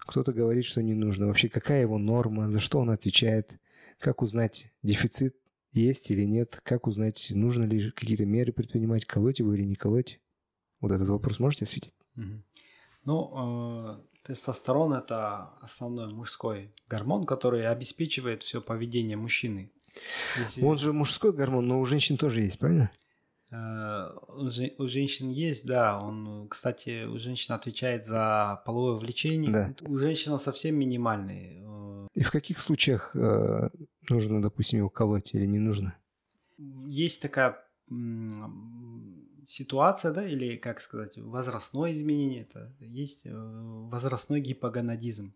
Кто-то 0.00 0.32
говорит, 0.34 0.64
что 0.64 0.82
не 0.82 0.92
нужно. 0.92 1.26
Вообще, 1.26 1.48
какая 1.48 1.80
его 1.80 1.96
норма, 1.96 2.50
за 2.50 2.60
что 2.60 2.78
он 2.78 2.90
отвечает, 2.90 3.58
как 3.98 4.20
узнать, 4.20 4.70
дефицит 4.82 5.34
есть 5.72 6.10
или 6.10 6.24
нет, 6.24 6.60
как 6.62 6.86
узнать, 6.86 7.28
нужно 7.34 7.64
ли 7.64 7.90
какие-то 7.90 8.26
меры 8.26 8.52
предпринимать, 8.52 9.06
колоть 9.06 9.38
его 9.38 9.54
или 9.54 9.64
не 9.64 9.76
колоть. 9.76 10.20
Вот 10.80 10.92
этот 10.92 11.08
вопрос 11.08 11.38
можете 11.38 11.64
осветить? 11.64 11.94
Ну, 13.04 13.32
э, 13.34 14.00
тестостерон– 14.26 14.92
это 14.94 15.54
основной 15.62 16.12
мужской 16.12 16.74
гормон, 16.86 17.24
который 17.24 17.66
обеспечивает 17.66 18.42
все 18.42 18.60
поведение 18.60 19.16
мужчины. 19.16 19.72
Если... 20.38 20.62
Он 20.62 20.78
же 20.78 20.92
мужской 20.92 21.32
гормон, 21.32 21.66
но 21.66 21.80
у 21.80 21.84
женщин 21.84 22.16
тоже 22.16 22.42
есть, 22.42 22.58
правильно? 22.58 22.90
Э, 23.50 24.10
у 24.28 24.86
женщин 24.86 25.30
есть, 25.30 25.66
да. 25.66 25.98
Он, 25.98 26.48
кстати, 26.48 27.04
у 27.04 27.18
женщин 27.18 27.54
отвечает 27.54 28.06
за 28.06 28.62
половое 28.64 28.94
влечение. 28.98 29.52
Да. 29.52 29.74
У 29.88 29.98
женщин 29.98 30.32
он 30.32 30.38
совсем 30.38 30.76
минимальный. 30.76 31.62
Э. 31.62 32.06
И 32.14 32.22
в 32.22 32.30
каких 32.30 32.58
случаях 32.58 33.10
э, 33.14 33.70
нужно, 34.08 34.40
допустим, 34.40 34.78
его 34.78 34.88
колоть 34.88 35.34
или 35.34 35.46
не 35.46 35.58
нужно? 35.58 35.96
Есть 36.58 37.22
такая 37.22 37.58
ситуация, 39.46 40.12
да, 40.12 40.24
или 40.24 40.56
как 40.56 40.80
сказать, 40.80 41.18
возрастное 41.18 41.92
изменение. 41.92 42.42
Это 42.42 42.72
есть 42.78 43.26
возрастной 43.26 44.40
гипогонадизм. 44.40 45.32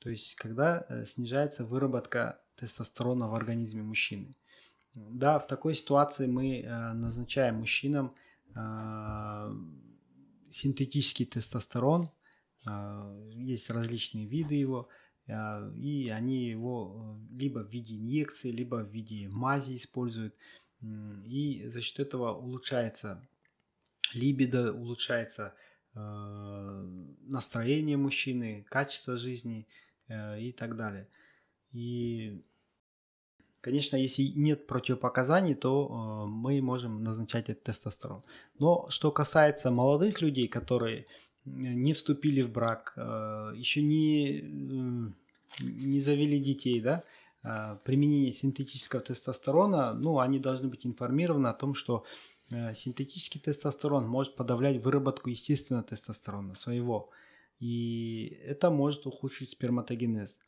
То 0.00 0.10
есть, 0.10 0.34
когда 0.34 0.86
снижается 1.06 1.64
выработка 1.64 2.38
тестостерона 2.58 3.28
в 3.28 3.34
организме 3.34 3.82
мужчины. 3.82 4.32
Да, 4.94 5.38
в 5.38 5.46
такой 5.46 5.74
ситуации 5.74 6.26
мы 6.26 6.60
э, 6.60 6.92
назначаем 6.92 7.56
мужчинам 7.56 8.14
э, 8.54 9.54
синтетический 10.50 11.26
тестостерон, 11.26 12.10
э, 12.66 13.30
есть 13.34 13.70
различные 13.70 14.26
виды 14.26 14.54
его, 14.54 14.88
и 15.76 16.08
они 16.10 16.48
его 16.48 17.20
либо 17.30 17.58
в 17.58 17.70
виде 17.70 17.96
инъекции, 17.96 18.50
либо 18.50 18.76
в 18.76 18.90
виде 18.90 19.28
мази 19.28 19.76
используют, 19.76 20.34
и 20.80 21.66
за 21.66 21.82
счет 21.82 22.00
этого 22.00 22.32
улучшается 22.32 23.28
либидо, 24.14 24.72
улучшается 24.72 25.54
настроение 25.92 27.98
мужчины, 27.98 28.64
качество 28.70 29.18
жизни 29.18 29.68
и 30.08 30.54
так 30.56 30.76
далее. 30.76 31.10
И, 31.72 32.42
конечно, 33.60 33.96
если 33.96 34.22
нет 34.34 34.66
противопоказаний, 34.66 35.54
то 35.54 35.86
э, 35.86 36.28
мы 36.28 36.60
можем 36.62 37.02
назначать 37.02 37.50
этот 37.50 37.64
тестостерон. 37.64 38.22
Но 38.58 38.86
что 38.90 39.10
касается 39.10 39.70
молодых 39.70 40.22
людей, 40.22 40.48
которые 40.48 41.06
не 41.44 41.92
вступили 41.92 42.42
в 42.42 42.50
брак, 42.50 42.94
э, 42.96 43.52
еще 43.56 43.82
не, 43.82 44.38
э, 44.38 45.12
не 45.60 46.00
завели 46.00 46.40
детей, 46.40 46.80
да, 46.80 47.04
э, 47.42 47.76
применение 47.84 48.32
синтетического 48.32 49.02
тестостерона, 49.02 49.94
ну, 49.94 50.18
они 50.18 50.38
должны 50.38 50.68
быть 50.68 50.86
информированы 50.86 51.48
о 51.48 51.54
том, 51.54 51.74
что 51.74 52.04
э, 52.50 52.74
синтетический 52.74 53.40
тестостерон 53.40 54.08
может 54.08 54.36
подавлять 54.36 54.82
выработку 54.82 55.30
естественного 55.30 55.84
тестостерона 55.84 56.54
своего. 56.54 57.10
И 57.60 58.38
это 58.44 58.70
может 58.70 59.06
ухудшить 59.06 59.50
сперматогенез 59.50 60.38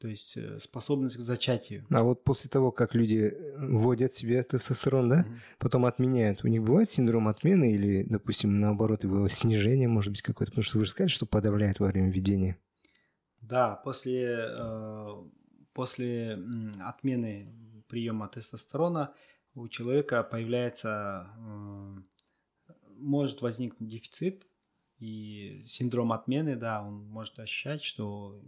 то 0.00 0.08
есть 0.08 0.36
э, 0.36 0.58
способность 0.60 1.16
к 1.16 1.20
зачатию. 1.20 1.84
А 1.90 2.02
вот 2.02 2.22
после 2.22 2.48
того, 2.48 2.70
как 2.70 2.94
люди 2.94 3.32
э, 3.32 3.66
вводят 3.66 4.14
себе 4.14 4.42
тестостерон, 4.42 5.08
да, 5.08 5.20
mm-hmm. 5.20 5.38
потом 5.58 5.86
отменяют, 5.86 6.44
у 6.44 6.48
них 6.48 6.62
бывает 6.62 6.88
синдром 6.88 7.28
отмены 7.28 7.72
или, 7.72 8.04
допустим, 8.04 8.60
наоборот, 8.60 9.04
его 9.04 9.28
снижение 9.28 9.88
может 9.88 10.12
быть 10.12 10.22
какое-то, 10.22 10.52
потому 10.52 10.62
что 10.62 10.78
вы 10.78 10.84
же 10.84 10.90
сказали, 10.90 11.10
что 11.10 11.26
подавляет 11.26 11.80
во 11.80 11.88
время 11.88 12.10
введения. 12.10 12.56
Да, 13.40 13.76
после, 13.76 14.48
э, 14.50 15.14
после 15.72 16.38
отмены 16.80 17.52
приема 17.88 18.28
тестостерона 18.28 19.14
у 19.54 19.66
человека 19.68 20.22
появляется, 20.22 21.26
может 22.98 23.42
возникнуть 23.42 23.88
дефицит 23.88 24.46
и 24.98 25.62
синдром 25.64 26.12
отмены, 26.12 26.56
да, 26.56 26.82
он 26.82 27.06
может 27.06 27.38
ощущать, 27.38 27.84
что 27.84 28.40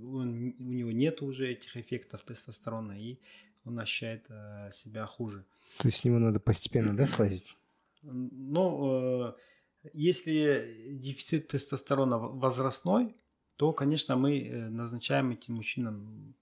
он, 0.00 0.54
у 0.58 0.72
него 0.72 0.90
нет 0.90 1.22
уже 1.22 1.50
этих 1.50 1.76
эффектов 1.76 2.22
тестостерона, 2.22 2.92
и 2.92 3.18
он 3.64 3.78
ощущает 3.78 4.24
э, 4.28 4.70
себя 4.72 5.06
хуже. 5.06 5.44
То 5.78 5.88
есть 5.88 5.98
с 5.98 6.04
него 6.04 6.18
надо 6.18 6.40
постепенно, 6.40 6.96
да, 6.96 7.06
слазить? 7.06 7.56
Ну, 8.02 9.28
э, 9.28 9.34
если 9.92 10.96
дефицит 10.98 11.48
тестостерона 11.48 12.18
возрастной, 12.18 13.14
то, 13.56 13.72
конечно, 13.72 14.16
мы 14.16 14.40
э, 14.40 14.68
назначаем 14.68 15.30
этим 15.30 15.54
мужчинам 15.54 16.34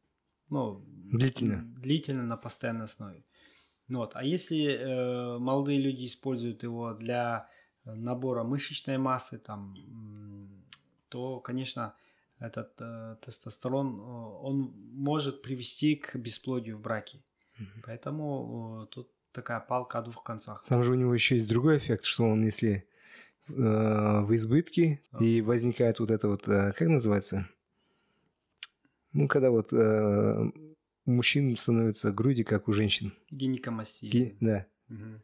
ну, 0.48 0.84
длительно. 0.86 1.62
длительно 1.80 2.22
на 2.22 2.36
постоянной 2.36 2.84
основе. 2.84 3.24
Вот. 3.88 4.12
А 4.14 4.24
если 4.24 4.64
э, 4.64 5.38
молодые 5.38 5.80
люди 5.80 6.07
используют 6.07 6.62
его 6.62 6.94
для 6.94 7.48
набора 7.95 8.45
мышечной 8.45 8.99
массы, 8.99 9.38
там, 9.38 9.76
то, 11.09 11.41
конечно, 11.41 11.95
этот 12.38 12.72
э, 12.78 13.16
тестостерон, 13.24 14.01
э, 14.01 14.03
он 14.43 14.72
может 14.93 15.43
привести 15.43 15.97
к 15.97 16.16
бесплодию 16.16 16.78
в 16.78 16.80
браке. 16.80 17.18
Угу. 17.59 17.82
Поэтому 17.84 18.84
э, 18.84 18.86
тут 18.95 19.11
такая 19.32 19.61
палка 19.61 19.99
о 19.99 20.03
двух 20.03 20.24
концах. 20.24 20.64
Там 20.68 20.82
же 20.82 20.93
у 20.93 20.95
него 20.95 21.12
еще 21.14 21.36
есть 21.36 21.49
другой 21.49 21.78
эффект, 21.78 22.05
что 22.05 22.24
он, 22.24 22.45
если 22.45 22.88
э, 23.49 23.53
в 23.53 24.34
избытке, 24.34 25.03
а. 25.12 25.22
и 25.22 25.43
возникает 25.43 26.01
вот 26.01 26.11
это 26.11 26.28
вот, 26.28 26.49
э, 26.49 26.72
как 26.72 26.88
называется? 26.88 27.49
Ну, 29.12 29.28
когда 29.28 29.51
вот 29.51 29.72
э, 29.72 30.51
у 31.07 31.11
мужчин 31.11 31.55
становятся 31.57 32.12
груди, 32.12 32.45
как 32.45 32.68
у 32.68 32.72
женщин. 32.72 33.12
Гинекомастия. 33.30 34.11
Ги... 34.11 34.36
Да. 34.41 34.66
Угу. 34.88 35.20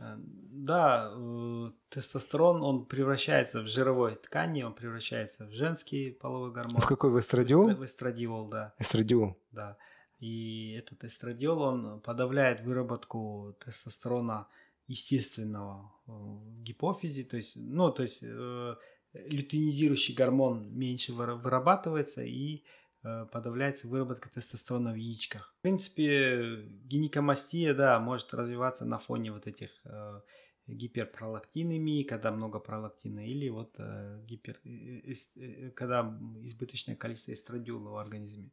Да, 0.00 1.12
э, 1.14 1.70
тестостерон, 1.90 2.62
он 2.62 2.86
превращается 2.86 3.60
в 3.60 3.66
жировой 3.66 4.16
ткани, 4.16 4.62
он 4.62 4.74
превращается 4.74 5.46
в 5.46 5.52
женский 5.52 6.10
половой 6.10 6.52
гормон. 6.52 6.80
В 6.80 6.86
какой? 6.86 7.10
В 7.10 7.18
эстрадиол? 7.18 7.74
В 7.74 7.84
эстрадиол, 7.84 8.48
да. 8.48 8.74
Эстрадиол. 8.78 9.36
Да. 9.52 9.76
И 10.18 10.72
этот 10.72 11.04
эстрадиол, 11.04 11.62
он 11.62 12.00
подавляет 12.00 12.60
выработку 12.60 13.56
тестостерона 13.64 14.48
естественного 14.86 15.92
э, 16.06 16.10
в 16.12 16.62
гипофизе, 16.62 17.24
то 17.24 17.36
есть, 17.36 17.56
ну, 17.56 17.90
то 17.90 18.02
есть 18.02 18.22
э, 18.22 18.74
лютeinизирующий 19.12 20.14
гормон 20.14 20.72
меньше 20.72 21.12
вырабатывается 21.12 22.22
и 22.22 22.56
Э, 22.56 22.79
подавляется 23.02 23.88
выработка 23.88 24.28
тестостерона 24.28 24.92
в 24.92 24.96
яичках. 24.96 25.54
В 25.58 25.62
принципе, 25.62 26.64
гинекомастия, 26.84 27.74
да, 27.74 27.98
может 27.98 28.34
развиваться 28.34 28.84
на 28.84 28.98
фоне 28.98 29.32
вот 29.32 29.46
этих 29.46 29.70
э, 29.84 30.20
гиперпролактинемии, 30.66 32.02
когда 32.02 32.30
много 32.30 32.58
пролактина, 32.58 33.26
или 33.26 33.48
вот 33.48 33.74
э, 33.78 34.20
гипер, 34.24 34.60
э, 34.64 35.12
э, 35.36 35.70
когда 35.70 36.02
избыточное 36.42 36.96
количество 36.96 37.32
эстрадиола 37.32 37.90
в 37.90 37.96
организме. 37.96 38.50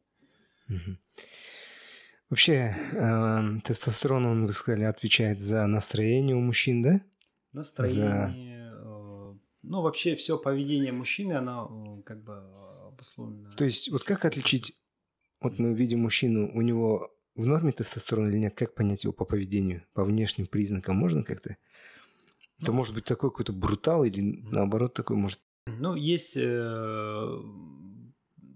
Вообще, 2.29 2.75
э, 2.93 3.59
тестостерон, 3.63 4.25
он, 4.25 4.47
вы 4.47 4.51
сказали, 4.51 4.83
отвечает 4.83 5.41
за 5.41 5.65
настроение 5.65 6.35
у 6.35 6.41
мужчин, 6.41 6.81
да? 6.81 7.01
Настроение. 7.53 7.99
За... 8.01 8.33
Э, 8.35 9.33
ну, 9.63 9.81
вообще, 9.81 10.15
все 10.15 10.37
поведение 10.37 10.91
мужчины, 10.91 11.33
оно 11.33 12.01
как 12.05 12.23
бы 12.23 12.33
обусловлено. 12.97 13.51
То 13.55 13.65
есть, 13.65 13.89
вот 13.91 14.03
как 14.03 14.25
отличить, 14.25 14.73
вот 15.41 15.59
мы 15.59 15.73
видим 15.73 15.99
мужчину, 15.99 16.51
у 16.53 16.61
него 16.61 17.13
в 17.35 17.45
норме 17.45 17.71
тестостерон 17.71 18.29
или 18.29 18.37
нет, 18.37 18.55
как 18.55 18.73
понять 18.73 19.03
его 19.03 19.13
по 19.13 19.25
поведению, 19.25 19.83
по 19.93 20.03
внешним 20.03 20.47
признакам? 20.47 20.97
Можно 20.97 21.23
как-то? 21.23 21.57
Ну, 22.59 22.63
Это 22.63 22.71
может 22.71 22.95
быть 22.95 23.05
такой 23.05 23.29
какой-то 23.29 23.53
брутал 23.53 24.03
или 24.03 24.43
наоборот 24.49 24.93
такой 24.93 25.15
может... 25.15 25.39
Ну, 25.67 25.95
есть 25.95 26.35
э, 26.35 27.41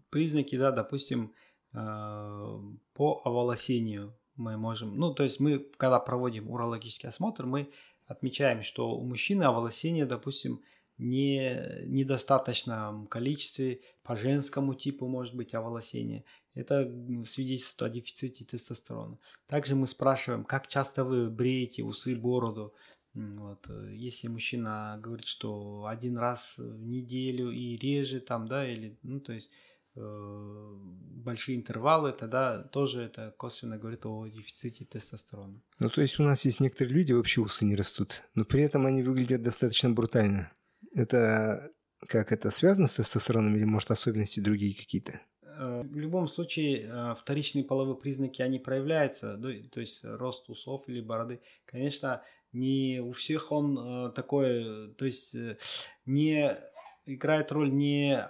признаки, 0.09 0.55
да, 0.55 0.71
допустим, 0.71 1.33
э, 1.73 2.59
по 2.93 3.21
оволосению 3.23 4.17
мы 4.35 4.57
можем... 4.57 4.97
Ну, 4.97 5.13
то 5.13 5.23
есть 5.23 5.39
мы, 5.39 5.59
когда 5.77 5.99
проводим 5.99 6.49
урологический 6.49 7.09
осмотр, 7.09 7.45
мы 7.45 7.69
отмечаем, 8.07 8.63
что 8.63 8.95
у 8.95 9.03
мужчины 9.05 9.43
оволосение, 9.43 10.05
допустим, 10.05 10.61
не 11.01 11.83
недостаточном 11.87 13.07
количестве, 13.07 13.81
по 14.03 14.15
женскому 14.15 14.75
типу 14.75 15.07
может 15.07 15.35
быть 15.35 15.55
оволосение. 15.55 16.23
Это 16.53 16.83
свидетельствует 17.25 17.91
о 17.91 17.93
дефиците 17.93 18.45
тестостерона. 18.45 19.17
Также 19.47 19.75
мы 19.75 19.87
спрашиваем, 19.87 20.43
как 20.43 20.67
часто 20.67 21.03
вы 21.03 21.29
бреете 21.29 21.83
усы, 21.83 22.15
бороду. 22.15 22.75
Вот. 23.15 23.67
Если 23.89 24.27
мужчина 24.27 24.99
говорит, 25.01 25.25
что 25.25 25.85
один 25.87 26.17
раз 26.17 26.55
в 26.57 26.85
неделю 26.85 27.49
и 27.49 27.77
реже 27.77 28.19
там, 28.19 28.47
да, 28.47 28.67
или, 28.71 28.97
ну, 29.01 29.19
то 29.19 29.33
есть 29.33 29.49
э, 29.95 30.75
большие 31.15 31.57
интервалы, 31.57 32.11
тогда 32.11 32.61
тоже 32.61 33.01
это 33.01 33.33
косвенно 33.37 33.77
говорит 33.77 34.05
о 34.05 34.27
дефиците 34.27 34.85
тестостерона. 34.85 35.59
Ну, 35.79 35.89
то 35.89 36.01
есть 36.01 36.19
у 36.19 36.23
нас 36.23 36.45
есть 36.45 36.59
некоторые 36.59 36.93
люди, 36.93 37.11
вообще 37.11 37.41
усы 37.41 37.65
не 37.65 37.75
растут, 37.75 38.21
но 38.35 38.45
при 38.45 38.61
этом 38.61 38.85
они 38.85 39.01
выглядят 39.01 39.41
достаточно 39.41 39.89
брутально. 39.89 40.51
Это 40.93 41.71
как 42.07 42.31
это 42.31 42.51
связано 42.51 42.87
с 42.87 42.95
тестостероном 42.95 43.55
или 43.55 43.63
может 43.63 43.91
особенности 43.91 44.39
другие 44.39 44.75
какие-то? 44.75 45.21
Э, 45.43 45.81
в 45.83 45.97
любом 45.97 46.27
случае 46.27 46.87
э, 46.87 47.15
вторичные 47.19 47.63
половые 47.63 47.95
признаки 47.95 48.41
они 48.41 48.59
проявляются, 48.59 49.37
то 49.37 49.79
есть 49.79 50.03
рост 50.03 50.49
усов 50.49 50.83
или 50.87 51.01
бороды. 51.01 51.41
Конечно, 51.65 52.21
не 52.51 52.99
у 52.99 53.11
всех 53.11 53.51
он 53.51 53.77
э, 53.77 54.11
такой, 54.11 54.93
то 54.95 55.05
есть 55.05 55.35
не 56.05 56.57
играет 57.05 57.51
роль 57.51 57.71
не 57.71 58.25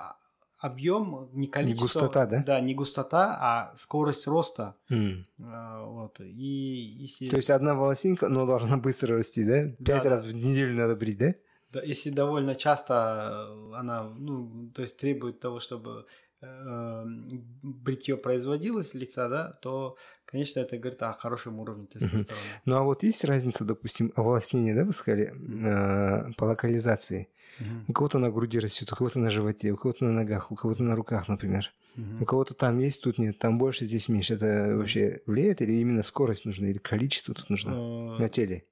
объем, 0.59 1.30
не 1.34 1.47
количество, 1.47 1.99
не 1.99 2.05
густота, 2.05 2.26
да? 2.28 2.43
Да, 2.43 2.59
не 2.59 2.76
густота, 2.76 3.38
а 3.41 3.76
скорость 3.76 4.28
роста. 4.28 4.76
Mm. 4.91 5.24
Вот. 5.38 6.20
И 6.20 7.01
если... 7.01 7.26
То 7.26 7.38
есть 7.38 7.49
одна 7.49 7.74
волосинка, 7.74 8.30
но 8.30 8.45
должна 8.45 8.78
быстро 8.78 9.18
расти, 9.18 9.43
да? 9.43 9.70
Пять 9.84 10.03
да, 10.03 10.09
раз 10.09 10.22
да. 10.22 10.28
в 10.28 10.34
неделю 10.34 10.76
надо 10.76 10.95
брить, 10.95 11.18
да? 11.18 11.34
Да, 11.72 11.82
если 11.82 12.09
довольно 12.09 12.55
часто 12.55 13.47
э, 13.47 13.76
она, 13.76 14.03
ну, 14.03 14.69
то 14.76 14.82
есть 14.82 14.97
требует 14.97 15.39
того, 15.39 15.59
чтобы 15.59 16.05
э, 16.41 17.03
бритье 17.63 18.17
производилось 18.17 18.93
лица, 18.93 19.30
да, 19.30 19.53
то, 19.61 19.95
конечно, 20.26 20.59
это 20.59 20.78
говорит 20.78 21.01
о 21.01 21.13
хорошем 21.13 21.59
уровне 21.59 21.88
тестостерона. 21.88 22.41
Ну 22.65 22.76
а 22.76 22.84
вот 22.84 23.03
есть 23.03 23.24
разница, 23.24 23.63
допустим, 23.63 24.11
оволоснение, 24.15 24.76
да, 24.76 24.84
вы 24.84 24.91
сказали, 24.91 25.34
э, 25.34 26.34
по 26.38 26.45
локализации? 26.45 27.30
У 27.88 27.93
кого-то 27.93 28.17
на 28.17 28.32
груди 28.32 28.59
растет, 28.59 28.91
у 28.91 28.95
кого-то 28.95 29.19
на 29.19 29.30
животе, 29.30 29.72
у 29.72 29.78
кого-то 29.78 30.05
на 30.05 30.11
ногах, 30.11 30.51
у 30.51 30.55
кого-то 30.55 30.84
на 30.84 30.95
руках, 30.95 31.28
например. 31.28 31.72
У 32.19 32.26
кого-то 32.26 32.53
там 32.53 32.80
есть, 32.80 33.03
тут 33.03 33.17
нет, 33.17 33.38
там 33.38 33.57
больше, 33.57 33.86
здесь 33.86 34.09
меньше. 34.09 34.36
Это 34.36 34.76
вообще 34.78 35.22
влияет 35.26 35.61
или 35.61 35.74
именно 35.74 36.03
скорость 36.03 36.45
нужна, 36.45 36.69
или 36.69 36.78
количество 36.78 37.36
тут 37.36 37.49
нужно 37.49 37.74
э, 37.74 38.19
на 38.19 38.30
теле? 38.30 38.63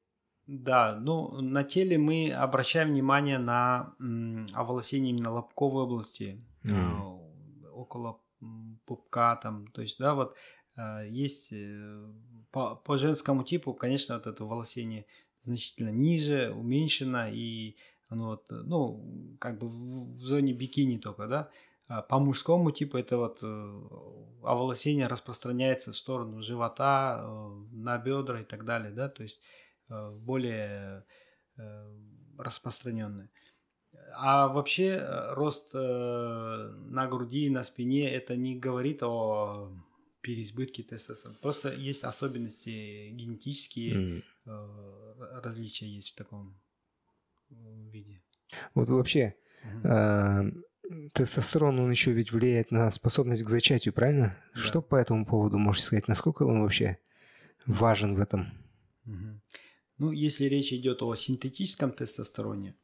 Да, 0.52 0.96
ну 1.00 1.42
на 1.42 1.64
теле 1.64 2.00
мы 2.00 2.32
обращаем 2.32 2.90
внимание 2.90 3.38
на 3.38 3.94
оволосение 4.56 5.12
именно 5.12 5.32
лобковой 5.32 5.84
области, 5.84 6.42
mm. 6.64 7.70
около 7.72 8.20
пупка 8.88 9.36
там, 9.36 9.68
то 9.68 9.84
есть, 9.84 10.00
да, 10.00 10.16
вот 10.16 10.36
э, 10.76 11.08
есть 11.08 11.50
э, 11.52 12.08
по, 12.50 12.76
по 12.78 12.98
женскому 12.98 13.44
типу, 13.44 13.76
конечно, 13.76 14.16
вот 14.16 14.26
это 14.26 14.44
волосение 14.44 15.06
значительно 15.44 15.90
ниже, 15.90 16.52
уменьшено, 16.52 17.28
и 17.28 17.76
оно 18.08 18.30
вот, 18.30 18.48
ну, 18.50 19.38
как 19.40 19.60
бы 19.60 19.68
в, 19.68 20.18
в 20.18 20.22
зоне 20.22 20.54
бикини 20.54 20.98
только, 20.98 21.28
да, 21.28 21.50
а 21.88 22.02
по 22.02 22.18
мужскому 22.18 22.72
типу 22.72 22.98
это 22.98 23.18
вот 23.18 23.42
э, 23.44 23.82
оволосение 24.42 25.06
распространяется 25.06 25.92
в 25.92 25.96
сторону 25.96 26.42
живота, 26.42 27.24
на 27.72 28.00
бедра 28.00 28.42
и 28.42 28.46
так 28.46 28.66
далее, 28.66 28.92
да, 28.92 29.10
то 29.10 29.22
есть 29.22 29.44
Э, 29.44 29.69
более 29.90 31.06
э, 31.58 31.96
распространенные. 32.38 33.30
А 34.14 34.48
вообще 34.48 34.88
э, 34.88 35.34
рост 35.34 35.74
на 35.74 37.08
груди 37.10 37.46
и 37.46 37.50
на 37.50 37.64
спине 37.64 38.12
это 38.12 38.36
не 38.36 38.60
говорит 38.60 39.04
о 39.04 39.72
переизбытке 40.22 40.84
тестостерона. 40.84 41.38
Просто 41.42 41.74
есть 41.74 42.04
особенности 42.04 43.10
генетические, 43.10 44.24
mm. 44.46 45.42
различия 45.42 45.88
есть 45.88 46.12
в 46.12 46.16
таком 46.16 46.60
виде. 47.50 48.22
Вот 48.74 48.90
вообще 48.90 49.36
mm-hmm. 49.64 50.54
э, 50.90 51.10
тестостерон, 51.14 51.80
он 51.80 51.92
еще 51.92 52.12
ведь 52.12 52.32
влияет 52.32 52.72
на 52.72 52.90
способность 52.92 53.44
к 53.44 53.50
зачатию, 53.50 53.94
правильно? 53.94 54.36
Да. 54.54 54.60
Что 54.60 54.82
по 54.82 54.96
этому 54.96 55.26
поводу 55.26 55.58
можешь 55.58 55.84
сказать? 55.84 56.08
Насколько 56.08 56.44
он 56.44 56.62
вообще 56.62 56.98
важен 57.66 58.16
в 58.16 58.20
этом? 58.20 58.52
Mm-hmm. 59.06 59.40
Ну, 60.00 60.12
если 60.12 60.46
речь 60.46 60.72
идет 60.72 61.02
о 61.02 61.14
синтетическом 61.16 61.92
тестостероне, 61.92 62.76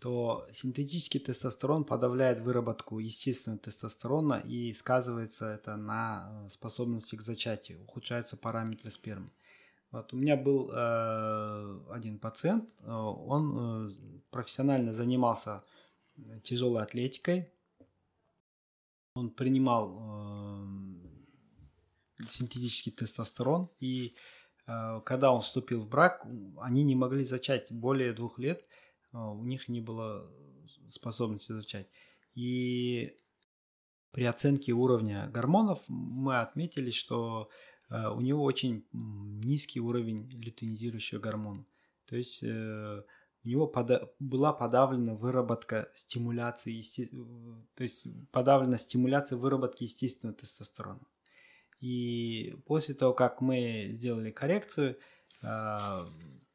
то 0.00 0.46
синтетический 0.50 1.20
тестостерон 1.20 1.84
подавляет 1.84 2.40
выработку 2.40 2.98
естественного 2.98 3.60
тестостерона 3.60 4.34
и 4.34 4.72
сказывается 4.72 5.46
это 5.46 5.76
на 5.76 6.44
э, 6.46 6.48
способности 6.50 7.14
к 7.14 7.22
зачатию, 7.22 7.82
ухудшаются 7.82 8.36
параметры 8.36 8.90
спермы. 8.90 9.30
Вот, 9.92 10.12
у 10.12 10.16
меня 10.16 10.36
был 10.36 10.70
э, 10.72 11.80
один 11.90 12.18
пациент, 12.18 12.68
э, 12.80 12.90
он 12.90 13.54
э, 13.56 13.92
профессионально 14.30 14.92
занимался 14.92 15.62
тяжелой 16.42 16.82
атлетикой, 16.82 17.52
он 19.14 19.30
принимал 19.30 19.98
э, 22.18 22.26
синтетический 22.28 22.92
тестостерон, 22.92 23.70
и 23.78 24.08
э, 24.08 24.18
когда 24.66 25.32
он 25.32 25.42
вступил 25.42 25.82
в 25.82 25.88
брак, 25.88 26.26
они 26.58 26.82
не 26.82 26.96
могли 26.96 27.22
зачать 27.24 27.70
более 27.70 28.12
двух 28.12 28.38
лет, 28.38 28.64
э, 29.12 29.18
у 29.18 29.44
них 29.44 29.68
не 29.68 29.80
было 29.80 30.28
способности 30.88 31.52
зачать. 31.52 31.88
И 32.34 33.16
при 34.10 34.24
оценке 34.24 34.72
уровня 34.72 35.28
гормонов 35.32 35.82
мы 35.88 36.40
отметили, 36.40 36.90
что 36.90 37.48
э, 37.90 38.08
у 38.08 38.20
него 38.20 38.42
очень 38.42 38.84
низкий 38.92 39.80
уровень 39.80 40.28
лютeinизирующего 40.30 41.20
гормона. 41.20 41.64
То 42.06 42.16
есть 42.16 42.42
э, 42.42 43.02
у 43.44 43.48
него 43.48 43.66
пода 43.68 44.10
была 44.18 44.52
подавлена 44.52 45.14
выработка 45.14 45.90
стимуляции, 45.94 46.72
есте... 46.72 47.06
то 47.06 47.82
есть 47.82 48.06
подавлена 48.32 48.76
стимуляция 48.76 49.38
выработки 49.38 49.84
естественного 49.84 50.36
тестостерона. 50.36 51.06
И 51.80 52.56
после 52.66 52.94
того, 52.94 53.12
как 53.12 53.40
мы 53.40 53.90
сделали 53.92 54.30
коррекцию, 54.30 54.98
э, 55.42 55.78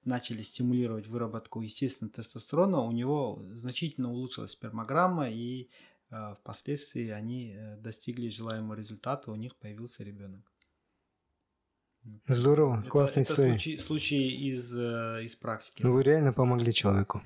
начали 0.03 0.41
стимулировать 0.41 1.07
выработку 1.07 1.61
естественного 1.61 2.13
тестостерона, 2.13 2.79
у 2.81 2.91
него 2.91 3.43
значительно 3.53 4.11
улучшилась 4.11 4.51
спермограмма, 4.51 5.29
и 5.29 5.69
э, 6.09 6.35
впоследствии 6.39 7.09
они 7.09 7.53
э, 7.55 7.77
достигли 7.77 8.29
желаемого 8.29 8.73
результата, 8.73 9.31
у 9.31 9.35
них 9.35 9.55
появился 9.55 10.03
ребенок. 10.03 10.51
Здорово, 12.27 12.79
это, 12.79 12.89
классная 12.89 13.23
это 13.23 13.33
история. 13.33 13.51
Случай, 13.51 13.77
случай 13.77 14.49
из, 14.49 14.75
э, 14.75 15.23
из 15.23 15.35
практики. 15.35 15.83
Ну 15.83 15.93
вы 15.93 16.01
реально 16.01 16.33
помогли 16.33 16.73
человеку. 16.73 17.21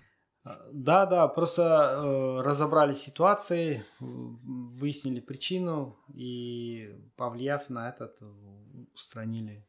Да, 0.72 1.08
да, 1.08 1.28
просто 1.28 1.64
э, 1.64 2.42
разобрали 2.44 2.94
ситуации, 2.94 3.84
выяснили 4.00 5.20
причину 5.20 5.98
и, 6.14 6.94
повлияв 7.16 7.68
на 7.70 7.90
этот, 7.90 8.20
устранили 8.94 9.66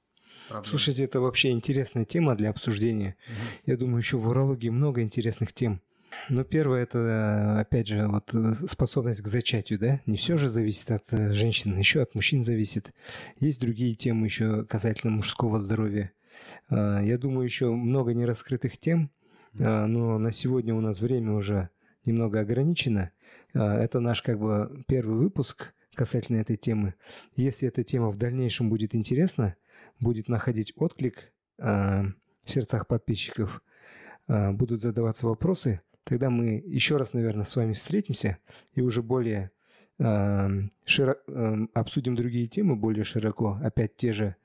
проблему. 0.49 0.67
Слушайте, 0.67 1.05
это 1.05 1.23
вообще 1.23 1.51
интересная 1.51 2.05
тема 2.05 2.35
для 2.37 2.51
обсуждения. 2.51 3.17
Угу. 3.27 3.73
Я 3.73 3.77
думаю, 3.79 3.99
еще 3.99 4.19
в 4.19 4.29
урологии 4.29 4.69
много 4.69 5.01
интересных 5.01 5.55
тем. 5.55 5.81
Но 6.29 6.45
первое 6.45 6.83
это, 6.83 7.59
опять 7.59 7.89
же, 7.89 8.07
вот 8.07 8.35
э, 8.35 8.53
способность 8.67 9.23
к 9.23 9.27
зачатию, 9.27 9.79
да? 9.79 10.03
Не 10.05 10.19
все 10.19 10.37
же 10.37 10.51
зависит 10.51 10.91
от 10.91 11.11
э, 11.11 11.33
женщин, 11.33 11.79
еще 11.79 12.03
от 12.03 12.15
мужчин 12.15 12.43
зависит. 12.43 12.93
Есть 13.41 13.63
другие 13.63 13.95
темы 13.95 14.27
еще 14.27 14.67
касательно 14.67 15.15
мужского 15.15 15.59
здоровья. 15.59 16.13
Я 16.71 17.17
думаю, 17.17 17.45
еще 17.45 17.71
много 17.71 18.13
нераскрытых 18.13 18.77
тем, 18.77 19.11
но 19.59 20.19
на 20.19 20.33
сегодня 20.33 20.75
у 20.75 20.81
нас 20.81 21.01
время 21.01 21.33
уже 21.33 21.71
немного 22.05 22.41
ограничено. 22.41 23.11
А, 23.55 23.79
это 23.79 24.01
наш 24.01 24.23
как 24.23 24.39
бы 24.39 24.85
первый 24.87 25.17
выпуск 25.17 25.75
касательно 25.95 26.39
этой 26.39 26.57
темы. 26.57 26.95
Если 27.35 27.69
эта 27.69 27.83
тема 27.83 28.11
в 28.11 28.17
дальнейшем 28.17 28.69
будет 28.69 28.95
интересна, 28.95 29.57
будет 30.01 30.29
находить 30.29 30.73
отклик 30.77 31.33
в 31.59 32.13
сердцах 32.47 32.87
подписчиков, 32.87 33.63
будут 34.29 34.83
задаваться 34.83 35.27
вопросы, 35.27 35.81
Тогда 36.07 36.31
мы 36.31 36.63
еще 36.65 36.99
раз, 36.99 37.15
наверное, 37.15 37.45
с 37.45 37.57
вами 37.57 37.73
встретимся 37.73 38.39
и 38.75 38.81
уже 38.81 39.03
более 39.03 39.51
широ, 39.99 41.17
обсудим 41.75 42.15
другие 42.15 42.47
темы 42.47 42.77
более 42.77 43.03
широко. 43.03 43.59
Опять 43.61 43.97
те 43.97 44.13
же 44.13 44.37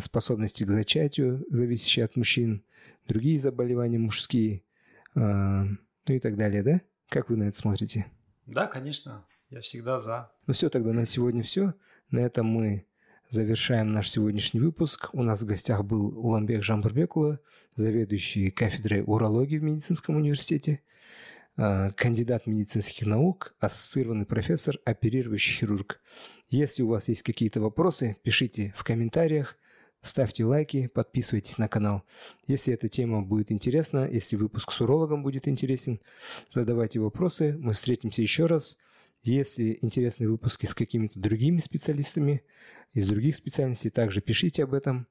способности 0.00 0.64
к 0.64 0.70
зачатию, 0.70 1.44
зависящие 1.50 2.04
от 2.04 2.16
мужчин, 2.16 2.64
другие 3.06 3.38
заболевания 3.38 3.98
мужские, 3.98 4.62
э, 5.14 5.20
ну 5.20 6.14
и 6.14 6.18
так 6.18 6.36
далее, 6.36 6.62
да? 6.62 6.80
Как 7.08 7.28
вы 7.30 7.36
на 7.36 7.44
это 7.44 7.56
смотрите? 7.56 8.06
Да, 8.46 8.66
конечно. 8.66 9.26
Я 9.50 9.60
всегда 9.60 10.00
за. 10.00 10.30
Ну 10.46 10.54
все, 10.54 10.68
тогда 10.68 10.92
на 10.92 11.06
сегодня 11.06 11.42
все. 11.42 11.74
На 12.10 12.20
этом 12.20 12.46
мы 12.46 12.88
Завершаем 13.30 13.92
наш 13.92 14.08
сегодняшний 14.08 14.60
выпуск. 14.60 15.10
У 15.12 15.22
нас 15.22 15.42
в 15.42 15.44
гостях 15.44 15.84
был 15.84 16.18
Уламбек 16.18 16.62
Жамбурбекула, 16.62 17.40
заведующий 17.74 18.50
кафедрой 18.50 19.02
урологии 19.06 19.58
в 19.58 19.62
медицинском 19.62 20.16
университете, 20.16 20.80
а, 21.58 21.90
кандидат 21.90 22.46
медицинских 22.46 23.06
наук, 23.06 23.54
ассоциированный 23.60 24.24
профессор, 24.24 24.78
оперирующий 24.86 25.58
хирург. 25.58 26.00
Если 26.50 26.82
у 26.82 26.88
вас 26.88 27.08
есть 27.08 27.22
какие-то 27.22 27.60
вопросы, 27.60 28.16
пишите 28.22 28.74
в 28.76 28.84
комментариях, 28.84 29.56
ставьте 30.00 30.44
лайки, 30.44 30.86
подписывайтесь 30.86 31.58
на 31.58 31.68
канал. 31.68 32.02
Если 32.46 32.72
эта 32.72 32.88
тема 32.88 33.22
будет 33.22 33.52
интересна, 33.52 34.08
если 34.10 34.36
выпуск 34.36 34.72
с 34.72 34.80
урологом 34.80 35.22
будет 35.22 35.48
интересен, 35.48 36.00
задавайте 36.48 37.00
вопросы, 37.00 37.56
мы 37.58 37.72
встретимся 37.72 38.22
еще 38.22 38.46
раз. 38.46 38.78
Если 39.22 39.78
интересны 39.82 40.28
выпуски 40.28 40.66
с 40.66 40.74
какими-то 40.74 41.18
другими 41.18 41.58
специалистами– 41.58 42.42
из 42.92 43.08
других 43.08 43.36
специальностей, 43.36 43.90
также 43.90 44.20
пишите 44.20 44.64
об 44.64 44.74
этом. 44.74 45.06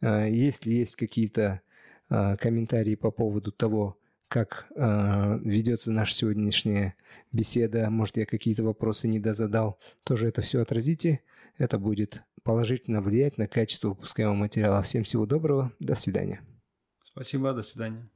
А, 0.00 0.26
если 0.26 0.72
есть 0.72 0.96
какие-то 0.96 1.60
а, 2.08 2.36
комментарии 2.36 2.94
по 2.94 3.10
поводу 3.10 3.52
того, 3.52 3.98
как 4.28 4.66
а, 4.76 5.38
ведется 5.42 5.90
наша 5.90 6.14
сегодняшняя 6.14 6.94
беседа, 7.32 7.90
может, 7.90 8.16
я 8.16 8.26
какие-то 8.26 8.64
вопросы 8.64 9.08
не 9.08 9.18
дозадал, 9.18 9.78
тоже 10.04 10.28
это 10.28 10.42
все 10.42 10.60
отразите. 10.62 11.20
Это 11.58 11.78
будет 11.78 12.22
положительно 12.42 13.00
влиять 13.00 13.38
на 13.38 13.46
качество 13.46 13.88
выпускаемого 13.88 14.34
материала. 14.34 14.82
Всем 14.82 15.04
всего 15.04 15.26
доброго, 15.26 15.72
до 15.80 15.94
свидания. 15.94 16.42
Спасибо, 17.02 17.52
до 17.54 17.62
свидания. 17.62 18.08